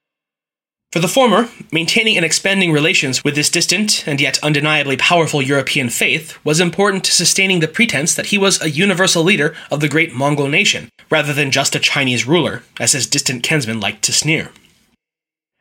For 0.94 0.98
the 0.98 1.08
former, 1.08 1.48
maintaining 1.72 2.18
and 2.18 2.26
expanding 2.26 2.72
relations 2.72 3.24
with 3.24 3.36
this 3.36 3.52
distant 3.52 4.08
and 4.08 4.20
yet 4.20 4.40
undeniably 4.42 4.98
powerful 4.98 5.44
European 5.44 5.90
faith 5.90 6.44
was 6.44 6.60
important 6.60 7.04
to 7.04 7.12
sustaining 7.12 7.60
the 7.60 7.68
pretense 7.68 8.16
that 8.16 8.28
he 8.28 8.40
was 8.40 8.60
a 8.64 8.72
universal 8.72 9.22
leader 9.22 9.54
of 9.70 9.80
the 9.80 9.90
great 9.90 10.12
Mongol 10.12 10.48
nation, 10.48 10.90
rather 11.12 11.34
than 11.34 11.52
just 11.52 11.76
a 11.76 11.80
Chinese 11.80 12.26
ruler, 12.26 12.64
as 12.80 12.94
his 12.94 13.06
distant 13.06 13.44
kinsmen 13.44 13.80
liked 13.80 14.02
to 14.06 14.12
sneer. 14.12 14.50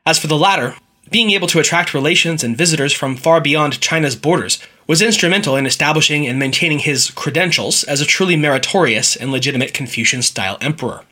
As 0.06 0.18
for 0.18 0.26
the 0.26 0.38
latter, 0.38 0.76
being 1.10 1.30
able 1.30 1.46
to 1.48 1.60
attract 1.60 1.94
relations 1.94 2.42
and 2.42 2.56
visitors 2.56 2.92
from 2.92 3.16
far 3.16 3.40
beyond 3.40 3.80
China's 3.80 4.16
borders 4.16 4.58
was 4.86 5.02
instrumental 5.02 5.56
in 5.56 5.66
establishing 5.66 6.26
and 6.26 6.38
maintaining 6.38 6.80
his 6.80 7.10
credentials 7.10 7.84
as 7.84 8.00
a 8.00 8.06
truly 8.06 8.36
meritorious 8.36 9.16
and 9.16 9.30
legitimate 9.30 9.74
Confucian 9.74 10.22
style 10.22 10.58
emperor. 10.60 11.02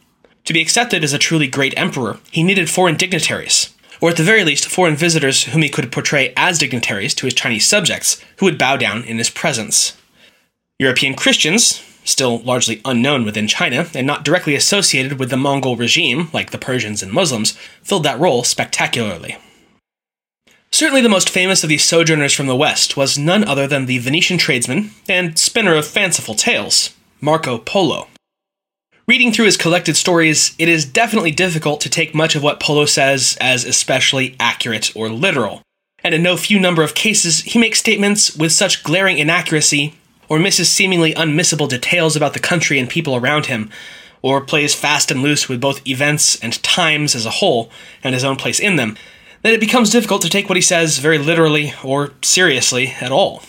To 0.45 0.53
be 0.53 0.61
accepted 0.61 1.05
as 1.05 1.13
a 1.13 1.19
truly 1.19 1.47
great 1.47 1.73
emperor, 1.77 2.19
he 2.31 2.43
needed 2.43 2.69
foreign 2.69 2.97
dignitaries, 2.97 3.75
or 4.01 4.11
at 4.11 4.17
the 4.17 4.25
very 4.25 4.45
least, 4.45 4.67
foreign 4.67 4.97
visitors 4.97 5.45
whom 5.45 5.63
he 5.63 5.69
could 5.69 5.93
portray 5.93 6.33
as 6.37 6.59
dignitaries 6.59 7.15
to 7.15 7.27
his 7.27 7.35
Chinese 7.35 7.67
subjects, 7.67 8.23
who 8.39 8.47
would 8.47 8.59
bow 8.59 8.77
down 8.77 9.05
in 9.05 9.19
his 9.19 9.31
presence. 9.31 9.97
European 10.79 11.15
Christians, 11.15 11.81
still 12.05 12.41
largely 12.41 12.81
unknown 12.85 13.25
within 13.25 13.47
China 13.47 13.87
and 13.95 14.07
not 14.07 14.25
directly 14.25 14.57
associated 14.57 15.19
with 15.19 15.31
the 15.31 15.37
Mongol 15.37 15.77
regime, 15.77 16.29
like 16.33 16.51
the 16.51 16.59
Persians 16.59 17.03
and 17.03 17.13
Muslims, 17.13 17.53
filled 17.83 18.03
that 18.03 18.19
role 18.19 18.43
spectacularly. 18.43 19.37
Certainly 20.75 21.03
the 21.03 21.11
most 21.11 21.29
famous 21.29 21.63
of 21.63 21.69
these 21.69 21.85
sojourners 21.85 22.33
from 22.33 22.47
the 22.47 22.57
West 22.57 22.97
was 22.97 23.19
none 23.19 23.45
other 23.45 23.67
than 23.67 23.85
the 23.85 23.99
Venetian 23.99 24.39
tradesman 24.39 24.93
and 25.07 25.39
spinner 25.39 25.75
of 25.75 25.87
fanciful 25.87 26.35
tales, 26.35 26.95
Marco 27.21 27.59
Polo. 27.59 28.09
Reading 29.07 29.33
through 29.33 29.45
his 29.45 29.59
collected 29.59 29.99
stories, 29.99 30.55
it 30.59 30.71
is 30.71 30.87
definitely 30.87 31.31
difficult 31.31 31.83
to 31.83 31.91
take 31.91 32.15
much 32.15 32.35
of 32.35 32.43
what 32.43 32.59
Polo 32.59 32.87
says 32.87 33.37
as 33.39 33.67
especially 33.67 34.35
accurate 34.41 34.91
or 34.97 35.11
literal, 35.11 35.61
and 36.03 36.15
in 36.15 36.23
no 36.23 36.39
few 36.39 36.59
number 36.59 36.83
of 36.83 36.95
cases 36.95 37.41
he 37.41 37.59
makes 37.59 37.79
statements 37.79 38.35
with 38.35 38.51
such 38.51 38.83
glaring 38.83 39.19
inaccuracy, 39.19 39.95
or 40.27 40.39
misses 40.39 40.71
seemingly 40.71 41.13
unmissable 41.13 41.69
details 41.69 42.17
about 42.17 42.33
the 42.33 42.41
country 42.41 42.79
and 42.79 42.89
people 42.89 43.15
around 43.15 43.45
him, 43.47 43.69
or 44.23 44.41
plays 44.41 44.75
fast 44.75 45.11
and 45.11 45.21
loose 45.21 45.51
with 45.51 45.61
both 45.61 45.87
events 45.87 46.41
and 46.41 46.63
times 46.63 47.15
as 47.15 47.27
a 47.27 47.31
whole 47.31 47.71
and 48.03 48.15
his 48.15 48.25
own 48.25 48.37
place 48.37 48.59
in 48.59 48.77
them, 48.77 48.97
that 49.43 49.53
it 49.53 49.61
becomes 49.61 49.91
difficult 49.91 50.23
to 50.23 50.29
take 50.29 50.49
what 50.49 50.57
he 50.57 50.63
says 50.63 50.99
very 50.99 51.19
literally 51.19 51.75
or 51.85 52.13
seriously 52.23 52.95
at 53.01 53.13
all. 53.13 53.43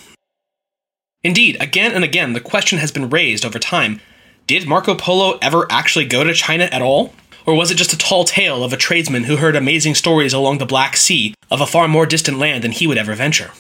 Indeed, 1.23 1.57
again 1.59 1.91
and 1.91 2.03
again, 2.03 2.33
the 2.33 2.39
question 2.39 2.79
has 2.79 2.91
been 2.91 3.09
raised 3.09 3.45
over 3.45 3.59
time 3.59 4.01
did 4.45 4.67
Marco 4.67 4.93
Polo 4.93 5.37
ever 5.41 5.65
actually 5.71 6.05
go 6.05 6.23
to 6.23 6.33
China 6.33 6.65
at 6.65 6.81
all? 6.81 7.13
Or 7.45 7.55
was 7.55 7.71
it 7.71 7.75
just 7.75 7.93
a 7.93 7.97
tall 7.97 8.25
tale 8.25 8.63
of 8.63 8.73
a 8.73 8.77
tradesman 8.77 9.23
who 9.23 9.37
heard 9.37 9.55
amazing 9.55 9.95
stories 9.95 10.33
along 10.33 10.57
the 10.57 10.65
Black 10.65 10.97
Sea 10.97 11.33
of 11.49 11.61
a 11.61 11.65
far 11.65 11.87
more 11.87 12.05
distant 12.05 12.39
land 12.39 12.63
than 12.63 12.71
he 12.71 12.85
would 12.85 12.97
ever 12.97 13.15
venture? 13.15 13.51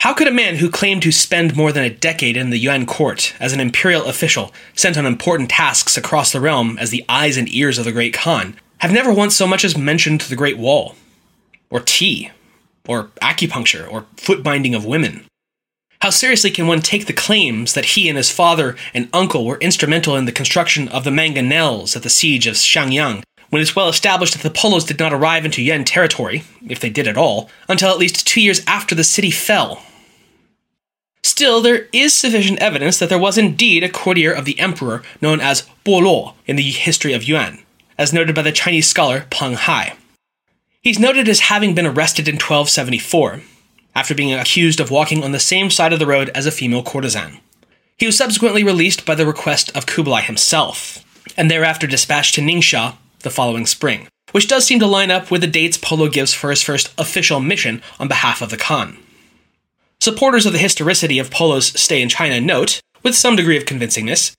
How 0.00 0.14
could 0.14 0.28
a 0.28 0.32
man 0.32 0.56
who 0.56 0.70
claimed 0.70 1.02
to 1.02 1.12
spend 1.12 1.56
more 1.56 1.72
than 1.72 1.84
a 1.84 1.90
decade 1.90 2.36
in 2.36 2.50
the 2.50 2.58
Yuan 2.58 2.86
court 2.86 3.34
as 3.40 3.52
an 3.52 3.60
imperial 3.60 4.04
official 4.04 4.52
sent 4.74 4.96
on 4.96 5.06
important 5.06 5.50
tasks 5.50 5.96
across 5.96 6.32
the 6.32 6.40
realm 6.40 6.78
as 6.78 6.90
the 6.90 7.04
eyes 7.08 7.36
and 7.36 7.48
ears 7.48 7.78
of 7.78 7.84
the 7.84 7.92
Great 7.92 8.14
Khan 8.14 8.56
have 8.78 8.92
never 8.92 9.12
once 9.12 9.34
so 9.34 9.46
much 9.46 9.64
as 9.64 9.76
mentioned 9.76 10.22
the 10.22 10.36
Great 10.36 10.58
Wall? 10.58 10.94
Or 11.70 11.80
tea, 11.80 12.30
or 12.86 13.04
acupuncture, 13.22 13.90
or 13.90 14.06
foot 14.16 14.42
binding 14.42 14.74
of 14.74 14.84
women? 14.84 15.24
How 16.00 16.10
seriously 16.10 16.50
can 16.50 16.66
one 16.66 16.82
take 16.82 17.06
the 17.06 17.12
claims 17.12 17.74
that 17.74 17.86
he 17.86 18.08
and 18.08 18.16
his 18.16 18.30
father 18.30 18.76
and 18.92 19.08
uncle 19.12 19.44
were 19.44 19.58
instrumental 19.58 20.16
in 20.16 20.26
the 20.26 20.32
construction 20.32 20.88
of 20.88 21.04
the 21.04 21.10
mangonels 21.10 21.96
at 21.96 22.02
the 22.02 22.10
siege 22.10 22.46
of 22.46 22.54
Xiangyang, 22.54 23.22
when 23.50 23.62
it's 23.62 23.74
well 23.74 23.88
established 23.88 24.34
that 24.34 24.42
the 24.42 24.50
Polos 24.50 24.84
did 24.84 24.98
not 24.98 25.12
arrive 25.12 25.44
into 25.44 25.62
Yuan 25.62 25.84
territory, 25.84 26.44
if 26.68 26.80
they 26.80 26.90
did 26.90 27.08
at 27.08 27.16
all, 27.16 27.48
until 27.68 27.90
at 27.90 27.98
least 27.98 28.26
two 28.26 28.40
years 28.40 28.62
after 28.66 28.94
the 28.94 29.04
city 29.04 29.30
fell? 29.30 29.82
Still, 31.22 31.60
there 31.60 31.88
is 31.92 32.14
sufficient 32.14 32.60
evidence 32.60 32.98
that 32.98 33.08
there 33.08 33.18
was 33.18 33.36
indeed 33.36 33.82
a 33.82 33.88
courtier 33.88 34.32
of 34.32 34.44
the 34.44 34.58
emperor 34.60 35.02
known 35.20 35.40
as 35.40 35.68
Bo 35.84 36.34
in 36.46 36.56
the 36.56 36.70
history 36.70 37.12
of 37.12 37.24
Yuan, 37.24 37.58
as 37.98 38.12
noted 38.12 38.34
by 38.34 38.42
the 38.42 38.52
Chinese 38.52 38.86
scholar 38.86 39.26
Peng 39.30 39.54
Hai. 39.54 39.96
He's 40.86 41.00
noted 41.00 41.28
as 41.28 41.40
having 41.40 41.74
been 41.74 41.84
arrested 41.84 42.28
in 42.28 42.36
1274, 42.36 43.42
after 43.96 44.14
being 44.14 44.32
accused 44.32 44.78
of 44.78 44.88
walking 44.88 45.24
on 45.24 45.32
the 45.32 45.40
same 45.40 45.68
side 45.68 45.92
of 45.92 45.98
the 45.98 46.06
road 46.06 46.30
as 46.32 46.46
a 46.46 46.52
female 46.52 46.84
courtesan. 46.84 47.40
He 47.98 48.06
was 48.06 48.16
subsequently 48.16 48.62
released 48.62 49.04
by 49.04 49.16
the 49.16 49.26
request 49.26 49.76
of 49.76 49.86
Kublai 49.86 50.20
himself, 50.20 51.04
and 51.36 51.50
thereafter 51.50 51.88
dispatched 51.88 52.36
to 52.36 52.40
Ningxia 52.40 52.94
the 53.22 53.30
following 53.30 53.66
spring, 53.66 54.06
which 54.30 54.46
does 54.46 54.64
seem 54.64 54.78
to 54.78 54.86
line 54.86 55.10
up 55.10 55.28
with 55.28 55.40
the 55.40 55.48
dates 55.48 55.76
Polo 55.76 56.08
gives 56.08 56.32
for 56.32 56.50
his 56.50 56.62
first 56.62 56.94
official 56.96 57.40
mission 57.40 57.82
on 57.98 58.06
behalf 58.06 58.40
of 58.40 58.50
the 58.50 58.56
Khan. 58.56 58.96
Supporters 60.00 60.46
of 60.46 60.52
the 60.52 60.60
historicity 60.60 61.18
of 61.18 61.32
Polo's 61.32 61.66
stay 61.66 62.00
in 62.00 62.08
China 62.08 62.40
note, 62.40 62.80
with 63.02 63.16
some 63.16 63.34
degree 63.34 63.56
of 63.56 63.64
convincingness, 63.64 64.36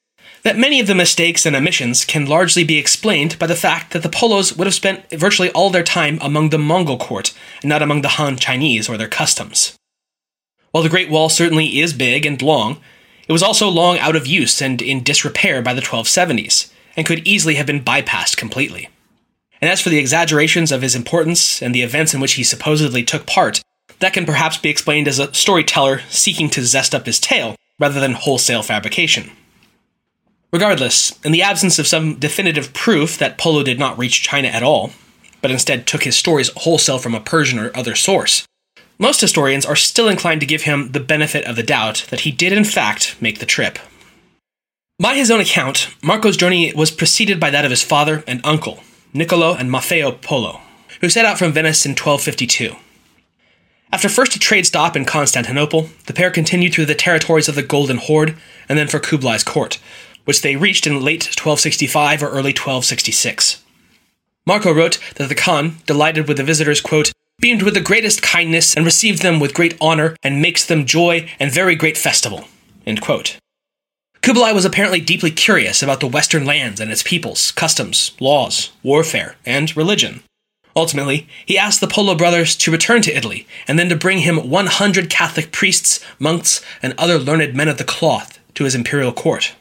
that 0.48 0.58
many 0.58 0.80
of 0.80 0.88
the 0.88 0.96
mistakes 0.96 1.46
and 1.46 1.58
omissions 1.58 2.06
can 2.06 2.26
largely 2.26 2.64
be 2.64 2.78
explained 2.78 3.38
by 3.38 3.46
the 3.46 3.54
fact 3.54 3.92
that 3.92 4.02
the 4.02 4.08
Polos 4.08 4.56
would 4.56 4.66
have 4.66 4.74
spent 4.74 5.10
virtually 5.10 5.52
all 5.52 5.70
their 5.70 5.84
time 5.84 6.18
among 6.22 6.52
the 6.52 6.58
Mongol 6.58 6.98
court 6.98 7.34
and 7.62 7.68
not 7.68 7.82
among 7.82 8.02
the 8.02 8.16
Han 8.16 8.38
Chinese 8.38 8.88
or 8.88 8.96
their 8.96 9.10
customs. 9.10 9.78
While 10.72 10.84
the 10.84 10.90
Great 10.90 11.10
Wall 11.10 11.28
certainly 11.28 11.82
is 11.82 11.92
big 11.92 12.26
and 12.26 12.42
long, 12.42 12.80
it 13.28 13.34
was 13.34 13.44
also 13.44 13.68
long 13.68 14.00
out 14.00 14.16
of 14.16 14.26
use 14.26 14.62
and 14.62 14.82
in 14.82 15.04
disrepair 15.04 15.62
by 15.62 15.74
the 15.74 15.82
1270s, 15.82 16.72
and 16.96 17.06
could 17.06 17.28
easily 17.28 17.56
have 17.56 17.66
been 17.66 17.84
bypassed 17.84 18.38
completely. 18.38 18.88
And 19.60 19.70
as 19.70 19.82
for 19.82 19.90
the 19.90 20.00
exaggerations 20.00 20.72
of 20.72 20.82
his 20.82 20.96
importance 20.96 21.62
and 21.62 21.76
the 21.76 21.82
events 21.82 22.14
in 22.14 22.22
which 22.22 22.36
he 22.36 22.46
supposedly 22.46 23.04
took 23.04 23.26
part, 23.26 23.62
that 24.00 24.14
can 24.14 24.26
perhaps 24.26 24.56
be 24.56 24.70
explained 24.70 25.10
as 25.10 25.20
a 25.20 25.34
storyteller 25.34 26.04
seeking 26.08 26.50
to 26.52 26.64
zest 26.64 26.96
up 26.96 27.06
his 27.06 27.20
tale 27.20 27.58
rather 27.80 28.00
than 28.00 28.14
wholesale 28.14 28.64
fabrication. 28.64 29.32
Regardless, 30.52 31.20
in 31.26 31.32
the 31.32 31.42
absence 31.42 31.78
of 31.78 31.88
some 31.88 32.16
definitive 32.16 32.74
proof 32.74 33.18
that 33.18 33.38
Polo 33.38 33.64
did 33.64 33.78
not 33.78 33.98
reach 33.98 34.24
China 34.24 34.48
at 34.48 34.64
all, 34.64 34.92
but 35.42 35.52
instead 35.52 35.86
took 35.86 36.04
his 36.04 36.16
stories 36.16 36.52
wholesale 36.56 37.00
from 37.00 37.14
a 37.14 37.20
Persian 37.20 37.60
or 37.60 37.76
other 37.76 37.96
source, 37.96 38.48
most 39.00 39.22
historians 39.22 39.66
are 39.66 39.76
still 39.76 40.10
inclined 40.10 40.42
to 40.42 40.48
give 40.48 40.64
him 40.64 40.92
the 40.92 41.00
benefit 41.00 41.46
of 41.46 41.56
the 41.56 41.64
doubt 41.64 42.08
that 42.10 42.22
he 42.22 42.32
did 42.32 42.52
in 42.52 42.64
fact 42.64 43.16
make 43.22 43.40
the 43.40 43.46
trip. 43.46 43.78
By 45.00 45.16
his 45.16 45.30
own 45.30 45.40
account, 45.40 45.90
Marco's 46.02 46.38
journey 46.38 46.74
was 46.74 46.90
preceded 46.90 47.40
by 47.40 47.52
that 47.52 47.66
of 47.66 47.70
his 47.70 47.84
father 47.84 48.24
and 48.26 48.42
uncle, 48.44 48.80
Niccolo 49.14 49.54
and 49.54 49.70
Maffeo 49.70 50.20
Polo, 50.22 50.62
who 51.02 51.10
set 51.10 51.26
out 51.26 51.38
from 51.38 51.52
Venice 51.52 51.86
in 51.86 51.92
1252. 51.92 52.76
After 53.92 54.10
first 54.10 54.36
a 54.36 54.40
trade 54.40 54.66
stop 54.66 54.96
in 54.96 55.06
Constantinople, 55.06 55.90
the 56.08 56.14
pair 56.14 56.32
continued 56.32 56.74
through 56.74 56.88
the 56.88 56.96
territories 56.96 57.48
of 57.48 57.56
the 57.56 57.64
Golden 57.64 57.98
Horde 57.98 58.36
and 58.68 58.78
then 58.78 58.88
for 58.88 59.00
Kublai's 59.00 59.44
court, 59.44 59.80
which 60.28 60.42
they 60.42 60.58
reached 60.58 60.86
in 60.86 61.00
late 61.02 61.24
1265 61.24 62.22
or 62.22 62.28
early 62.28 62.52
1266. 62.52 63.64
Marco 64.46 64.74
wrote 64.74 65.00
that 65.16 65.30
the 65.30 65.36
Khan, 65.36 65.78
delighted 65.86 66.28
with 66.28 66.36
the 66.36 66.44
visitors, 66.44 66.82
quote, 66.82 67.14
beamed 67.40 67.62
with 67.62 67.76
the 67.76 67.80
greatest 67.82 68.22
kindness 68.22 68.76
and 68.76 68.86
received 68.86 69.22
them 69.22 69.40
with 69.40 69.54
great 69.54 69.78
honor 69.80 70.18
and 70.22 70.42
makes 70.42 70.66
them 70.66 70.86
joy 70.86 71.30
and 71.40 71.52
very 71.52 71.76
great 71.76 71.98
festival. 71.98 72.46
Kublai 74.22 74.52
was 74.52 74.66
apparently 74.66 75.00
deeply 75.00 75.32
curious 75.32 75.82
about 75.82 76.02
the 76.02 76.08
Western 76.08 76.46
lands 76.46 76.82
and 76.82 76.92
its 76.92 77.04
peoples, 77.04 77.52
customs, 77.52 78.12
laws, 78.20 78.72
warfare, 78.84 79.38
and 79.46 79.78
religion. 79.78 80.24
Ultimately, 80.76 81.28
he 81.46 81.58
asked 81.58 81.80
the 81.80 81.88
Polo 81.88 82.16
brothers 82.16 82.56
to 82.58 82.72
return 82.72 83.02
to 83.04 83.16
Italy 83.16 83.48
and 83.68 83.80
then 83.80 83.90
to 83.90 83.96
bring 83.96 84.20
him 84.20 84.50
100 84.50 85.10
Catholic 85.10 85.52
priests, 85.52 86.00
monks, 86.20 86.62
and 86.82 86.94
other 86.98 87.18
learned 87.18 87.56
men 87.56 87.68
of 87.68 87.78
the 87.78 87.84
cloth 87.84 88.40
to 88.56 88.64
his 88.64 88.76
imperial 88.76 89.12
court. 89.12 89.56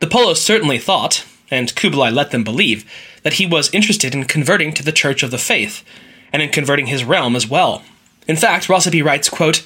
The 0.00 0.06
Polos 0.06 0.42
certainly 0.42 0.78
thought, 0.78 1.24
and 1.50 1.74
Kublai 1.74 2.10
let 2.10 2.30
them 2.30 2.44
believe, 2.44 2.84
that 3.22 3.34
he 3.34 3.46
was 3.46 3.72
interested 3.72 4.14
in 4.14 4.24
converting 4.24 4.72
to 4.74 4.82
the 4.82 4.92
Church 4.92 5.22
of 5.22 5.30
the 5.30 5.38
Faith, 5.38 5.84
and 6.32 6.42
in 6.42 6.50
converting 6.50 6.86
his 6.86 7.04
realm 7.04 7.36
as 7.36 7.48
well. 7.48 7.82
In 8.26 8.36
fact, 8.36 8.68
Rossabi 8.68 9.04
writes, 9.04 9.28
quote, 9.28 9.64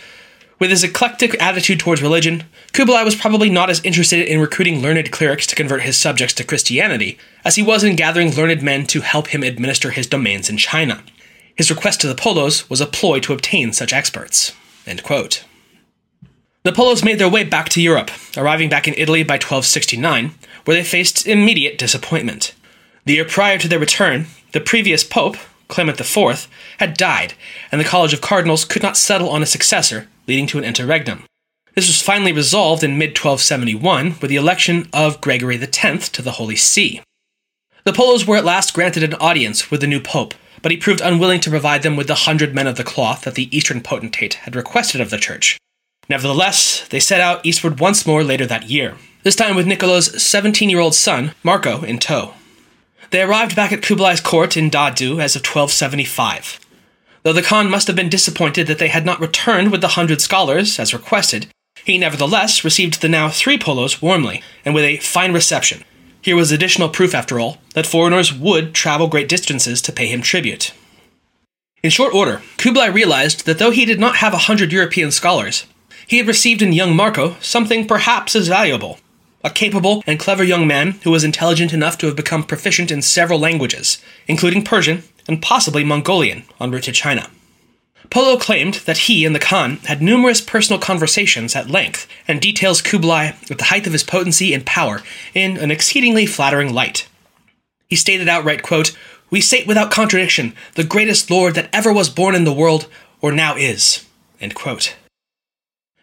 with 0.58 0.70
his 0.70 0.82
eclectic 0.82 1.40
attitude 1.40 1.78
towards 1.78 2.02
religion, 2.02 2.44
Kublai 2.72 3.04
was 3.04 3.14
probably 3.14 3.48
not 3.48 3.70
as 3.70 3.84
interested 3.84 4.26
in 4.26 4.40
recruiting 4.40 4.82
learned 4.82 5.12
clerics 5.12 5.46
to 5.46 5.54
convert 5.54 5.82
his 5.82 5.96
subjects 5.96 6.34
to 6.34 6.44
Christianity 6.44 7.16
as 7.44 7.54
he 7.54 7.62
was 7.62 7.84
in 7.84 7.94
gathering 7.96 8.34
learned 8.34 8.62
men 8.62 8.84
to 8.88 9.00
help 9.00 9.28
him 9.28 9.44
administer 9.44 9.90
his 9.90 10.08
domains 10.08 10.50
in 10.50 10.56
China. 10.56 11.02
His 11.54 11.70
request 11.70 12.00
to 12.00 12.08
the 12.08 12.14
Polos 12.14 12.68
was 12.68 12.80
a 12.80 12.86
ploy 12.86 13.20
to 13.20 13.32
obtain 13.32 13.72
such 13.72 13.92
experts. 13.92 14.52
The 16.68 16.74
Polos 16.74 17.02
made 17.02 17.18
their 17.18 17.30
way 17.30 17.44
back 17.44 17.70
to 17.70 17.80
Europe, 17.80 18.10
arriving 18.36 18.68
back 18.68 18.86
in 18.86 18.92
Italy 18.98 19.22
by 19.22 19.36
1269, 19.36 20.34
where 20.66 20.76
they 20.76 20.84
faced 20.84 21.26
immediate 21.26 21.78
disappointment. 21.78 22.54
The 23.06 23.14
year 23.14 23.24
prior 23.24 23.56
to 23.56 23.68
their 23.68 23.78
return, 23.78 24.26
the 24.52 24.60
previous 24.60 25.02
pope, 25.02 25.38
Clement 25.68 25.98
IV, 25.98 26.46
had 26.76 26.98
died, 26.98 27.32
and 27.72 27.80
the 27.80 27.86
College 27.86 28.12
of 28.12 28.20
Cardinals 28.20 28.66
could 28.66 28.82
not 28.82 28.98
settle 28.98 29.30
on 29.30 29.42
a 29.42 29.46
successor, 29.46 30.08
leading 30.26 30.46
to 30.48 30.58
an 30.58 30.64
interregnum. 30.64 31.24
This 31.74 31.86
was 31.86 32.02
finally 32.02 32.32
resolved 32.32 32.84
in 32.84 32.98
mid 32.98 33.16
1271 33.16 34.16
with 34.20 34.28
the 34.28 34.36
election 34.36 34.90
of 34.92 35.22
Gregory 35.22 35.58
X 35.58 36.10
to 36.10 36.20
the 36.20 36.32
Holy 36.32 36.56
See. 36.56 37.00
The 37.84 37.94
Polos 37.94 38.26
were 38.26 38.36
at 38.36 38.44
last 38.44 38.74
granted 38.74 39.04
an 39.04 39.14
audience 39.14 39.70
with 39.70 39.80
the 39.80 39.86
new 39.86 40.00
pope, 40.00 40.34
but 40.60 40.70
he 40.70 40.76
proved 40.76 41.00
unwilling 41.00 41.40
to 41.40 41.50
provide 41.50 41.82
them 41.82 41.96
with 41.96 42.08
the 42.08 42.26
hundred 42.26 42.54
men 42.54 42.66
of 42.66 42.76
the 42.76 42.84
cloth 42.84 43.22
that 43.22 43.36
the 43.36 43.56
eastern 43.56 43.80
potentate 43.80 44.34
had 44.34 44.54
requested 44.54 45.00
of 45.00 45.08
the 45.08 45.16
church. 45.16 45.56
Nevertheless, 46.08 46.88
they 46.88 47.00
set 47.00 47.20
out 47.20 47.44
eastward 47.44 47.80
once 47.80 48.06
more 48.06 48.24
later 48.24 48.46
that 48.46 48.70
year, 48.70 48.96
this 49.24 49.36
time 49.36 49.56
with 49.56 49.66
Niccolo's 49.66 50.22
17 50.22 50.70
year 50.70 50.80
old 50.80 50.94
son, 50.94 51.32
Marco, 51.42 51.82
in 51.82 51.98
tow. 51.98 52.34
They 53.10 53.22
arrived 53.22 53.54
back 53.54 53.72
at 53.72 53.82
Kublai's 53.82 54.20
court 54.20 54.56
in 54.56 54.70
Dadu 54.70 55.22
as 55.22 55.36
of 55.36 55.40
1275. 55.40 56.60
Though 57.22 57.32
the 57.32 57.42
Khan 57.42 57.70
must 57.70 57.86
have 57.88 57.96
been 57.96 58.08
disappointed 58.08 58.66
that 58.66 58.78
they 58.78 58.88
had 58.88 59.04
not 59.04 59.20
returned 59.20 59.70
with 59.70 59.80
the 59.80 59.88
hundred 59.88 60.20
scholars, 60.20 60.78
as 60.78 60.94
requested, 60.94 61.48
he 61.84 61.98
nevertheless 61.98 62.64
received 62.64 63.00
the 63.00 63.08
now 63.08 63.28
three 63.28 63.58
polos 63.58 64.00
warmly 64.00 64.42
and 64.64 64.74
with 64.74 64.84
a 64.84 64.98
fine 64.98 65.32
reception. 65.32 65.84
Here 66.20 66.36
was 66.36 66.52
additional 66.52 66.88
proof, 66.88 67.14
after 67.14 67.38
all, 67.38 67.58
that 67.74 67.86
foreigners 67.86 68.32
would 68.32 68.74
travel 68.74 69.08
great 69.08 69.28
distances 69.28 69.80
to 69.82 69.92
pay 69.92 70.06
him 70.06 70.20
tribute. 70.20 70.72
In 71.82 71.90
short 71.90 72.14
order, 72.14 72.42
Kublai 72.56 72.86
realized 72.86 73.46
that 73.46 73.58
though 73.58 73.70
he 73.70 73.84
did 73.84 74.00
not 74.00 74.16
have 74.16 74.34
a 74.34 74.38
hundred 74.48 74.72
European 74.72 75.10
scholars, 75.10 75.64
he 76.08 76.16
had 76.16 76.26
received 76.26 76.62
in 76.62 76.72
young 76.72 76.96
Marco 76.96 77.36
something 77.40 77.86
perhaps 77.86 78.34
as 78.34 78.48
valuable 78.48 78.98
a 79.44 79.50
capable 79.50 80.02
and 80.06 80.18
clever 80.18 80.42
young 80.42 80.66
man 80.66 80.92
who 81.04 81.10
was 81.12 81.22
intelligent 81.22 81.72
enough 81.72 81.96
to 81.96 82.06
have 82.06 82.16
become 82.16 82.42
proficient 82.42 82.90
in 82.90 83.00
several 83.00 83.38
languages, 83.38 84.02
including 84.26 84.64
Persian 84.64 85.04
and 85.28 85.40
possibly 85.40 85.84
Mongolian, 85.84 86.42
en 86.60 86.70
route 86.72 86.82
to 86.84 86.92
China. 86.92 87.30
Polo 88.10 88.38
claimed 88.38 88.74
that 88.86 89.06
he 89.06 89.24
and 89.24 89.34
the 89.34 89.40
Khan 89.40 89.76
had 89.84 90.00
numerous 90.00 90.40
personal 90.40 90.80
conversations 90.80 91.54
at 91.54 91.70
length 91.70 92.08
and 92.26 92.40
details 92.40 92.82
Kublai 92.82 93.34
at 93.50 93.58
the 93.58 93.64
height 93.64 93.86
of 93.86 93.92
his 93.92 94.02
potency 94.02 94.54
and 94.54 94.64
power 94.64 95.02
in 95.34 95.56
an 95.58 95.70
exceedingly 95.70 96.26
flattering 96.26 96.72
light. 96.72 97.06
He 97.86 97.96
stated 97.96 98.28
outright, 98.28 98.62
quote, 98.62 98.96
We 99.30 99.40
state 99.40 99.66
without 99.66 99.90
contradiction, 99.90 100.54
the 100.74 100.84
greatest 100.84 101.30
lord 101.30 101.54
that 101.54 101.68
ever 101.72 101.92
was 101.92 102.08
born 102.08 102.34
in 102.34 102.44
the 102.44 102.52
world, 102.52 102.86
or 103.20 103.30
now 103.30 103.56
is. 103.56 104.04
End 104.40 104.54
quote. 104.54 104.96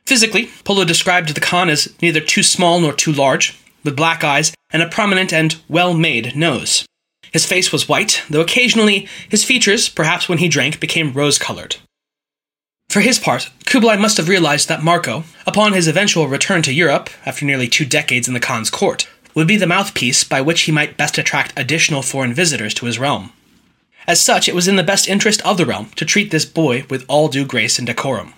Physically, 0.06 0.50
Polo 0.64 0.86
described 0.86 1.34
the 1.34 1.42
Khan 1.42 1.70
as 1.70 1.94
neither 2.02 2.22
too 2.22 2.44
small 2.44 2.80
nor 2.80 2.94
too 2.94 3.12
large, 3.12 3.58
with 3.84 3.96
black 3.96 4.24
eyes 4.24 4.54
and 4.70 4.82
a 4.82 4.90
prominent 4.90 5.34
and 5.34 5.56
well 5.68 5.94
made 5.94 6.36
nose. 6.36 6.86
His 7.32 7.46
face 7.46 7.72
was 7.72 7.90
white, 7.90 8.24
though 8.30 8.42
occasionally 8.42 9.08
his 9.30 9.44
features, 9.44 9.90
perhaps 9.90 10.30
when 10.30 10.38
he 10.38 10.48
drank, 10.48 10.80
became 10.80 11.12
rose 11.14 11.38
colored. 11.38 11.78
For 12.88 13.02
his 13.02 13.20
part, 13.20 13.50
Kublai 13.66 13.98
must 13.98 14.18
have 14.18 14.30
realized 14.30 14.70
that 14.70 14.84
Marco, 14.84 15.24
upon 15.46 15.74
his 15.74 15.88
eventual 15.88 16.28
return 16.28 16.62
to 16.62 16.74
Europe, 16.74 17.10
after 17.26 17.44
nearly 17.44 17.68
two 17.68 17.86
decades 17.86 18.28
in 18.28 18.34
the 18.34 18.40
Khan's 18.40 18.70
court, 18.70 19.08
would 19.34 19.48
be 19.48 19.58
the 19.58 19.68
mouthpiece 19.68 20.24
by 20.24 20.40
which 20.40 20.62
he 20.62 20.72
might 20.72 20.98
best 20.98 21.18
attract 21.18 21.52
additional 21.58 22.02
foreign 22.02 22.34
visitors 22.34 22.74
to 22.76 22.86
his 22.86 23.00
realm. 23.00 23.34
As 24.08 24.22
such, 24.22 24.48
it 24.48 24.56
was 24.56 24.68
in 24.68 24.76
the 24.76 24.84
best 24.84 25.10
interest 25.10 25.42
of 25.42 25.58
the 25.58 25.66
realm 25.66 25.90
to 25.96 26.06
treat 26.06 26.32
this 26.32 26.46
boy 26.46 26.86
with 26.90 27.04
all 27.10 27.28
due 27.28 27.44
grace 27.44 27.80
and 27.80 27.88
decorum. 27.88 28.34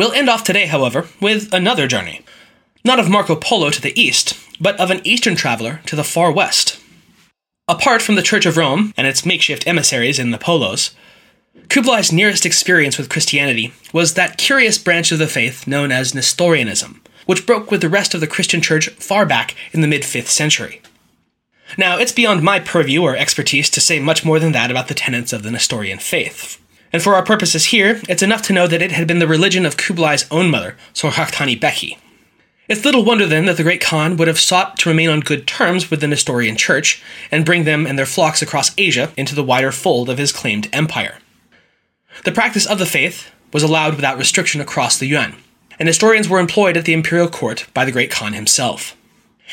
We'll 0.00 0.12
end 0.12 0.30
off 0.30 0.44
today, 0.44 0.64
however, 0.64 1.08
with 1.20 1.52
another 1.52 1.86
journey. 1.86 2.22
Not 2.82 2.98
of 2.98 3.10
Marco 3.10 3.36
Polo 3.36 3.68
to 3.68 3.82
the 3.82 4.00
east, 4.00 4.34
but 4.58 4.80
of 4.80 4.90
an 4.90 5.02
eastern 5.04 5.36
traveler 5.36 5.82
to 5.84 5.94
the 5.94 6.02
far 6.02 6.32
west. 6.32 6.80
Apart 7.68 8.00
from 8.00 8.14
the 8.14 8.22
Church 8.22 8.46
of 8.46 8.56
Rome 8.56 8.94
and 8.96 9.06
its 9.06 9.26
makeshift 9.26 9.66
emissaries 9.66 10.18
in 10.18 10.30
the 10.30 10.38
Polos, 10.38 10.92
Kublai's 11.68 12.12
nearest 12.12 12.46
experience 12.46 12.96
with 12.96 13.10
Christianity 13.10 13.74
was 13.92 14.14
that 14.14 14.38
curious 14.38 14.78
branch 14.78 15.12
of 15.12 15.18
the 15.18 15.26
faith 15.26 15.66
known 15.66 15.92
as 15.92 16.14
Nestorianism, 16.14 17.02
which 17.26 17.44
broke 17.44 17.70
with 17.70 17.82
the 17.82 17.90
rest 17.90 18.14
of 18.14 18.22
the 18.22 18.26
Christian 18.26 18.62
church 18.62 18.88
far 18.92 19.26
back 19.26 19.54
in 19.70 19.82
the 19.82 19.86
mid 19.86 20.00
5th 20.00 20.28
century. 20.28 20.80
Now, 21.76 21.98
it's 21.98 22.10
beyond 22.10 22.42
my 22.42 22.58
purview 22.58 23.02
or 23.02 23.16
expertise 23.16 23.68
to 23.68 23.82
say 23.82 24.00
much 24.00 24.24
more 24.24 24.38
than 24.38 24.52
that 24.52 24.70
about 24.70 24.88
the 24.88 24.94
tenets 24.94 25.34
of 25.34 25.42
the 25.42 25.50
Nestorian 25.50 25.98
faith, 25.98 26.58
and 26.92 27.02
for 27.02 27.14
our 27.14 27.24
purposes 27.24 27.66
here, 27.66 28.00
it's 28.08 28.22
enough 28.22 28.42
to 28.42 28.52
know 28.52 28.66
that 28.66 28.82
it 28.82 28.92
had 28.92 29.06
been 29.06 29.20
the 29.20 29.28
religion 29.28 29.64
of 29.64 29.76
Kublai's 29.76 30.26
own 30.30 30.50
mother, 30.50 30.76
Sorhaktani 30.92 31.58
Beki. 31.58 31.98
It's 32.68 32.84
little 32.84 33.04
wonder 33.04 33.26
then 33.26 33.46
that 33.46 33.56
the 33.56 33.64
great 33.64 33.80
Khan 33.80 34.16
would 34.16 34.28
have 34.28 34.38
sought 34.38 34.78
to 34.78 34.88
remain 34.88 35.08
on 35.08 35.20
good 35.20 35.46
terms 35.46 35.90
with 35.90 36.00
the 36.00 36.06
Nestorian 36.06 36.56
church 36.56 37.02
and 37.30 37.44
bring 37.44 37.64
them 37.64 37.86
and 37.86 37.98
their 37.98 38.06
flocks 38.06 38.42
across 38.42 38.70
Asia 38.78 39.12
into 39.16 39.34
the 39.34 39.42
wider 39.42 39.72
fold 39.72 40.08
of 40.08 40.18
his 40.18 40.30
claimed 40.30 40.68
empire. 40.72 41.18
The 42.24 42.32
practice 42.32 42.66
of 42.66 42.78
the 42.78 42.86
faith 42.86 43.30
was 43.52 43.62
allowed 43.62 43.96
without 43.96 44.18
restriction 44.18 44.60
across 44.60 44.98
the 44.98 45.06
Yuan, 45.06 45.34
and 45.78 45.88
historians 45.88 46.28
were 46.28 46.38
employed 46.38 46.76
at 46.76 46.84
the 46.84 46.92
imperial 46.92 47.28
court 47.28 47.66
by 47.74 47.84
the 47.84 47.92
great 47.92 48.10
Khan 48.10 48.34
himself. 48.34 48.96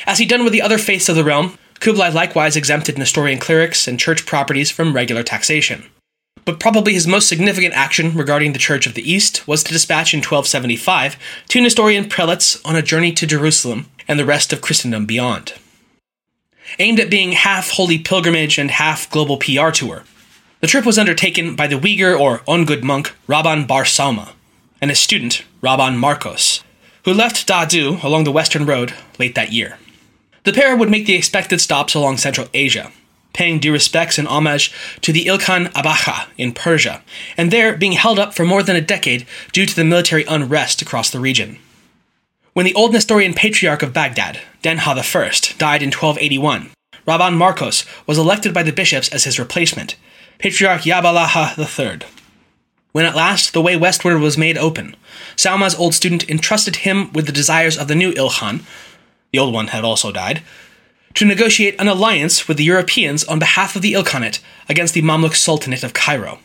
As 0.06 0.20
he'd 0.20 0.30
done 0.30 0.44
with 0.44 0.54
the 0.54 0.62
other 0.62 0.78
faiths 0.78 1.10
of 1.10 1.16
the 1.16 1.24
realm, 1.24 1.58
Kublai 1.80 2.10
likewise 2.10 2.56
exempted 2.56 2.98
Nestorian 2.98 3.40
clerics 3.40 3.88
and 3.88 4.00
church 4.00 4.28
properties 4.28 4.70
from 4.70 4.94
regular 4.94 5.24
taxation 5.24 5.86
but 6.48 6.62
probably 6.62 6.94
his 6.94 7.06
most 7.06 7.28
significant 7.28 7.74
action 7.74 8.16
regarding 8.16 8.54
the 8.54 8.58
Church 8.58 8.88
of 8.88 8.94
the 8.94 9.12
East 9.12 9.46
was 9.50 9.64
to 9.64 9.74
dispatch 9.74 10.14
in 10.14 10.20
1275 10.20 11.18
two 11.50 11.60
Nestorian 11.60 12.08
prelates 12.08 12.64
on 12.64 12.74
a 12.74 12.82
journey 12.82 13.12
to 13.12 13.28
Jerusalem 13.28 13.88
and 14.08 14.18
the 14.18 14.26
rest 14.26 14.54
of 14.54 14.62
Christendom 14.62 15.06
beyond. 15.06 15.56
Aimed 16.80 17.02
at 17.02 17.10
being 17.10 17.34
half 17.34 17.72
holy 17.72 18.00
pilgrimage 18.00 18.58
and 18.58 18.72
half 18.72 19.10
global 19.10 19.36
PR 19.36 19.72
tour, 19.72 20.06
the 20.62 20.68
trip 20.68 20.86
was 20.86 20.98
undertaken 20.98 21.54
by 21.54 21.68
the 21.68 21.78
Uyghur 21.78 22.18
or 22.18 22.40
Ongud 22.48 22.82
monk 22.82 23.14
Rabban 23.28 23.68
Bar 23.68 23.84
Sauma 23.84 24.30
and 24.80 24.90
his 24.90 25.00
student 25.00 25.44
Rabban 25.62 25.98
Marcos, 25.98 26.64
who 27.04 27.14
left 27.14 27.46
Dadu 27.46 28.02
along 28.06 28.24
the 28.24 28.32
Western 28.32 28.66
Road 28.66 28.94
late 29.20 29.36
that 29.36 29.52
year. 29.52 29.80
The 30.46 30.54
pair 30.54 30.78
would 30.78 30.90
make 30.90 31.08
the 31.08 31.16
expected 31.16 31.60
stops 31.60 31.94
along 31.94 32.18
Central 32.18 32.48
Asia, 32.54 32.94
paying 33.38 33.60
due 33.60 33.72
respects 33.72 34.18
and 34.18 34.28
homage 34.28 34.74
to 35.00 35.14
the 35.14 35.26
Ilkhan 35.26 35.72
Abaqa 35.74 36.26
in 36.40 36.52
Persia, 36.52 37.04
and 37.38 37.52
there 37.52 37.78
being 37.78 37.92
held 37.92 38.18
up 38.18 38.34
for 38.34 38.44
more 38.44 38.64
than 38.64 38.76
a 38.76 38.82
decade 38.82 39.28
due 39.54 39.68
to 39.68 39.76
the 39.76 39.84
military 39.84 40.24
unrest 40.24 40.82
across 40.82 41.12
the 41.12 41.20
region. 41.20 41.60
When 42.54 42.66
the 42.66 42.74
old 42.74 42.94
Nestorian 42.94 43.36
Patriarch 43.36 43.84
of 43.84 43.94
Baghdad, 43.94 44.40
Denha 44.64 44.98
I, 44.98 45.58
died 45.60 45.84
in 45.84 45.92
1281, 45.92 46.72
Rabban 47.08 47.38
Marcos 47.38 47.86
was 48.08 48.18
elected 48.18 48.56
by 48.56 48.64
the 48.64 48.72
bishops 48.72 49.08
as 49.10 49.26
his 49.26 49.38
replacement, 49.38 49.96
Patriarch 50.40 50.82
Yabalaha 50.82 51.56
III. 51.60 52.08
When 52.92 53.06
at 53.06 53.16
last 53.16 53.54
the 53.54 53.62
way 53.62 53.78
westward 53.78 54.20
was 54.20 54.36
made 54.36 54.58
open, 54.58 54.96
Sauma's 55.36 55.76
old 55.76 55.94
student 55.94 56.28
entrusted 56.28 56.78
him 56.78 57.14
with 57.14 57.28
the 57.28 57.32
desires 57.32 57.78
of 57.78 57.88
the 57.88 57.94
new 57.94 58.14
Ilkhan, 58.14 58.64
the 59.32 59.38
old 59.38 59.54
one 59.54 59.68
had 59.68 59.84
also 59.84 60.12
died, 60.12 60.42
to 61.18 61.26
negotiate 61.26 61.74
an 61.80 61.88
alliance 61.88 62.48
with 62.48 62.58
the 62.58 62.64
Europeans 62.64 63.24
on 63.24 63.40
behalf 63.40 63.76
of 63.76 63.82
the 63.82 63.94
Ilkhanate 63.94 64.40
against 64.70 64.94
the 64.94 65.02
Mamluk 65.02 65.36
Sultanate 65.36 65.84
of 65.84 65.94
Cairo. 65.94 66.38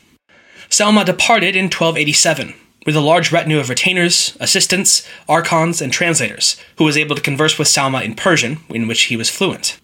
Sauma 0.71 1.05
departed 1.05 1.55
in 1.55 1.67
1287 1.67 2.55
with 2.87 2.97
a 2.97 3.01
large 3.01 3.31
retinue 3.31 3.59
of 3.59 3.69
retainers, 3.69 4.35
assistants, 4.41 5.07
archons, 5.29 5.83
and 5.83 5.93
translators, 5.93 6.57
who 6.79 6.85
was 6.85 6.97
able 6.97 7.15
to 7.15 7.21
converse 7.21 7.59
with 7.59 7.69
Sauma 7.69 8.03
in 8.03 8.15
Persian, 8.15 8.61
in 8.71 8.89
which 8.89 9.03
he 9.03 9.17
was 9.17 9.29
fluent. 9.29 9.79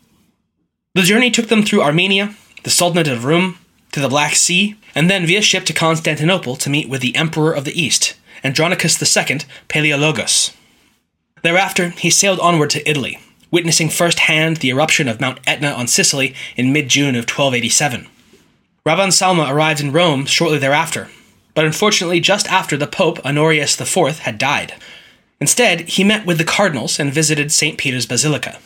The 0.95 1.03
journey 1.03 1.31
took 1.31 1.49
them 1.49 1.63
through 1.63 1.83
Armenia, 1.83 2.35
the 2.65 2.71
Sultanate 2.71 3.09
of 3.09 3.27
Rum, 3.27 3.59
to 3.93 4.01
the 4.01 4.09
Black 4.09 4.37
Sea, 4.37 4.75
and 4.95 5.11
then 5.11 5.27
via 5.27 5.43
ship 5.43 5.65
to 5.67 5.75
Constantinople 5.75 6.57
to 6.57 6.71
meet 6.71 6.89
with 6.89 7.03
the 7.03 7.15
Emperor 7.15 7.53
of 7.53 7.67
the 7.67 7.79
East, 7.79 8.17
Andronicus 8.43 8.97
II 9.03 9.41
Palaiologos. 9.69 10.57
Thereafter, 11.43 11.91
he 11.91 12.09
sailed 12.09 12.41
onward 12.41 12.71
to 12.71 12.89
Italy, 12.89 13.19
witnessing 13.51 13.89
firsthand 13.89 14.59
the 14.59 14.71
eruption 14.71 15.09
of 15.09 15.21
Mount 15.21 15.41
Etna 15.47 15.71
on 15.71 15.87
Sicily 15.87 16.35
in 16.57 16.73
mid 16.73 16.89
June 16.89 17.15
of 17.15 17.29
1287. 17.29 18.07
Rabban 18.87 19.09
Sauma 19.09 19.51
arrived 19.51 19.81
in 19.81 19.93
Rome 19.93 20.25
shortly 20.27 20.59
thereafter, 20.59 21.09
but 21.55 21.65
unfortunately 21.65 22.21
just 22.21 22.51
after 22.51 22.77
the 22.77 22.87
Pope 22.87 23.25
Honorius 23.25 23.81
IV 23.81 24.21
had 24.21 24.39
died. 24.39 24.75
Instead, 25.41 25.83
he 25.83 26.05
met 26.05 26.27
with 26.27 26.39
the 26.39 26.45
cardinals 26.45 26.99
and 26.99 27.13
visited 27.13 27.53
St. 27.53 27.79
Peter's 27.79 28.07
Basilica. 28.07 28.59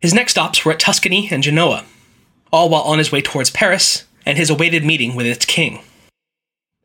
His 0.00 0.14
next 0.14 0.32
stops 0.32 0.64
were 0.64 0.72
at 0.72 0.80
Tuscany 0.80 1.28
and 1.30 1.42
Genoa, 1.42 1.84
all 2.52 2.68
while 2.68 2.82
on 2.82 2.98
his 2.98 3.12
way 3.12 3.22
towards 3.22 3.50
Paris 3.50 4.04
and 4.24 4.38
his 4.38 4.50
awaited 4.50 4.84
meeting 4.84 5.14
with 5.14 5.26
its 5.26 5.44
king. 5.44 5.80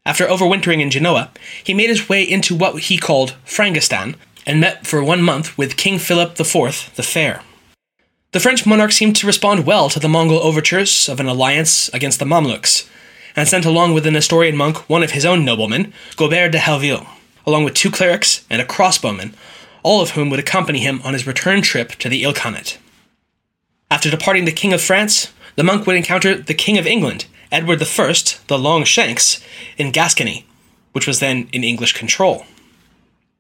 After 0.06 0.26
overwintering 0.26 0.82
in 0.82 0.90
Genoa, 0.90 1.32
he 1.64 1.74
made 1.74 1.90
his 1.90 2.08
way 2.08 2.24
into 2.24 2.56
what 2.56 2.80
he 2.80 2.98
called 2.98 3.36
Frangistan 3.46 4.16
and 4.48 4.62
met 4.62 4.88
for 4.88 5.04
one 5.04 5.22
month 5.22 5.56
with 5.58 5.78
King 5.78 6.00
Philip 6.00 6.32
IV 6.40 6.94
the 6.96 7.04
Fair. 7.04 7.44
The 8.32 8.40
French 8.40 8.66
monarch 8.66 8.94
seemed 8.94 9.18
to 9.18 9.28
respond 9.28 9.66
well 9.66 9.90
to 9.90 10.00
the 10.00 10.08
Mongol 10.08 10.40
overtures 10.40 11.10
of 11.10 11.20
an 11.20 11.28
alliance 11.28 11.90
against 11.90 12.20
the 12.20 12.26
Mamluks, 12.26 12.90
and 13.36 13.48
sent 13.48 13.66
along 13.66 13.94
with 13.94 14.06
the 14.06 14.12
Nestorian 14.12 14.56
monk 14.56 14.90
one 14.90 15.04
of 15.04 15.12
his 15.12 15.26
own 15.26 15.44
noblemen, 15.44 15.94
Gobert 16.16 16.54
de 16.54 16.60
Helville, 16.60 17.06
along 17.46 17.66
with 17.66 17.74
two 17.74 17.92
clerics 17.92 18.46
and 18.50 18.62
a 18.62 18.66
crossbowman, 18.66 19.34
all 19.84 20.02
of 20.02 20.12
whom 20.12 20.30
would 20.30 20.40
accompany 20.40 20.80
him 20.80 21.02
on 21.04 21.14
his 21.14 21.28
return 21.28 21.62
trip 21.62 21.92
to 21.92 22.10
the 22.10 22.24
Ilkhanate. 22.24 22.78
After 23.92 24.10
departing 24.10 24.46
the 24.46 24.52
King 24.52 24.74
of 24.74 24.82
France, 24.82 25.34
the 25.56 25.64
monk 25.64 25.86
would 25.86 25.96
encounter 25.96 26.36
the 26.36 26.54
King 26.54 26.78
of 26.78 26.88
England, 26.88 27.26
Edward 27.52 27.82
I, 27.82 27.86
the 28.48 28.58
Longshanks, 28.58 29.44
in 29.78 29.92
Gascony, 29.92 30.46
which 30.94 31.08
was 31.08 31.20
then 31.20 31.50
in 31.52 31.64
English 31.64 31.94
control. 31.94 32.46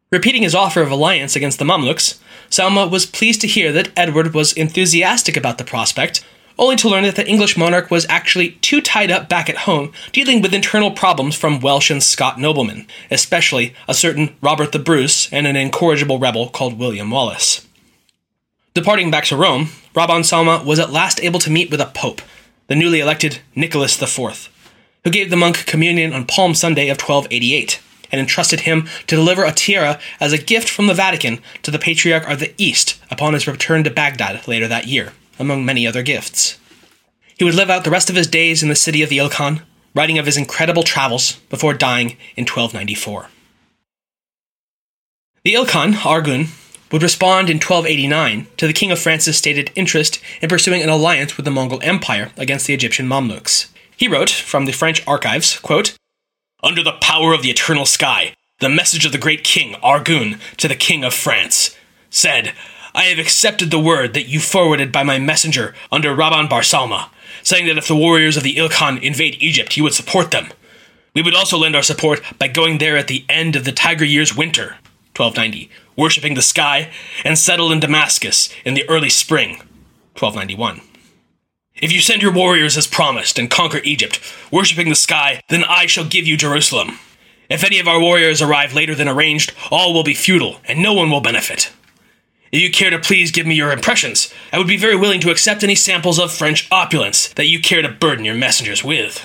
Repeating 0.09 0.43
his 0.43 0.55
offer 0.55 0.81
of 0.81 0.89
alliance 0.89 1.35
against 1.35 1.59
the 1.59 1.65
Mamluks, 1.65 2.17
Sauma 2.49 2.89
was 2.89 3.05
pleased 3.05 3.41
to 3.41 3.47
hear 3.47 3.73
that 3.73 3.91
Edward 3.97 4.33
was 4.33 4.53
enthusiastic 4.53 5.35
about 5.35 5.57
the 5.57 5.65
prospect, 5.65 6.23
only 6.57 6.77
to 6.77 6.87
learn 6.87 7.03
that 7.03 7.17
the 7.17 7.27
English 7.27 7.57
monarch 7.57 7.91
was 7.91 8.05
actually 8.07 8.51
too 8.61 8.79
tied 8.79 9.11
up 9.11 9.27
back 9.27 9.49
at 9.49 9.57
home 9.57 9.91
dealing 10.13 10.41
with 10.41 10.53
internal 10.53 10.91
problems 10.91 11.35
from 11.35 11.59
Welsh 11.59 11.91
and 11.91 12.01
Scot 12.01 12.39
noblemen, 12.39 12.87
especially 13.11 13.73
a 13.89 13.93
certain 13.93 14.33
Robert 14.41 14.71
the 14.71 14.79
Bruce 14.79 15.31
and 15.33 15.45
an 15.45 15.57
incorrigible 15.57 16.19
rebel 16.19 16.47
called 16.47 16.79
William 16.79 17.11
Wallace. 17.11 17.67
Departing 18.73 19.11
back 19.11 19.25
to 19.25 19.35
Rome, 19.35 19.71
Rabban 19.93 20.21
Sauma 20.21 20.63
was 20.63 20.79
at 20.79 20.89
last 20.89 21.21
able 21.21 21.41
to 21.41 21.51
meet 21.51 21.69
with 21.69 21.81
a 21.81 21.85
pope, 21.85 22.21
the 22.67 22.75
newly 22.75 23.01
elected 23.01 23.39
Nicholas 23.55 24.01
IV, 24.01 24.49
who 25.03 25.09
gave 25.09 25.29
the 25.29 25.35
monk 25.35 25.65
communion 25.65 26.13
on 26.13 26.25
Palm 26.25 26.53
Sunday 26.53 26.87
of 26.87 26.97
1288 26.97 27.81
and 28.11 28.19
entrusted 28.19 28.61
him 28.61 28.87
to 29.07 29.15
deliver 29.15 29.43
a 29.43 29.51
tiara 29.51 29.99
as 30.19 30.33
a 30.33 30.37
gift 30.37 30.69
from 30.69 30.87
the 30.87 30.93
Vatican 30.93 31.39
to 31.63 31.71
the 31.71 31.79
Patriarch 31.79 32.27
of 32.29 32.39
the 32.39 32.53
East 32.57 32.99
upon 33.09 33.33
his 33.33 33.47
return 33.47 33.83
to 33.83 33.89
Baghdad 33.89 34.47
later 34.47 34.67
that 34.67 34.87
year, 34.87 35.13
among 35.39 35.65
many 35.65 35.85
other 35.85 36.03
gifts. 36.03 36.57
He 37.37 37.43
would 37.43 37.55
live 37.55 37.69
out 37.69 37.83
the 37.83 37.91
rest 37.91 38.09
of 38.09 38.15
his 38.15 38.27
days 38.27 38.63
in 38.63 38.69
the 38.69 38.75
city 38.75 39.03
of 39.03 39.09
the 39.09 39.19
Ilkhan, 39.19 39.61
writing 39.93 40.17
of 40.17 40.25
his 40.25 40.37
incredible 40.37 40.83
travels 40.83 41.33
before 41.49 41.73
dying 41.73 42.17
in 42.35 42.43
1294. 42.43 43.29
The 45.43 45.53
Ilkhan, 45.53 45.93
Argun, 45.93 46.49
would 46.91 47.03
respond 47.03 47.49
in 47.49 47.57
1289 47.57 48.47
to 48.57 48.67
the 48.67 48.73
King 48.73 48.91
of 48.91 48.99
France's 48.99 49.37
stated 49.37 49.71
interest 49.75 50.19
in 50.41 50.49
pursuing 50.49 50.81
an 50.81 50.89
alliance 50.89 51.37
with 51.37 51.45
the 51.45 51.51
Mongol 51.51 51.79
Empire 51.83 52.31
against 52.37 52.67
the 52.67 52.73
Egyptian 52.73 53.07
Mamluks. 53.07 53.67
He 53.95 54.07
wrote 54.07 54.29
from 54.29 54.65
the 54.65 54.71
French 54.71 55.05
archives, 55.07 55.59
quote, 55.59 55.95
Under 56.63 56.81
the 56.83 56.93
power 56.93 57.33
of 57.33 57.43
the 57.43 57.51
eternal 57.51 57.85
sky, 57.85 58.33
the 58.61 58.69
message 58.69 59.05
of 59.05 59.11
the 59.11 59.19
great 59.19 59.43
king 59.43 59.75
Argun 59.75 60.39
to 60.57 60.67
the 60.67 60.75
King 60.75 61.03
of 61.03 61.13
France 61.13 61.77
said, 62.09 62.51
I 62.95 63.03
have 63.03 63.19
accepted 63.19 63.69
the 63.69 63.79
word 63.79 64.15
that 64.15 64.27
you 64.27 64.39
forwarded 64.39 64.91
by 64.91 65.03
my 65.03 65.19
messenger 65.19 65.75
under 65.91 66.15
Rabban 66.15 66.49
Bar 66.49 66.61
Sauma, 66.61 67.09
saying 67.43 67.67
that 67.67 67.77
if 67.77 67.87
the 67.87 67.95
warriors 67.95 68.37
of 68.37 68.43
the 68.43 68.55
Ilkhan 68.55 68.99
invade 69.03 69.37
Egypt, 69.39 69.77
you 69.77 69.83
would 69.83 69.93
support 69.93 70.31
them. 70.31 70.47
We 71.13 71.21
would 71.21 71.35
also 71.35 71.59
lend 71.59 71.75
our 71.75 71.83
support 71.83 72.23
by 72.39 72.47
going 72.47 72.79
there 72.79 72.97
at 72.97 73.07
the 73.07 73.23
end 73.29 73.55
of 73.55 73.63
the 73.63 73.71
Tiger 73.71 74.05
Year's 74.05 74.35
winter, 74.35 74.77
1290, 75.15 75.69
worshipping 75.95 76.33
the 76.33 76.41
sky, 76.41 76.89
and 77.23 77.37
settle 77.37 77.71
in 77.71 77.79
Damascus 77.79 78.49
in 78.65 78.73
the 78.73 78.89
early 78.89 79.09
spring, 79.09 79.57
1291. 80.17 80.81
If 81.79 81.91
you 81.91 82.01
send 82.01 82.23
your 82.23 82.33
warriors 82.33 82.75
as 82.75 82.87
promised 82.87 83.37
and 83.37 83.51
conquer 83.51 83.79
Egypt, 83.83 84.19
worshipping 84.51 84.89
the 84.89 84.95
sky, 84.95 85.41
then 85.49 85.63
I 85.63 85.85
shall 85.85 86.05
give 86.05 86.25
you 86.25 86.35
Jerusalem. 86.35 86.97
If 87.49 87.63
any 87.63 87.79
of 87.79 87.87
our 87.87 87.99
warriors 87.99 88.41
arrive 88.41 88.73
later 88.73 88.95
than 88.95 89.07
arranged, 89.07 89.53
all 89.69 89.93
will 89.93 90.03
be 90.03 90.15
futile, 90.15 90.59
and 90.65 90.81
no 90.81 90.93
one 90.93 91.11
will 91.11 91.21
benefit. 91.21 91.71
If 92.51 92.61
you 92.61 92.71
care 92.71 92.89
to 92.89 92.97
please 92.97 93.29
give 93.29 93.45
me 93.45 93.53
your 93.53 93.71
impressions, 93.71 94.33
I 94.51 94.57
would 94.57 94.67
be 94.67 94.77
very 94.77 94.95
willing 94.95 95.19
to 95.21 95.29
accept 95.29 95.63
any 95.63 95.75
samples 95.75 96.17
of 96.17 96.31
French 96.31 96.67
opulence 96.71 97.27
that 97.33 97.47
you 97.47 97.61
care 97.61 97.83
to 97.83 97.89
burden 97.89 98.25
your 98.25 98.35
messengers 98.35 98.83
with. 98.83 99.23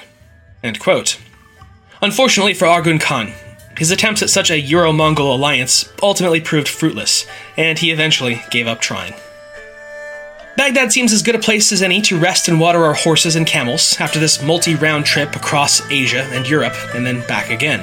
Unfortunately 2.02 2.52
for 2.52 2.66
Argun 2.66 3.00
Khan, 3.00 3.32
his 3.78 3.90
attempts 3.90 4.22
at 4.22 4.28
such 4.28 4.50
a 4.50 4.60
Euro 4.60 4.92
Mongol 4.92 5.34
alliance 5.34 5.88
ultimately 6.02 6.40
proved 6.40 6.68
fruitless, 6.68 7.24
and 7.56 7.78
he 7.78 7.90
eventually 7.90 8.42
gave 8.50 8.66
up 8.66 8.80
trying. 8.82 9.14
Baghdad 10.56 10.92
seems 10.92 11.14
as 11.14 11.22
good 11.22 11.34
a 11.34 11.38
place 11.38 11.72
as 11.72 11.82
any 11.82 12.02
to 12.02 12.18
rest 12.18 12.48
and 12.48 12.60
water 12.60 12.84
our 12.84 12.92
horses 12.92 13.36
and 13.36 13.46
camels 13.46 13.98
after 13.98 14.18
this 14.18 14.42
multi 14.42 14.74
round 14.74 15.06
trip 15.06 15.34
across 15.34 15.80
Asia 15.90 16.24
and 16.32 16.46
Europe 16.46 16.74
and 16.94 17.06
then 17.06 17.26
back 17.26 17.50
again. 17.50 17.80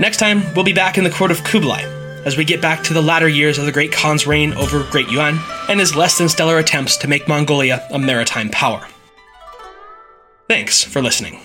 Next 0.00 0.16
time, 0.16 0.42
we'll 0.54 0.64
be 0.64 0.72
back 0.72 0.98
in 0.98 1.04
the 1.04 1.10
court 1.10 1.30
of 1.30 1.44
Kublai 1.44 1.82
as 2.24 2.36
we 2.36 2.44
get 2.44 2.60
back 2.60 2.82
to 2.84 2.94
the 2.94 3.02
latter 3.02 3.28
years 3.28 3.56
of 3.56 3.66
the 3.66 3.72
Great 3.72 3.92
Khan's 3.92 4.26
reign 4.26 4.52
over 4.54 4.82
Great 4.90 5.08
Yuan 5.10 5.38
and 5.68 5.78
his 5.78 5.94
less 5.94 6.18
than 6.18 6.28
stellar 6.28 6.58
attempts 6.58 6.96
to 6.98 7.08
make 7.08 7.28
Mongolia 7.28 7.86
a 7.92 7.98
maritime 7.98 8.48
power. 8.48 8.84
Thanks 10.48 10.82
for 10.82 11.00
listening. 11.02 11.40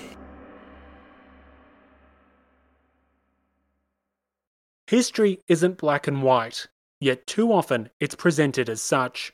History 4.87 5.39
isn't 5.47 5.77
black 5.77 6.07
and 6.07 6.23
white, 6.23 6.67
yet 6.99 7.27
too 7.27 7.51
often 7.51 7.89
it's 7.99 8.15
presented 8.15 8.69
as 8.69 8.81
such. 8.81 9.33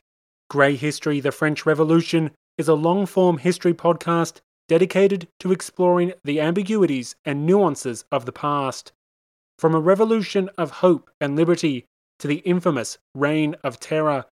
Grey 0.50 0.76
History 0.76 1.20
The 1.20 1.32
French 1.32 1.66
Revolution 1.66 2.32
is 2.58 2.68
a 2.68 2.74
long 2.74 3.06
form 3.06 3.39
history 3.39 3.74
podcast 3.74 4.41
dedicated 4.68 5.28
to 5.39 5.52
exploring 5.52 6.14
the 6.24 6.39
ambiguities 6.39 7.16
and 7.26 7.46
nuances 7.46 8.06
of 8.12 8.26
the 8.26 8.32
past. 8.32 8.91
From 9.58 9.76
a 9.76 9.80
revolution 9.80 10.50
of 10.58 10.72
hope 10.72 11.10
and 11.20 11.36
liberty 11.36 11.86
to 12.20 12.28
the 12.28 12.38
infamous 12.38 12.98
Reign 13.16 13.56
of 13.64 13.80
Terror, 13.80 14.26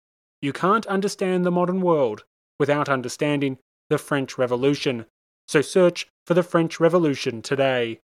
you 0.42 0.54
can't 0.54 0.86
understand 0.88 1.46
the 1.46 1.52
modern 1.52 1.82
world 1.82 2.24
without 2.60 2.90
understanding 2.90 3.58
the 3.90 3.98
French 3.98 4.38
Revolution. 4.38 5.06
So 5.48 5.62
search 5.62 6.08
for 6.26 6.34
the 6.34 6.44
French 6.44 6.80
Revolution 6.80 7.42
today. 7.42 8.00